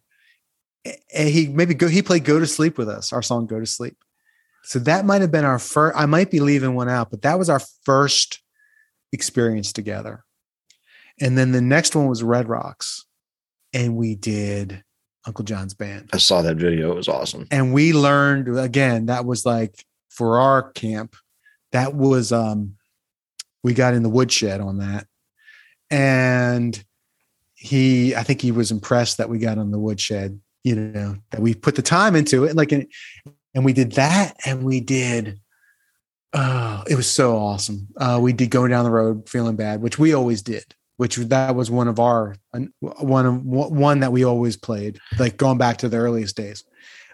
And 1.13 1.29
he 1.29 1.47
maybe 1.47 1.73
go 1.73 1.87
he 1.87 2.01
played 2.01 2.23
Go 2.23 2.39
to 2.39 2.47
Sleep 2.47 2.77
with 2.77 2.87
us, 2.87 3.11
our 3.11 3.21
song 3.21 3.45
Go 3.45 3.59
to 3.59 3.65
Sleep. 3.65 3.97
So 4.67 4.79
that 4.79 5.05
might 5.05 5.21
have 5.21 5.31
been 5.31 5.45
our 5.45 5.59
first 5.59 5.97
I 5.97 6.05
might 6.07 6.29
be 6.29 6.41
leaving 6.41 6.75
one 6.75 6.89
out, 6.89 7.09
but 7.09 7.21
that 7.21 7.39
was 7.39 7.49
our 7.49 7.61
first 7.85 8.41
experience 9.13 9.71
together. 9.71 10.25
And 11.21 11.37
then 11.37 11.53
the 11.53 11.61
next 11.61 11.95
one 11.95 12.07
was 12.07 12.21
Red 12.21 12.49
Rocks 12.49 13.05
and 13.71 13.95
we 13.95 14.15
did 14.15 14.83
Uncle 15.25 15.45
John's 15.45 15.73
band. 15.73 16.09
I 16.11 16.17
saw 16.17 16.41
that 16.41 16.57
video. 16.57 16.91
It 16.91 16.97
was 16.97 17.07
awesome. 17.07 17.47
And 17.49 17.73
we 17.73 17.93
learned 17.93 18.59
again, 18.59 19.05
that 19.05 19.23
was 19.23 19.45
like 19.45 19.85
for 20.09 20.37
our 20.37 20.69
camp, 20.73 21.15
that 21.71 21.93
was 21.93 22.33
um 22.33 22.75
we 23.63 23.73
got 23.73 23.93
in 23.93 24.03
the 24.03 24.09
woodshed 24.09 24.59
on 24.59 24.79
that. 24.79 25.07
And 25.89 26.83
he 27.53 28.13
I 28.17 28.23
think 28.23 28.41
he 28.41 28.51
was 28.51 28.69
impressed 28.71 29.17
that 29.19 29.29
we 29.29 29.39
got 29.39 29.59
on 29.59 29.71
the 29.71 29.79
woodshed, 29.79 30.41
you 30.65 30.75
know, 30.75 31.15
that 31.31 31.39
we 31.39 31.53
put 31.53 31.75
the 31.75 31.81
time 31.81 32.17
into 32.17 32.43
it. 32.43 32.57
Like 32.57 32.73
and, 32.73 32.85
and 33.57 33.65
we 33.65 33.73
did 33.73 33.93
that 33.93 34.37
and 34.45 34.63
we 34.63 34.79
did 34.79 35.39
oh, 36.33 36.83
it 36.87 36.95
was 36.95 37.09
so 37.09 37.35
awesome. 37.35 37.87
Uh, 37.97 38.19
we 38.21 38.31
did 38.31 38.51
going 38.51 38.69
down 38.69 38.85
the 38.85 38.91
road 38.91 39.27
feeling 39.27 39.55
bad, 39.55 39.81
which 39.81 39.97
we 39.97 40.13
always 40.13 40.41
did 40.41 40.75
which 40.97 41.15
that 41.15 41.55
was 41.55 41.71
one 41.71 41.87
of 41.87 41.99
our 41.99 42.35
one 42.79 43.25
of 43.25 43.45
one 43.45 43.99
that 44.01 44.11
we 44.11 44.23
always 44.23 44.57
played, 44.57 44.99
like 45.17 45.37
going 45.37 45.57
back 45.57 45.77
to 45.77 45.89
the 45.89 45.97
earliest 45.97 46.35
days, 46.35 46.63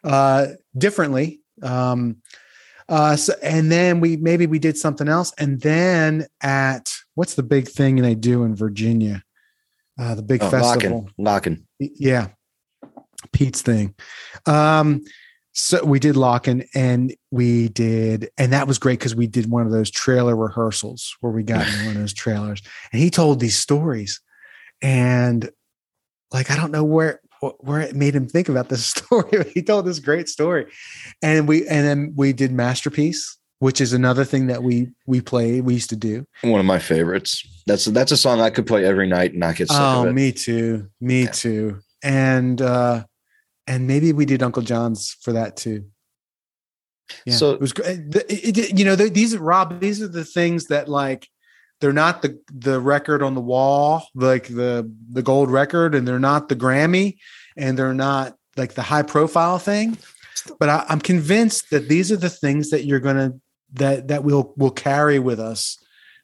uh, 0.03 0.47
differently. 0.77 1.41
Um, 1.61 2.17
uh, 2.89 3.15
so, 3.15 3.33
and 3.43 3.71
then 3.71 3.99
we 3.99 4.17
maybe 4.17 4.47
we 4.47 4.59
did 4.59 4.77
something 4.77 5.07
else, 5.07 5.33
and 5.37 5.61
then 5.61 6.25
at 6.41 6.93
what's 7.15 7.35
the 7.35 7.43
big 7.43 7.67
thing 7.67 7.97
they 7.97 8.15
do 8.15 8.43
in 8.43 8.55
Virginia? 8.55 9.23
Uh, 9.99 10.15
the 10.15 10.23
big 10.23 10.41
oh, 10.41 10.49
festival, 10.49 11.09
LOCKN'. 11.19 11.63
Yeah, 11.79 12.29
Pete's 13.31 13.61
thing. 13.61 13.95
Um, 14.45 15.03
so 15.53 15.83
we 15.85 15.99
did 15.99 16.15
LOCKN' 16.15 16.67
and 16.73 17.15
we 17.31 17.69
did, 17.69 18.29
and 18.37 18.51
that 18.53 18.67
was 18.67 18.79
great 18.79 18.99
because 18.99 19.15
we 19.15 19.27
did 19.27 19.49
one 19.49 19.65
of 19.65 19.71
those 19.71 19.91
trailer 19.91 20.35
rehearsals 20.35 21.15
where 21.21 21.31
we 21.31 21.43
got 21.43 21.67
in 21.67 21.85
one 21.85 21.95
of 21.95 22.01
those 22.01 22.13
trailers 22.13 22.61
and 22.91 23.01
he 23.01 23.09
told 23.09 23.39
these 23.39 23.57
stories. 23.57 24.19
And 24.81 25.49
like, 26.31 26.49
I 26.49 26.55
don't 26.55 26.71
know 26.71 26.83
where, 26.83 27.21
where 27.59 27.81
it 27.81 27.95
made 27.95 28.15
him 28.15 28.27
think 28.27 28.49
about 28.49 28.69
this 28.69 28.85
story. 28.95 29.51
he 29.53 29.61
told 29.61 29.85
this 29.85 29.99
great 29.99 30.27
story, 30.27 30.65
and 31.21 31.47
we 31.47 31.67
and 31.67 31.85
then 31.85 32.13
we 32.15 32.33
did 32.33 32.51
masterpiece, 32.51 33.37
which 33.59 33.79
is 33.79 33.93
another 33.93 34.25
thing 34.25 34.47
that 34.47 34.63
we 34.63 34.89
we 35.05 35.21
play 35.21 35.61
we 35.61 35.73
used 35.75 35.89
to 35.91 35.95
do. 35.95 36.25
One 36.41 36.59
of 36.59 36.65
my 36.65 36.79
favorites. 36.79 37.45
That's 37.67 37.85
that's 37.85 38.11
a 38.11 38.17
song 38.17 38.41
I 38.41 38.49
could 38.49 38.65
play 38.65 38.85
every 38.85 39.07
night 39.07 39.31
and 39.31 39.39
not 39.39 39.55
get 39.55 39.69
sick 39.69 39.77
oh, 39.79 40.03
of 40.03 40.07
it. 40.09 40.13
me 40.13 40.31
too, 40.31 40.89
me 40.99 41.23
Yeah. 41.23 41.31
too, 41.31 41.79
and 42.03 42.61
uh 42.61 43.03
and 43.67 43.87
maybe 43.87 44.13
we 44.13 44.25
did 44.25 44.43
Uncle 44.43 44.61
John's 44.63 45.15
for 45.21 45.33
that 45.33 45.55
too. 45.57 45.85
Yeah, 47.25 47.35
So- 47.35 47.51
it 47.51 47.61
was 47.61 47.73
great. 47.73 47.99
It- 48.29 48.57
it- 48.57 48.79
you 48.79 48.85
know, 48.85 48.95
these 48.95 49.33
are 49.33 49.39
Rob. 49.39 49.79
These 49.79 50.01
are 50.01 50.07
the 50.07 50.25
things 50.25 50.67
that 50.67 50.87
like 50.87 51.27
they're 51.79 51.93
not 51.93 52.21
the 52.21 52.39
the 52.53 52.79
record 52.79 53.21
on 53.21 53.35
the 53.35 53.41
wall, 53.41 54.07
like 54.15 54.47
the 54.47 54.89
the 55.11 55.21
gold 55.21 55.51
record, 55.51 55.95
and 55.95 56.07
they're 56.07 56.19
not 56.19 56.47
the 56.49 56.55
Grammy, 56.55 57.17
and 57.57 57.77
they're 57.77 57.93
not 57.93 58.35
like 58.55 58.73
the 58.75 58.81
high 58.83 59.03
profile 59.03 59.59
thing. 59.59 59.97
But 60.59 60.69
I, 60.69 60.85
I'm 60.89 60.99
convinced 61.01 61.69
that 61.71 61.89
these 61.89 62.11
are 62.11 62.17
the 62.17 62.29
things 62.29 62.69
that 62.69 62.85
you're 62.85 62.99
gonna 62.99 63.33
that 63.73 64.07
that 64.07 64.23
will 64.23 64.53
will 64.55 64.71
carry 64.71 65.19
with 65.19 65.39
us, 65.39 65.77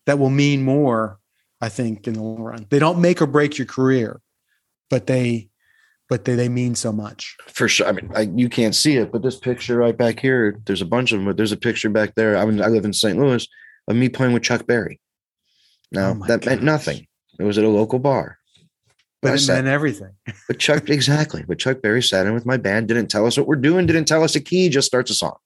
that 0.06 0.18
will 0.20 0.30
mean 0.30 0.64
more. 0.64 1.20
I 1.62 1.68
think 1.68 2.08
in 2.08 2.14
the 2.14 2.22
long 2.24 2.40
run, 2.42 2.66
they 2.70 2.80
don't 2.80 3.02
make 3.02 3.22
or 3.22 3.28
break 3.28 3.58
your 3.58 3.68
career, 3.68 4.22
but 4.90 5.08
they 5.08 5.49
but 6.10 6.26
they 6.26 6.36
they 6.36 6.50
mean 6.50 6.76
so 6.76 6.92
much. 6.92 7.38
For 7.48 7.68
sure. 7.68 7.88
I 7.88 7.92
mean, 7.92 8.12
I, 8.16 8.22
you 8.22 8.50
can't 8.50 8.76
see 8.76 8.98
it, 8.98 9.12
but 9.12 9.22
this 9.22 9.38
picture 9.38 9.78
right 9.78 9.98
back 9.98 10.20
here, 10.20 10.60
there's 10.66 10.82
a 10.82 10.86
bunch 10.86 11.12
of 11.12 11.20
them. 11.20 11.26
But 11.26 11.38
there's 11.38 11.52
a 11.52 11.58
picture 11.58 11.90
back 11.90 12.16
there. 12.16 12.36
I 12.36 12.46
mean, 12.46 12.62
I 12.62 12.68
live 12.68 12.86
in 12.86 12.94
St. 12.94 13.18
Louis 13.18 13.48
of 13.88 13.96
me 13.96 14.10
playing 14.10 14.34
with 14.34 14.44
Chuck 14.44 14.66
Berry. 14.66 15.00
Now 15.92 16.12
Oh 16.20 16.28
that 16.28 16.46
meant 16.46 16.64
nothing. 16.64 17.08
It 17.40 17.44
was 17.44 17.58
at 17.58 17.64
a 17.64 17.70
local 17.70 18.00
bar. 18.00 18.38
But 19.22 19.32
I 19.32 19.36
it 19.36 19.40
sat- 19.40 19.56
meant 19.56 19.68
everything. 19.68 20.14
But 20.48 20.60
Chuck, 20.60 20.90
exactly. 20.90 21.44
But 21.48 21.60
Chuck 21.60 21.82
Berry 21.82 22.02
sat 22.02 22.26
in 22.26 22.34
with 22.34 22.46
my 22.46 22.58
band, 22.58 22.88
didn't 22.88 23.08
tell 23.08 23.26
us 23.26 23.38
what 23.38 23.48
we're 23.48 23.56
doing, 23.56 23.86
didn't 23.86 24.06
tell 24.06 24.24
us 24.24 24.36
a 24.36 24.40
key, 24.40 24.70
just 24.70 24.88
starts 24.88 25.12
a 25.12 25.16
song. 25.16 25.38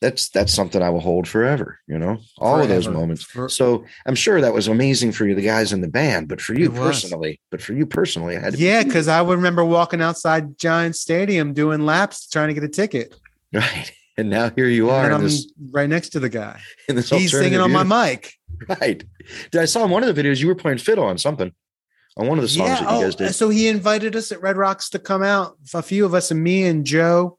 That's 0.00 0.28
that's 0.28 0.52
something 0.54 0.80
I 0.80 0.90
will 0.90 1.00
hold 1.00 1.26
forever. 1.26 1.80
You 1.88 1.98
know, 1.98 2.18
all 2.38 2.60
of 2.60 2.68
those 2.68 2.86
moments. 2.86 3.24
For- 3.24 3.48
So 3.48 3.84
I'm 4.06 4.14
sure 4.14 4.40
that 4.40 4.54
was 4.54 4.68
amazing 4.68 5.10
for 5.12 5.26
you, 5.26 5.34
the 5.34 5.42
guys 5.42 5.72
in 5.72 5.80
the 5.80 5.88
band, 5.88 6.28
but 6.28 6.40
for 6.40 6.54
you 6.54 6.70
personally, 6.70 7.40
but 7.50 7.60
for 7.60 7.72
you 7.72 7.84
personally, 7.84 8.36
it 8.36 8.42
had 8.42 8.52
to 8.54 8.58
Yeah, 8.60 8.84
because 8.84 9.08
I 9.08 9.20
would 9.22 9.36
remember 9.36 9.64
walking 9.64 10.00
outside 10.00 10.56
Giant 10.56 10.94
Stadium 10.94 11.52
doing 11.52 11.84
laps 11.84 12.28
trying 12.28 12.48
to 12.48 12.54
get 12.54 12.62
a 12.62 12.68
ticket. 12.68 13.14
right. 13.52 13.90
And 14.16 14.30
now 14.30 14.50
here 14.54 14.66
you 14.68 14.90
are 14.90 15.04
and 15.04 15.14
I'm 15.14 15.22
this, 15.22 15.52
right 15.70 15.88
next 15.88 16.08
to 16.10 16.20
the 16.20 16.28
guy. 16.28 16.60
He's 16.88 17.30
singing 17.30 17.60
on 17.60 17.72
my 17.72 17.84
mic. 17.84 18.34
Right. 18.80 19.04
Did 19.52 19.60
I 19.60 19.66
saw 19.66 19.84
in 19.84 19.90
one 19.90 20.02
of 20.02 20.12
the 20.14 20.20
videos 20.20 20.40
you 20.40 20.48
were 20.48 20.54
playing 20.56 20.78
fiddle 20.78 21.04
on 21.04 21.16
something 21.16 21.52
on 22.16 22.26
one 22.26 22.38
of 22.38 22.42
the 22.42 22.48
songs 22.48 22.70
Yeah. 22.70 22.80
that 22.84 22.90
you 22.90 22.98
Oh, 22.98 23.00
guys 23.02 23.14
did. 23.14 23.34
so 23.36 23.50
he 23.50 23.68
invited 23.68 24.16
us 24.16 24.32
at 24.32 24.42
Red 24.42 24.56
Rocks 24.56 24.90
to 24.90 24.98
come 24.98 25.22
out. 25.22 25.56
A 25.74 25.82
few 25.82 26.04
of 26.04 26.12
us, 26.12 26.32
and 26.32 26.42
me 26.42 26.64
and 26.64 26.84
Joe. 26.84 27.37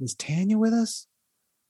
Was 0.00 0.14
Tanya 0.14 0.58
with 0.58 0.72
us? 0.72 1.06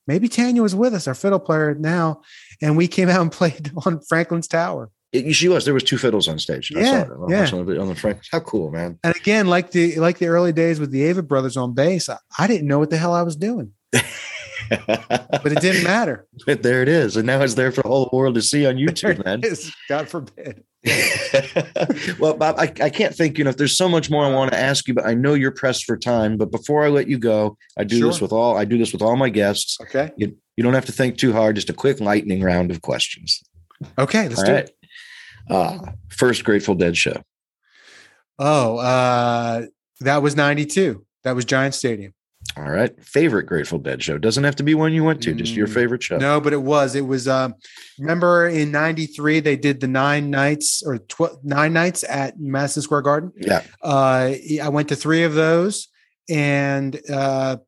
Maybe 0.07 0.29
Tanya 0.29 0.63
was 0.63 0.75
with 0.75 0.95
us, 0.95 1.09
our 1.09 1.15
fiddle 1.15 1.41
player 1.41 1.75
now, 1.75 2.23
and 2.63 2.77
we 2.77 2.87
came 2.89 3.09
out 3.09 3.21
and 3.21 3.33
played 3.41 3.73
on 3.85 4.01
Franklin's 4.09 4.49
Tower. 4.49 4.91
It- 5.13 5.33
she 5.35 5.49
was. 5.49 5.65
There 5.65 5.75
was 5.75 5.83
two 5.85 5.99
fiddles 5.99 6.29
on 6.29 6.39
stage. 6.39 6.73
I 6.77 6.81
Yeah, 6.81 7.07
saw 7.07 7.13
it. 7.13 7.19
I 7.29 7.31
yeah. 7.31 7.51
On 7.59 7.67
the, 7.67 7.81
on 7.81 7.89
the 7.89 7.95
Frank. 7.95 8.21
How 8.31 8.41
cool, 8.41 8.71
man. 8.71 8.99
And 9.05 9.15
again, 9.17 9.47
like 9.47 9.71
the 9.71 9.97
like 10.01 10.19
the 10.19 10.27
early 10.27 10.53
days 10.53 10.79
with 10.81 10.91
the 10.91 11.03
Avett 11.03 11.27
brothers 11.29 11.57
on 11.57 11.75
bass, 11.75 12.09
I, 12.09 12.19
I 12.39 12.47
didn't 12.47 12.67
know 12.69 12.79
what 12.79 12.91
the 12.91 12.97
hell 12.99 13.15
I 13.15 13.23
was 13.23 13.37
doing, 13.37 13.73
but 13.93 14.03
it 15.53 15.61
didn't 15.61 15.85
matter. 15.85 16.27
But 16.45 16.63
there 16.63 16.83
it 16.83 16.89
is. 16.89 17.17
And 17.17 17.27
now 17.27 17.41
it's 17.41 17.55
there 17.55 17.71
for 17.73 17.83
the 17.83 17.89
whole 17.89 18.11
world 18.13 18.35
to 18.35 18.43
see 18.43 18.67
on 18.67 18.75
YouTube, 18.77 19.25
man. 19.25 19.43
is. 19.45 19.73
God 19.89 20.09
forbid. 20.09 20.65
well, 22.19 22.35
Bob, 22.35 22.57
I, 22.59 22.73
I 22.81 22.91
can't 22.91 23.15
think, 23.15 23.39
you 23.39 23.45
know, 23.45 23.51
if 23.51 23.57
there's 23.57 23.77
so 23.77 23.89
much 23.89 24.11
more 24.11 24.25
I 24.25 24.33
want 24.33 24.53
to 24.53 24.59
ask 24.59 24.87
you, 24.87 24.95
but 24.95 25.07
I 25.07 25.15
know 25.15 25.35
you're 25.35 25.51
pressed 25.51 25.85
for 25.85 25.97
time. 25.97 26.37
But 26.37 26.51
before 26.51 26.85
I 26.85 26.89
let 26.89 27.09
you 27.09 27.19
go, 27.19 27.57
I 27.77 27.85
do 27.85 28.07
this 28.07 28.21
with 28.21 28.33
all 28.33 28.57
I 28.57 28.65
do 28.65 28.79
this 28.79 28.93
with 28.93 29.03
all 29.03 29.17
my 29.17 29.29
guests. 29.29 29.79
Okay. 29.81 30.11
You, 30.17 30.37
you 30.57 30.65
don't 30.65 30.75
have 30.75 30.87
to 30.87 30.93
think 30.93 31.19
too 31.19 31.33
hard, 31.33 31.57
just 31.57 31.71
a 31.71 31.75
quick 31.75 32.01
lightning 32.01 32.43
round 32.43 32.71
of 32.71 32.83
questions. 32.83 33.43
Okay. 33.99 34.29
Let's 34.29 34.41
All 34.41 34.47
do 34.47 34.53
right. 34.53 34.65
it. 34.65 34.77
Uh, 35.51 35.79
first 36.09 36.45
Grateful 36.45 36.75
Dead 36.75 36.97
show. 36.97 37.23
Oh, 38.39 38.79
uh, 38.79 39.67
that 40.01 40.23
was 40.23 40.37
92. 40.37 41.05
That 41.25 41.35
was 41.35 41.45
Giant 41.45 41.75
Stadium. 41.75 42.13
All 42.57 42.71
right. 42.71 42.91
Favorite 43.05 43.45
Grateful 43.45 43.79
Dead 43.79 44.03
show. 44.03 44.17
Doesn't 44.17 44.45
have 44.45 44.57
to 44.57 44.63
be 44.63 44.75
one 44.75 44.93
you 44.95 45.05
went 45.05 45.23
to, 45.25 45.35
just 45.35 45.55
your 45.55 45.67
Mm, 45.67 45.75
favorite 45.75 46.03
show. 46.03 46.17
No, 46.17 46.41
but 46.41 46.55
it 46.55 46.63
was. 46.63 46.95
It 46.95 47.07
was. 47.07 47.29
Um, 47.29 47.55
remember 47.99 48.49
in 48.49 48.71
'93 48.71 49.41
they 49.41 49.57
did 49.57 49.81
the 49.81 49.87
nine 49.89 50.31
nights 50.31 50.83
or 50.85 50.97
tw- 50.99 51.43
nine 51.45 51.75
nights 51.75 52.03
at 52.09 52.41
Madison 52.41 52.81
Square 52.83 53.03
Garden. 53.03 53.33
Yeah. 53.37 53.63
Uh, 53.83 54.33
I 54.63 54.69
went 54.71 54.89
to 54.89 54.97
three 54.97 55.23
of 55.25 55.35
those, 55.35 55.89
and 56.31 56.99
uh, 57.13 57.59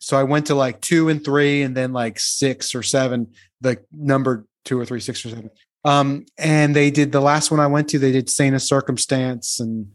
so 0.00 0.18
I 0.18 0.22
went 0.24 0.46
to 0.48 0.54
like 0.54 0.82
two 0.82 1.08
and 1.08 1.24
three, 1.24 1.62
and 1.62 1.74
then 1.74 1.92
like 1.94 2.20
six 2.20 2.74
or 2.74 2.82
seven. 2.82 3.28
The 3.62 3.78
number 3.92 4.46
two 4.66 4.78
or 4.78 4.84
three, 4.84 5.00
six 5.00 5.24
or 5.24 5.30
seven. 5.30 5.50
Um, 5.84 6.26
and 6.36 6.76
they 6.76 6.90
did 6.90 7.10
the 7.12 7.20
last 7.22 7.50
one 7.50 7.58
I 7.60 7.66
went 7.68 7.88
to. 7.90 7.98
They 7.98 8.12
did 8.12 8.28
Saint 8.28 8.54
of 8.54 8.60
Circumstance 8.60 9.60
and 9.60 9.86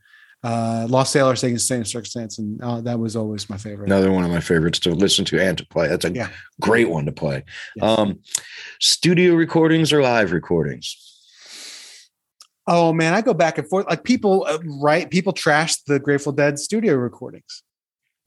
uh, 0.45 0.85
Lost 0.87 1.11
Sailor 1.11 1.35
Saint 1.35 1.55
of 1.55 1.87
Circumstance, 1.87 2.37
and 2.37 2.61
uh, 2.61 2.79
that 2.81 2.99
was 2.99 3.15
always 3.15 3.49
my 3.49 3.57
favorite. 3.57 3.87
Another 3.87 4.11
one 4.11 4.23
of 4.23 4.29
my 4.29 4.39
favorites 4.39 4.79
to 4.81 4.91
listen 4.91 5.25
to 5.25 5.41
and 5.41 5.57
to 5.57 5.65
play. 5.65 5.87
That's 5.87 6.05
a 6.05 6.11
Yeah. 6.11 6.29
great 6.61 6.87
one 6.89 7.05
to 7.07 7.11
play. 7.11 7.43
Yes. 7.75 7.99
Um, 7.99 8.19
studio 8.79 9.33
recordings 9.33 9.91
or 9.91 10.03
live 10.03 10.31
recordings? 10.31 11.01
Oh 12.67 12.93
man, 12.93 13.13
I 13.15 13.21
go 13.21 13.33
back 13.33 13.57
and 13.57 13.67
forth. 13.67 13.87
Like 13.89 14.03
people, 14.03 14.45
uh, 14.47 14.59
right? 14.79 15.09
People 15.09 15.33
trash 15.33 15.77
the 15.87 15.99
Grateful 15.99 16.31
Dead 16.31 16.59
studio 16.59 16.93
recordings. 16.93 17.63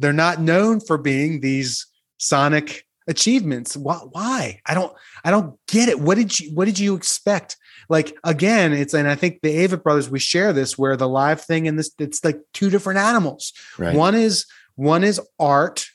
They're 0.01 0.12
not 0.12 0.41
known 0.41 0.81
for 0.81 0.99
being 0.99 1.41
these 1.41 1.87
sonic 2.19 2.85
achievements. 3.09 3.77
Why? 3.77 3.97
Why? 4.11 4.61
I 4.66 4.75
don't. 4.75 4.93
I 5.25 5.31
don't 5.31 5.57
get 5.69 5.89
it. 5.89 6.01
What 6.01 6.16
did 6.16 6.39
you? 6.39 6.53
What 6.55 6.64
did 6.64 6.79
you 6.81 6.95
expect? 6.97 7.57
Like 7.89 8.16
again, 8.22 8.72
it's 8.72 8.95
and 8.95 9.09
I 9.09 9.14
think 9.14 9.41
the 9.43 9.66
Avett 9.66 9.82
brothers 9.82 10.11
we 10.11 10.18
share 10.18 10.53
this 10.53 10.76
where 10.76 10.97
the 10.97 11.09
live 11.09 11.41
thing 11.41 11.66
and 11.66 11.78
this 11.78 11.91
it's 11.99 12.22
like 12.24 12.41
two 12.53 12.70
different 12.70 12.99
animals. 12.99 13.53
Right. 13.78 13.95
One 13.95 14.14
is 14.14 14.47
one 14.74 15.05
is 15.05 15.20
art, 15.39 15.86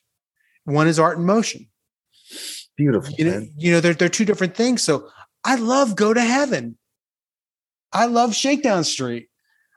one 0.65 0.87
is 0.87 0.99
art 0.99 1.17
in 1.17 1.25
motion. 1.25 1.67
Beautiful. 2.75 3.13
You 3.17 3.25
know, 3.25 3.31
man. 3.31 3.53
you 3.55 3.71
know, 3.71 3.79
they're 3.79 3.93
they're 3.93 4.09
two 4.09 4.25
different 4.25 4.55
things. 4.55 4.81
So 4.81 5.07
I 5.43 5.55
love 5.55 5.95
Go 5.95 6.13
to 6.13 6.21
Heaven. 6.21 6.77
I 7.91 8.05
love 8.05 8.33
Shakedown 8.33 8.83
Street. 8.83 9.29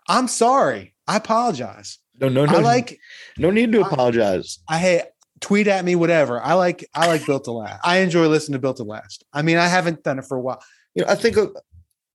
I'm 0.08 0.28
sorry. 0.28 0.94
I 1.06 1.16
apologize. 1.16 1.98
No, 2.18 2.30
no, 2.30 2.46
no. 2.46 2.58
I 2.58 2.60
like 2.62 2.98
no 3.36 3.50
need 3.50 3.72
to 3.72 3.82
I- 3.82 3.88
apologize. 3.88 4.58
I 4.68 4.78
hey 4.78 5.02
tweet 5.40 5.66
at 5.66 5.84
me 5.84 5.94
whatever. 5.96 6.40
I 6.40 6.54
like 6.54 6.88
I 6.94 7.08
like 7.08 7.26
Built 7.26 7.44
to 7.44 7.52
Last. 7.52 7.80
I 7.84 7.98
enjoy 7.98 8.26
listening 8.28 8.54
to 8.54 8.58
Built 8.58 8.78
to 8.78 8.84
Last. 8.84 9.24
I 9.34 9.42
mean, 9.42 9.58
I 9.58 9.68
haven't 9.68 10.02
done 10.02 10.18
it 10.18 10.24
for 10.24 10.38
a 10.38 10.40
while. 10.40 10.62
You 10.94 11.04
know, 11.04 11.10
I 11.10 11.14
think 11.14 11.36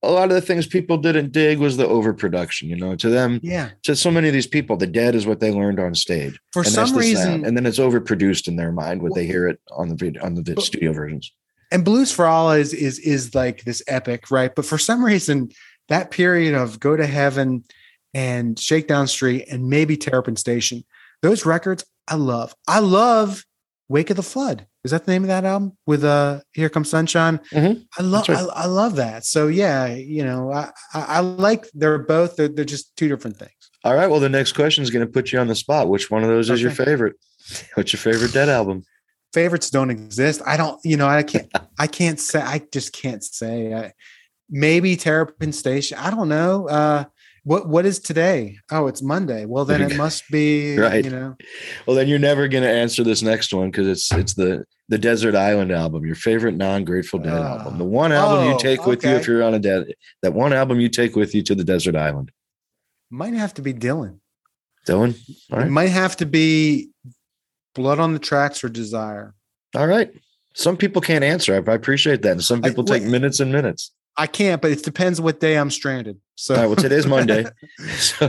a, 0.03 0.09
lot 0.11 0.29
of 0.29 0.35
the 0.35 0.41
things 0.41 0.65
people 0.67 0.97
didn't 0.97 1.31
dig 1.31 1.59
was 1.59 1.77
the 1.77 1.87
overproduction. 1.87 2.69
You 2.69 2.75
know, 2.75 2.95
to 2.95 3.09
them, 3.09 3.39
Yeah. 3.43 3.69
to 3.83 3.95
so 3.95 4.09
many 4.11 4.27
of 4.27 4.33
these 4.33 4.47
people, 4.47 4.77
the 4.77 4.87
dead 4.87 5.15
is 5.15 5.25
what 5.27 5.39
they 5.39 5.51
learned 5.51 5.79
on 5.79 5.93
stage. 5.95 6.39
For 6.53 6.61
and 6.63 6.71
some 6.71 6.95
reason 6.95 7.23
sound. 7.25 7.45
and 7.45 7.55
then 7.55 7.65
it's 7.65 7.79
overproduced 7.79 8.47
in 8.47 8.55
their 8.55 8.71
mind 8.71 9.01
when 9.01 9.11
Well- 9.11 9.15
they 9.21 9.25
hear 9.27 9.47
it 9.47 9.59
on 9.71 9.89
the 9.89 10.19
on 10.21 10.35
the 10.35 10.41
But- 10.43 10.63
studio 10.63 10.93
versions. 10.93 11.31
and 11.71 11.85
Blues 11.85 12.11
for 12.11 12.25
Allah 12.25 12.57
is 12.59 12.73
is 12.73 12.99
is 12.99 13.33
like 13.35 13.63
this 13.63 13.81
epic, 13.87 14.29
right? 14.31 14.53
But 14.55 14.65
for 14.65 14.77
some 14.77 15.03
reason, 15.05 15.49
that 15.89 16.11
period 16.11 16.53
of 16.55 16.79
Go 16.79 16.95
to 16.95 17.05
Heaven 17.05 17.63
and 18.13 18.59
Shakedown 18.59 19.07
Street 19.07 19.45
and 19.49 19.69
maybe 19.69 19.95
Terrapin 19.97 20.35
Station, 20.35 20.83
those 21.21 21.45
records 21.45 21.85
I 22.07 22.15
love. 22.15 22.55
I 22.67 22.79
love 22.79 23.45
Wake 23.87 24.09
of 24.09 24.17
the 24.17 24.23
Flood. 24.23 24.65
Is 24.83 24.91
that 24.91 25.05
the 25.05 25.11
name 25.11 25.23
of 25.23 25.27
that 25.27 25.45
album 25.45 25.77
with 25.85 26.03
uh 26.03 26.41
Here 26.53 26.69
Comes 26.69 26.89
Sunshine? 26.89 27.39
Mhm. 27.51 27.85
I 27.97 28.01
love 28.01 28.27
right. 28.29 28.37
I, 28.55 28.63
I 28.63 28.65
love 28.65 28.95
that. 28.95 29.25
So 29.25 29.47
yeah, 29.47 29.87
you 29.93 30.23
know, 30.23 30.51
I, 30.51 30.71
I, 30.93 31.01
I 31.01 31.19
like 31.19 31.67
they're 31.73 31.99
both 31.99 32.35
they're, 32.35 32.47
they're 32.47 32.65
just 32.65 32.95
two 32.97 33.07
different 33.07 33.37
things. 33.37 33.51
All 33.83 33.95
right. 33.95 34.07
Well, 34.09 34.19
the 34.19 34.29
next 34.29 34.53
question 34.53 34.83
is 34.83 34.91
going 34.91 35.05
to 35.05 35.11
put 35.11 35.31
you 35.31 35.39
on 35.39 35.47
the 35.47 35.55
spot. 35.55 35.87
Which 35.89 36.11
one 36.11 36.23
of 36.23 36.29
those 36.29 36.49
is 36.49 36.61
your 36.61 36.71
favorite? 36.71 37.15
What's 37.73 37.93
your 37.93 37.99
favorite 37.99 38.31
Dead 38.33 38.49
album? 38.49 38.83
favorites 39.33 39.69
don't 39.69 39.89
exist. 39.89 40.41
I 40.45 40.57
don't, 40.57 40.77
you 40.83 40.97
know, 40.97 41.07
I 41.07 41.23
can't, 41.23 41.49
I 41.79 41.87
can't 41.87 42.19
say, 42.19 42.41
I 42.41 42.61
just 42.71 42.91
can't 42.93 43.23
say. 43.23 43.73
I, 43.73 43.93
maybe 44.49 44.97
Terrapin 44.97 45.53
Station. 45.53 45.97
I 45.97 46.11
don't 46.11 46.27
know. 46.27 46.67
Uh, 46.67 47.05
what 47.43 47.67
what 47.67 47.85
is 47.85 47.99
today? 47.99 48.57
Oh, 48.71 48.87
it's 48.87 49.01
Monday. 49.01 49.45
Well, 49.45 49.65
then 49.65 49.81
it 49.81 49.95
must 50.05 50.23
be 50.29 50.77
Right. 50.77 51.03
You 51.05 51.11
know, 51.11 51.35
Well, 51.87 51.95
then 51.95 52.07
you're 52.07 52.19
never 52.19 52.47
going 52.47 52.63
to 52.63 52.69
answer 52.69 53.03
this 53.03 53.21
next 53.21 53.53
one 53.53 53.71
because 53.71 53.87
it's 53.87 54.11
it's 54.11 54.33
the 54.35 54.63
the 54.89 54.97
Desert 54.97 55.35
Island 55.35 55.71
album, 55.71 56.05
your 56.05 56.15
favorite 56.15 56.55
non-Grateful 56.57 57.19
Dead 57.19 57.33
Ah. 57.33 57.59
album, 57.59 57.77
the 57.77 57.85
one 57.85 58.11
album 58.11 58.47
you 58.47 58.53
Oh, 58.55 58.57
take 58.59 58.85
with 58.85 59.03
you 59.05 59.11
if 59.11 59.25
you're 59.27 59.41
on 59.43 59.53
a 59.53 59.59
dead. 59.59 59.93
That 60.21 60.33
one 60.33 60.51
album 60.53 60.79
you 60.81 60.89
take 60.89 61.15
with 61.15 61.33
you 61.33 61.41
to 61.43 61.55
the 61.55 61.63
desert 61.63 61.95
island. 61.95 62.31
might 63.09 63.33
have 63.33 63.53
to 63.55 63.61
be 63.61 63.73
Dylan. 63.73 64.19
Dylan. 64.87 65.15
All 65.51 65.59
It 65.59 65.61
right. 65.63 65.69
might 65.71 65.89
have 65.89 66.17
to 66.17 66.25
be 66.25 66.89
Blood 67.75 67.99
on 67.99 68.11
the 68.13 68.19
Tracks 68.19 68.63
or 68.63 68.69
Desire. 68.69 69.33
All 69.75 69.87
right. 69.87 70.11
Some 70.55 70.75
people 70.75 71.01
can't 71.01 71.23
answer. 71.23 71.53
I 71.55 71.71
I 71.71 71.75
appreciate 71.75 72.21
that, 72.23 72.33
and 72.33 72.43
some 72.43 72.59
I- 72.63 72.67
people 72.69 72.83
take 72.83 73.03
wait. 73.03 73.11
minutes 73.11 73.39
and 73.39 73.51
minutes. 73.51 73.91
I 74.17 74.27
can't, 74.27 74.61
but 74.61 74.71
it 74.71 74.83
depends 74.83 75.21
what 75.21 75.39
day 75.39 75.57
I'm 75.57 75.71
stranded. 75.71 76.19
So, 76.35 76.55
right, 76.55 76.65
well, 76.65 76.75
today's 76.75 77.05
Monday. 77.07 77.45
so, 77.97 78.25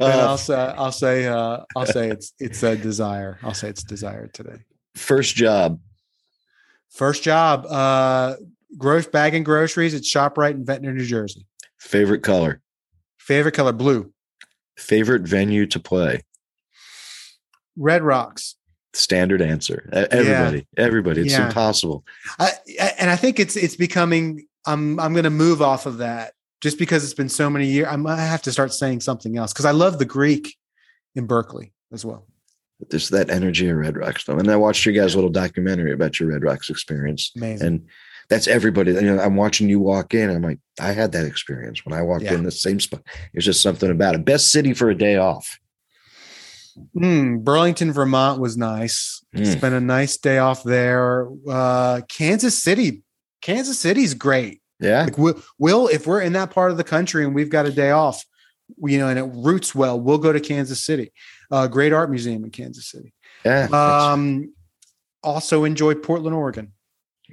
uh, 0.00 0.04
I'll 0.04 0.36
say, 0.38 0.54
I'll 0.54 0.92
say, 0.92 1.26
uh, 1.26 1.58
I'll 1.74 1.86
say 1.86 2.08
it's 2.10 2.32
it's 2.38 2.62
a 2.62 2.76
desire. 2.76 3.38
I'll 3.42 3.54
say 3.54 3.68
it's 3.68 3.82
desired 3.84 4.34
today. 4.34 4.58
first 4.94 5.34
job. 5.36 5.80
First 6.90 7.22
job, 7.22 7.66
uh, 7.66 8.36
gross 8.78 9.06
bagging 9.06 9.42
groceries 9.44 9.94
at 9.94 10.02
Shoprite 10.02 10.52
in 10.52 10.64
Ventnor, 10.64 10.92
New 10.92 11.04
Jersey. 11.04 11.46
Favorite 11.78 12.22
color. 12.22 12.60
Favorite 13.18 13.52
color 13.52 13.72
blue. 13.72 14.12
Favorite 14.76 15.22
venue 15.22 15.66
to 15.66 15.78
play. 15.80 16.22
Red 17.76 18.02
Rocks. 18.02 18.56
Standard 18.94 19.42
answer. 19.42 19.88
Everybody. 19.92 20.66
Everybody. 20.78 21.20
It's 21.22 21.32
Yeah. 21.32 21.46
impossible. 21.48 22.04
I- 22.38 22.52
and 22.98 23.10
I 23.10 23.16
think 23.16 23.38
it's 23.38 23.56
it's 23.56 23.76
becoming. 23.76 24.46
I'm 24.66 24.98
I'm 25.00 25.12
going 25.12 25.24
to 25.24 25.30
move 25.30 25.62
off 25.62 25.86
of 25.86 25.98
that 25.98 26.32
just 26.60 26.78
because 26.78 27.04
it's 27.04 27.14
been 27.14 27.28
so 27.28 27.48
many 27.50 27.66
years. 27.66 27.88
I'm 27.90 28.02
gonna 28.02 28.16
have 28.20 28.42
to 28.42 28.52
start 28.52 28.72
saying 28.72 29.00
something 29.00 29.36
else 29.36 29.52
because 29.52 29.64
I 29.66 29.70
love 29.72 29.98
the 29.98 30.04
Greek 30.04 30.56
in 31.14 31.26
Berkeley 31.26 31.72
as 31.92 32.04
well. 32.04 32.26
There's 32.90 33.08
that 33.10 33.30
energy 33.30 33.68
of 33.68 33.76
Red 33.78 33.96
Rocks 33.96 34.24
though. 34.24 34.38
And 34.38 34.50
I 34.50 34.56
watched 34.56 34.84
your 34.84 34.94
guys' 34.94 35.14
little 35.14 35.30
documentary 35.30 35.92
about 35.92 36.18
your 36.20 36.30
Red 36.30 36.42
Rocks 36.42 36.68
experience. 36.70 37.32
Amazing. 37.36 37.66
And 37.66 37.86
that's 38.28 38.48
everybody. 38.48 38.92
You 38.92 39.00
know, 39.02 39.20
I'm 39.20 39.36
watching 39.36 39.68
you 39.68 39.80
walk 39.80 40.12
in. 40.12 40.28
I'm 40.30 40.42
like, 40.42 40.58
I 40.80 40.92
had 40.92 41.12
that 41.12 41.24
experience 41.26 41.86
when 41.86 41.92
I 41.98 42.02
walked 42.02 42.24
Yeah. 42.24 42.34
in 42.34 42.42
the 42.42 42.50
same 42.50 42.80
spot. 42.80 43.02
There's 43.32 43.44
just 43.44 43.62
something 43.62 43.90
about 43.90 44.14
it. 44.14 44.24
Best 44.24 44.50
city 44.50 44.74
for 44.74 44.90
a 44.90 44.94
day 44.96 45.16
off. 45.16 45.58
Mm, 46.96 47.42
Burlington, 47.42 47.92
Vermont 47.92 48.40
was 48.40 48.56
nice. 48.56 49.24
Mm. 49.34 49.46
Spent 49.56 49.74
a 49.74 49.80
nice 49.80 50.16
day 50.18 50.38
off 50.38 50.62
there. 50.62 51.28
Uh, 51.48 52.02
Kansas 52.08 52.62
City, 52.62 53.02
Kansas 53.40 53.78
City's 53.78 54.14
great. 54.14 54.60
Yeah. 54.80 55.04
Like 55.04 55.18
we'll, 55.18 55.42
we'll 55.58 55.88
if 55.88 56.06
we're 56.06 56.20
in 56.20 56.32
that 56.34 56.50
part 56.50 56.70
of 56.70 56.76
the 56.76 56.84
country 56.84 57.24
and 57.24 57.34
we've 57.34 57.50
got 57.50 57.66
a 57.66 57.72
day 57.72 57.90
off, 57.90 58.24
you 58.78 58.98
know, 58.98 59.08
and 59.08 59.18
it 59.18 59.30
roots 59.34 59.74
well, 59.74 59.98
we'll 59.98 60.18
go 60.18 60.32
to 60.32 60.40
Kansas 60.40 60.82
City. 60.82 61.12
Uh, 61.50 61.66
great 61.66 61.92
art 61.92 62.10
museum 62.10 62.44
in 62.44 62.50
Kansas 62.50 62.90
City. 62.90 63.14
Yeah. 63.44 63.68
Um, 63.72 64.52
also 65.22 65.64
enjoy 65.64 65.94
Portland, 65.94 66.34
Oregon, 66.34 66.72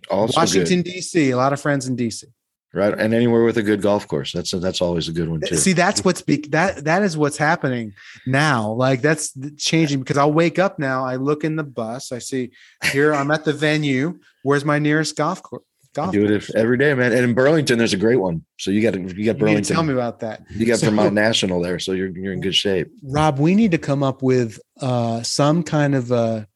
also 0.09 0.39
Washington. 0.39 0.81
D.C. 0.81 1.31
A 1.31 1.38
lot 1.38 1.53
of 1.53 1.59
friends 1.59 1.88
in 1.88 1.95
D.C. 1.95 2.27
Right. 2.73 2.97
And 2.97 3.13
anywhere 3.13 3.43
with 3.43 3.57
a 3.57 3.61
good 3.61 3.84
golf 3.84 4.07
course. 4.07 4.31
That's 4.31 4.51
a, 4.53 4.57
that's 4.57 4.81
always 4.81 5.07
a 5.07 5.11
good 5.11 5.30
one 5.30 5.41
too. 5.41 5.57
See, 5.57 5.73
that's 5.73 6.03
what's 6.03 6.23
be- 6.23 6.47
that 6.49 6.85
that 6.85 7.03
is 7.03 7.15
what's 7.15 7.38
happening 7.38 7.93
now. 8.25 8.71
Like 8.71 9.01
that's 9.01 9.38
changing 9.57 9.99
because 9.99 10.17
I'll 10.17 10.34
wake 10.34 10.57
up 10.57 10.80
now. 10.80 11.05
I 11.05 11.17
look 11.17 11.43
in 11.43 11.55
the 11.55 11.63
bus. 11.63 12.11
I 12.11 12.17
see 12.17 12.51
here 12.91 13.13
I'm 13.13 13.30
at 13.30 13.45
the 13.45 13.53
venue. 13.53 14.19
Where's 14.41 14.65
my 14.65 14.80
nearest 14.80 15.15
golf 15.15 15.43
course? 15.43 15.63
Golf 15.94 16.11
do 16.11 16.26
it 16.26 16.32
if- 16.32 16.53
every 16.56 16.78
day, 16.78 16.94
man. 16.95 17.11
And 17.11 17.24
in 17.24 17.34
Burlington, 17.36 17.78
there's 17.78 17.94
a 17.94 17.98
great 17.98 18.15
one. 18.15 18.44
So 18.57 18.72
you 18.72 18.82
got 18.82 18.94
to 18.94 18.99
you 18.99 19.07
got 19.07 19.18
You 19.18 19.34
Burlington. 19.36 19.76
tell 19.76 19.84
me 19.84 19.94
about 19.94 20.20
that. 20.22 20.41
You 20.49 20.65
got 20.65 20.80
So- 20.80 20.88
Vermont 20.90 21.14
National 21.14 21.61
there, 21.61 21.78
so 21.80 21.91
you're 21.91 22.10
you're 22.10 22.34
in 22.34 22.41
good 22.41 22.56
shape. 22.56 22.88
Rob, 23.03 23.38
we 23.40 23.53
need 23.56 23.72
to 23.72 23.78
come 23.78 24.02
up 24.03 24.22
with 24.24 24.60
uh, 24.82 25.22
some 25.24 25.61
kind 25.64 25.94
of 25.95 26.11
a 26.11 26.48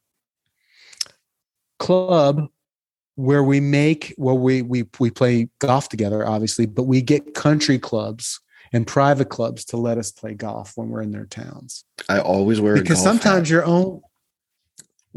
club 1.79 2.47
where 3.15 3.43
we 3.43 3.59
make 3.59 4.13
well 4.17 4.37
we 4.37 4.61
we 4.61 4.85
we 4.99 5.09
play 5.11 5.49
golf 5.59 5.89
together, 5.89 6.27
obviously, 6.27 6.65
but 6.65 6.83
we 6.83 7.01
get 7.01 7.33
country 7.33 7.79
clubs 7.79 8.39
and 8.73 8.85
private 8.85 9.29
clubs 9.29 9.63
to 9.65 9.77
let 9.77 9.97
us 9.97 10.11
play 10.11 10.33
golf 10.33 10.73
when 10.75 10.89
we're 10.89 11.01
in 11.01 11.11
their 11.11 11.25
towns. 11.25 11.85
I 12.09 12.19
always 12.19 12.59
wear 12.59 12.75
Because 12.75 13.01
sometimes 13.01 13.47
hat. 13.47 13.53
your 13.53 13.65
own 13.65 14.01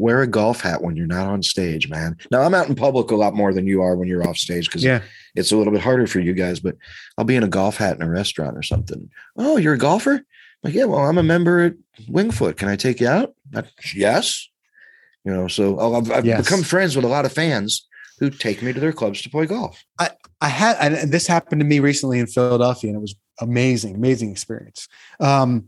wear 0.01 0.21
a 0.21 0.27
golf 0.27 0.61
hat 0.61 0.81
when 0.81 0.95
you're 0.95 1.07
not 1.07 1.27
on 1.27 1.43
stage, 1.43 1.89
man. 1.89 2.17
Now 2.31 2.41
I'm 2.41 2.53
out 2.53 2.67
in 2.67 2.75
public 2.75 3.11
a 3.11 3.15
lot 3.15 3.33
more 3.33 3.53
than 3.53 3.67
you 3.67 3.81
are 3.81 3.95
when 3.95 4.07
you're 4.07 4.27
off 4.27 4.37
stage 4.37 4.67
because 4.67 4.83
yeah 4.83 5.01
it's 5.35 5.51
a 5.51 5.57
little 5.57 5.71
bit 5.71 5.81
harder 5.81 6.07
for 6.07 6.19
you 6.19 6.33
guys. 6.33 6.59
But 6.59 6.75
I'll 7.17 7.25
be 7.25 7.35
in 7.35 7.43
a 7.43 7.47
golf 7.47 7.77
hat 7.77 7.95
in 7.95 8.01
a 8.01 8.09
restaurant 8.09 8.57
or 8.57 8.63
something. 8.63 9.09
Oh, 9.37 9.57
you're 9.57 9.75
a 9.75 9.77
golfer? 9.77 10.25
Like, 10.63 10.73
yeah. 10.73 10.85
Well, 10.85 10.99
I'm 10.99 11.17
a 11.17 11.23
member 11.23 11.59
at 11.61 11.73
Winged 12.09 12.35
Foot. 12.35 12.57
Can 12.57 12.67
I 12.67 12.75
take 12.75 12.99
you 12.99 13.07
out? 13.07 13.33
Uh, 13.55 13.63
yes. 13.95 14.49
You 15.23 15.33
know, 15.33 15.47
so 15.47 15.79
oh, 15.79 15.95
I've, 15.95 16.11
I've 16.11 16.25
Yes. 16.25 16.43
become 16.43 16.63
friends 16.63 16.95
with 16.95 17.05
a 17.05 17.07
lot 17.07 17.25
of 17.25 17.31
fans 17.31 17.87
who 18.19 18.29
take 18.29 18.61
me 18.61 18.73
to 18.73 18.79
their 18.79 18.93
clubs 18.93 19.21
to 19.21 19.29
play 19.29 19.45
golf. 19.45 19.83
I 20.41 20.49
had, 20.49 20.75
and 20.79 20.95
and 20.95 21.11
this 21.11 21.27
happened 21.27 21.61
to 21.61 21.65
me 21.65 21.79
recently 21.79 22.19
in 22.19 22.27
Philadelphia, 22.27 22.89
and 22.89 22.97
it 22.97 23.01
was 23.01 23.15
amazing, 23.39 23.95
amazing 23.95 24.31
experience. 24.31 24.87
Um, 25.19 25.67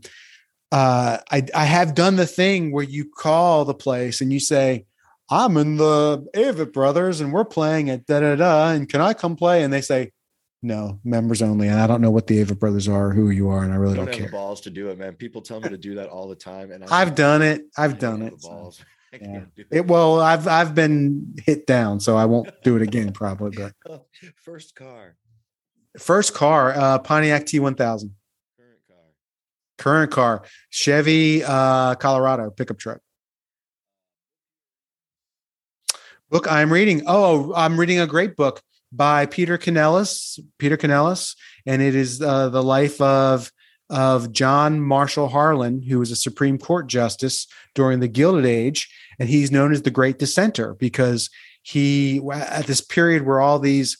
uh, 0.74 1.18
I 1.30 1.46
I 1.54 1.64
have 1.66 1.94
done 1.94 2.16
the 2.16 2.26
thing 2.26 2.72
where 2.72 2.82
you 2.82 3.04
call 3.08 3.64
the 3.64 3.74
place 3.74 4.20
and 4.20 4.32
you 4.32 4.40
say, 4.40 4.86
"I'm 5.30 5.56
in 5.56 5.76
the 5.76 6.26
Avett 6.34 6.72
Brothers, 6.72 7.20
and 7.20 7.32
we're 7.32 7.44
playing 7.44 7.90
at 7.90 8.06
da 8.06 8.18
da 8.18 8.34
da, 8.34 8.70
and 8.70 8.88
can 8.88 9.00
I 9.00 9.14
come 9.14 9.36
play?" 9.36 9.62
And 9.62 9.72
they 9.72 9.80
say, 9.82 10.10
"No, 10.62 10.98
members 11.04 11.42
only." 11.42 11.68
And 11.68 11.78
I 11.78 11.86
don't 11.86 12.00
know 12.00 12.10
what 12.10 12.26
the 12.26 12.44
Avett 12.44 12.58
Brothers 12.58 12.88
are, 12.88 13.12
who 13.12 13.30
you 13.30 13.50
are, 13.50 13.62
and 13.62 13.72
I 13.72 13.76
really 13.76 13.94
don't, 13.94 14.06
don't, 14.06 14.14
have 14.14 14.22
the 14.24 14.30
care. 14.30 14.32
balls 14.32 14.60
to 14.62 14.70
do 14.70 14.88
it, 14.88 14.98
man. 14.98 15.14
People 15.14 15.42
tell 15.42 15.60
me 15.60 15.68
to 15.68 15.78
do 15.78 15.94
that 15.94 16.08
all 16.08 16.28
the 16.28 16.34
time, 16.34 16.72
and 16.72 16.82
I- 16.82 17.02
I've 17.02 17.14
done 17.14 17.42
it. 17.42 17.66
I've 17.78 18.00
done 18.00 18.22
it. 18.22 18.34
the 18.34 18.40
so. 18.40 18.48
balls. 18.48 18.84
Yeah. 19.22 19.42
It 19.70 19.86
well, 19.86 20.18
I've 20.18 20.48
I've 20.48 20.74
been 20.74 21.36
hit 21.46 21.68
down, 21.68 22.00
so 22.00 22.16
I 22.16 22.24
won't 22.24 22.50
do 22.64 22.74
it 22.74 22.82
again 22.82 23.12
probably. 23.12 23.56
But 23.56 24.02
First 24.42 24.74
car, 24.74 25.14
first 26.00 26.34
car, 26.34 26.72
uh, 26.76 26.98
Pontiac 26.98 27.44
T1000. 27.44 28.10
Current 29.78 30.10
car. 30.10 30.42
chevy 30.70 31.42
uh 31.44 31.94
colorado 31.96 32.50
pickup 32.50 32.78
truck 32.78 33.00
book 36.30 36.50
i'm 36.50 36.72
reading 36.72 37.02
oh 37.06 37.52
i'm 37.54 37.78
reading 37.78 38.00
a 38.00 38.06
great 38.06 38.36
book 38.36 38.62
by 38.92 39.26
peter 39.26 39.58
canellos 39.58 40.38
peter 40.58 40.76
canellos 40.76 41.36
and 41.66 41.82
it 41.82 41.94
is 41.94 42.22
uh, 42.22 42.48
the 42.48 42.62
life 42.62 43.00
of 43.00 43.50
of 43.90 44.32
john 44.32 44.80
marshall 44.80 45.28
harlan 45.28 45.82
who 45.82 45.98
was 45.98 46.10
a 46.10 46.16
supreme 46.16 46.56
court 46.58 46.86
justice 46.86 47.46
during 47.74 48.00
the 48.00 48.08
gilded 48.08 48.46
age 48.46 48.88
and 49.18 49.28
he's 49.28 49.50
known 49.50 49.72
as 49.72 49.82
the 49.82 49.90
great 49.90 50.18
dissenter 50.18 50.74
because 50.74 51.30
he 51.62 52.20
at 52.32 52.66
this 52.66 52.80
period 52.80 53.26
where 53.26 53.40
all 53.40 53.58
these 53.58 53.98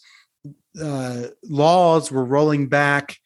uh, 0.81 1.25
laws 1.43 2.11
were 2.11 2.25
rolling 2.25 2.69
back 2.69 3.17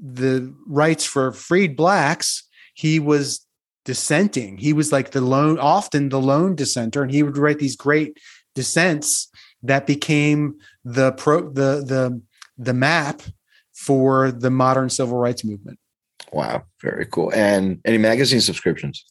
the 0.00 0.54
rights 0.66 1.04
for 1.04 1.32
freed 1.32 1.76
blacks, 1.76 2.44
he 2.74 2.98
was 2.98 3.46
dissenting. 3.84 4.58
He 4.58 4.72
was 4.72 4.92
like 4.92 5.10
the 5.10 5.20
lone, 5.20 5.58
often 5.58 6.08
the 6.08 6.20
lone 6.20 6.54
dissenter, 6.54 7.02
and 7.02 7.10
he 7.10 7.22
would 7.22 7.38
write 7.38 7.58
these 7.58 7.76
great 7.76 8.18
dissents 8.54 9.28
that 9.62 9.86
became 9.86 10.56
the 10.84 11.12
pro 11.12 11.42
the 11.42 11.82
the 11.84 12.20
the 12.56 12.74
map 12.74 13.22
for 13.74 14.30
the 14.30 14.50
modern 14.50 14.90
civil 14.90 15.16
rights 15.16 15.44
movement. 15.44 15.78
Wow, 16.32 16.64
very 16.82 17.06
cool. 17.06 17.32
And 17.34 17.80
any 17.84 17.98
magazine 17.98 18.40
subscriptions? 18.40 19.04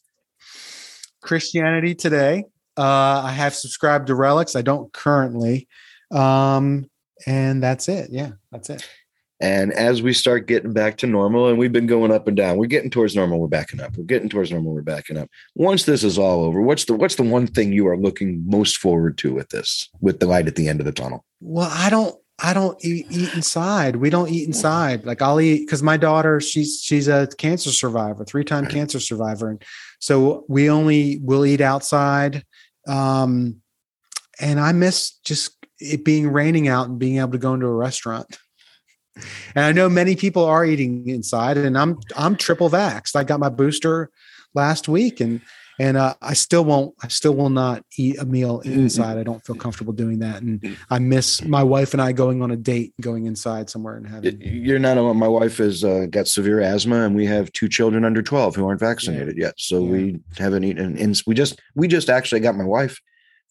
Christianity 1.22 1.94
Today. 1.94 2.44
Uh, 2.76 3.22
I 3.24 3.32
have 3.32 3.54
subscribed 3.54 4.06
to 4.06 4.12
Relix. 4.12 4.54
I 4.54 4.62
don't 4.62 4.92
currently. 4.92 5.66
Um, 6.12 6.88
and 7.26 7.60
that's 7.60 7.88
it. 7.88 8.10
Yeah, 8.12 8.30
that's 8.52 8.70
it. 8.70 8.88
And 9.40 9.72
as 9.72 10.02
we 10.02 10.12
start 10.12 10.48
getting 10.48 10.72
back 10.72 10.96
to 10.98 11.06
normal, 11.06 11.48
and 11.48 11.58
we've 11.58 11.72
been 11.72 11.86
going 11.86 12.10
up 12.10 12.26
and 12.26 12.36
down, 12.36 12.58
we're 12.58 12.66
getting 12.66 12.90
towards 12.90 13.14
normal. 13.14 13.38
We're 13.38 13.46
backing 13.46 13.80
up. 13.80 13.96
We're 13.96 14.04
getting 14.04 14.28
towards 14.28 14.50
normal. 14.50 14.74
We're 14.74 14.82
backing 14.82 15.16
up. 15.16 15.30
Once 15.54 15.84
this 15.84 16.02
is 16.02 16.18
all 16.18 16.42
over, 16.44 16.60
what's 16.60 16.86
the 16.86 16.94
what's 16.94 17.14
the 17.14 17.22
one 17.22 17.46
thing 17.46 17.72
you 17.72 17.86
are 17.86 17.96
looking 17.96 18.42
most 18.46 18.78
forward 18.78 19.16
to 19.18 19.32
with 19.32 19.50
this, 19.50 19.88
with 20.00 20.18
the 20.18 20.26
light 20.26 20.48
at 20.48 20.56
the 20.56 20.68
end 20.68 20.80
of 20.80 20.86
the 20.86 20.92
tunnel? 20.92 21.24
Well, 21.40 21.70
I 21.72 21.88
don't 21.88 22.16
I 22.40 22.52
don't 22.52 22.82
eat, 22.84 23.06
eat 23.10 23.34
inside. 23.34 23.96
We 23.96 24.10
don't 24.10 24.28
eat 24.28 24.46
inside. 24.46 25.04
Like 25.04 25.22
I'll 25.22 25.40
eat 25.40 25.66
because 25.66 25.82
my 25.82 25.96
daughter, 25.96 26.40
she's 26.40 26.80
she's 26.82 27.08
a 27.08 27.28
cancer 27.38 27.70
survivor, 27.70 28.24
three 28.24 28.44
time 28.44 28.64
Right. 28.64 28.72
cancer 28.72 29.00
survivor, 29.00 29.50
and 29.50 29.62
so 30.00 30.44
we 30.48 30.70
only 30.70 31.18
will 31.22 31.44
eat 31.44 31.60
outside. 31.60 32.44
Um, 32.86 33.56
and 34.40 34.58
I 34.60 34.72
miss 34.72 35.18
just 35.24 35.56
it 35.80 36.04
being 36.04 36.28
raining 36.28 36.68
out 36.68 36.88
and 36.88 36.98
being 36.98 37.18
able 37.18 37.32
to 37.32 37.38
go 37.38 37.54
into 37.54 37.66
a 37.66 37.72
restaurant. 37.72 38.38
And 39.54 39.64
I 39.64 39.72
know 39.72 39.88
many 39.88 40.16
people 40.16 40.44
are 40.44 40.64
eating 40.64 41.08
inside, 41.08 41.56
and 41.56 41.76
I'm 41.76 41.98
I'm 42.16 42.36
triple 42.36 42.70
vaxxed. 42.70 43.16
I 43.16 43.24
got 43.24 43.40
my 43.40 43.48
booster 43.48 44.10
last 44.54 44.88
week, 44.88 45.20
and 45.20 45.40
and 45.80 45.96
uh, 45.96 46.14
I 46.20 46.34
still 46.34 46.64
won't. 46.64 46.94
I 47.02 47.08
still 47.08 47.34
will 47.34 47.50
not 47.50 47.84
eat 47.96 48.18
a 48.18 48.24
meal 48.24 48.60
inside. 48.60 49.16
I 49.16 49.22
don't 49.22 49.44
feel 49.46 49.54
comfortable 49.54 49.92
doing 49.92 50.18
that, 50.18 50.42
and 50.42 50.76
I 50.90 50.98
miss 50.98 51.44
my 51.44 51.62
wife 51.62 51.92
and 51.92 52.02
I 52.02 52.10
going 52.12 52.42
on 52.42 52.50
a 52.50 52.56
date, 52.56 52.94
going 53.00 53.26
inside 53.26 53.70
somewhere 53.70 53.96
and 53.96 54.08
having. 54.08 54.40
You're 54.40 54.80
not 54.80 54.96
alone. 54.96 55.18
My 55.18 55.28
wife 55.28 55.58
has 55.58 55.84
uh, 55.84 56.06
got 56.10 56.26
severe 56.26 56.60
asthma, 56.60 57.04
and 57.04 57.14
we 57.14 57.26
have 57.26 57.52
two 57.52 57.68
children 57.68 58.04
under 58.04 58.22
12 58.22 58.56
who 58.56 58.66
aren't 58.66 58.80
vaccinated 58.80 59.36
yet. 59.38 59.54
So 59.56 59.78
Yeah. 59.84 59.90
we 59.90 60.20
haven't 60.36 60.64
eaten. 60.64 60.98
And 60.98 61.22
we 61.26 61.34
just 61.34 61.60
we 61.76 61.86
just 61.86 62.10
actually 62.10 62.40
got 62.40 62.56
my 62.56 62.64
wife 62.64 63.00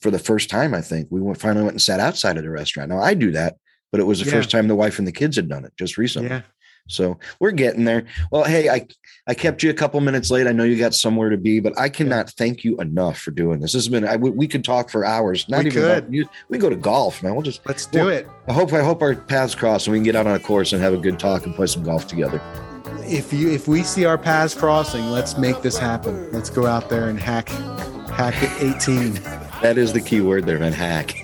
for 0.02 0.12
the 0.12 0.20
first 0.20 0.50
time. 0.50 0.74
I 0.74 0.82
think 0.82 1.08
we 1.10 1.22
went, 1.22 1.40
finally 1.40 1.64
went 1.64 1.76
and 1.76 1.82
sat 1.82 2.00
outside 2.02 2.38
of 2.38 2.44
the 2.44 2.50
restaurant. 2.50 2.90
Now 2.90 3.00
I 3.00 3.14
do 3.14 3.32
that, 3.32 3.56
but 3.92 4.00
it 4.00 4.06
was 4.06 4.20
the 4.20 4.26
Yeah. 4.26 4.32
first 4.32 4.52
time 4.52 4.68
the 4.68 4.76
wife 4.76 5.00
and 5.00 5.08
the 5.08 5.12
kids 5.12 5.36
had 5.36 5.48
done 5.50 5.66
it 5.66 5.74
just 5.78 5.98
recently. 5.98 6.30
Yeah, 6.30 6.42
So 6.90 7.18
we're 7.40 7.52
getting 7.52 7.84
there. 7.86 8.06
Well, 8.32 8.44
hey, 8.46 8.70
I 8.70 8.88
I 9.28 9.34
kept 9.34 9.62
you 9.64 9.70
a 9.70 9.74
couple 9.74 10.00
minutes 10.00 10.32
late. 10.32 10.48
I 10.48 10.54
know 10.54 10.64
you 10.64 10.78
got 10.78 10.94
somewhere 10.94 11.30
to 11.30 11.38
be, 11.38 11.60
but 11.60 11.78
I 11.78 11.90
cannot 11.90 12.30
thank 12.32 12.64
you 12.64 12.78
enough 12.80 13.18
for 13.20 13.32
doing 13.32 13.60
this. 13.60 13.74
This 13.74 13.84
has 13.86 13.90
been 13.90 14.08
I, 14.08 14.16
we, 14.16 14.30
we 14.30 14.48
could 14.48 14.64
talk 14.64 14.90
for 14.90 15.04
hours. 15.04 15.48
Not 15.50 15.64
We 15.64 15.70
even 15.72 15.82
could. 15.82 15.98
about 16.08 16.30
we 16.50 16.58
go 16.58 16.70
to 16.70 16.76
golf, 16.78 17.22
man. 17.24 17.34
We'll 17.34 17.42
just 17.44 17.62
Let's 17.66 17.86
do 17.86 18.00
Well, 18.00 18.10
it. 18.10 18.28
I 18.48 18.54
hope 18.54 18.72
I 18.74 18.82
hope 18.84 19.02
our 19.02 19.16
paths 19.16 19.54
cross 19.56 19.86
and 19.88 19.92
we 19.94 19.98
can 20.00 20.04
get 20.06 20.16
out 20.16 20.28
on 20.28 20.36
a 20.36 20.40
course 20.40 20.72
and 20.74 20.82
have 20.82 20.94
a 20.94 20.98
good 20.98 21.20
talk 21.20 21.46
and 21.46 21.54
play 21.56 21.68
some 21.68 21.84
golf 21.84 22.08
together. 22.08 22.42
If 23.04 23.32
you 23.34 23.50
if 23.52 23.68
we 23.68 23.84
see 23.84 24.06
our 24.06 24.18
paths 24.18 24.54
crossing, 24.54 25.10
let's 25.12 25.38
make 25.38 25.62
this 25.62 25.78
happen. 25.78 26.32
Let's 26.32 26.50
go 26.50 26.66
out 26.66 26.90
there 26.90 27.10
and 27.10 27.20
hack 27.20 27.50
hack 28.10 28.36
it 28.42 28.52
18. 28.62 29.20
That 29.62 29.78
is 29.78 29.94
the 29.94 30.02
key 30.02 30.22
word 30.22 30.46
there, 30.46 30.60
man. 30.60 30.72
Hack. 30.72 31.16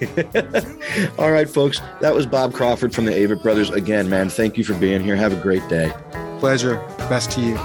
All 1.19 1.31
right, 1.31 1.49
folks. 1.49 1.79
That 2.01 2.13
was 2.15 2.25
Bob 2.25 2.53
Crawford 2.53 2.93
from 2.93 3.05
the 3.05 3.11
Avett 3.11 3.43
Brothers. 3.43 3.69
Again, 3.69 4.09
man, 4.09 4.29
thank 4.29 4.57
you 4.57 4.63
for 4.63 4.73
being 4.73 5.03
here. 5.03 5.15
Have 5.15 5.33
a 5.33 5.41
great 5.41 5.67
day. 5.69 5.93
Pleasure. 6.39 6.75
Best 7.09 7.31
to 7.31 7.41
you. 7.41 7.55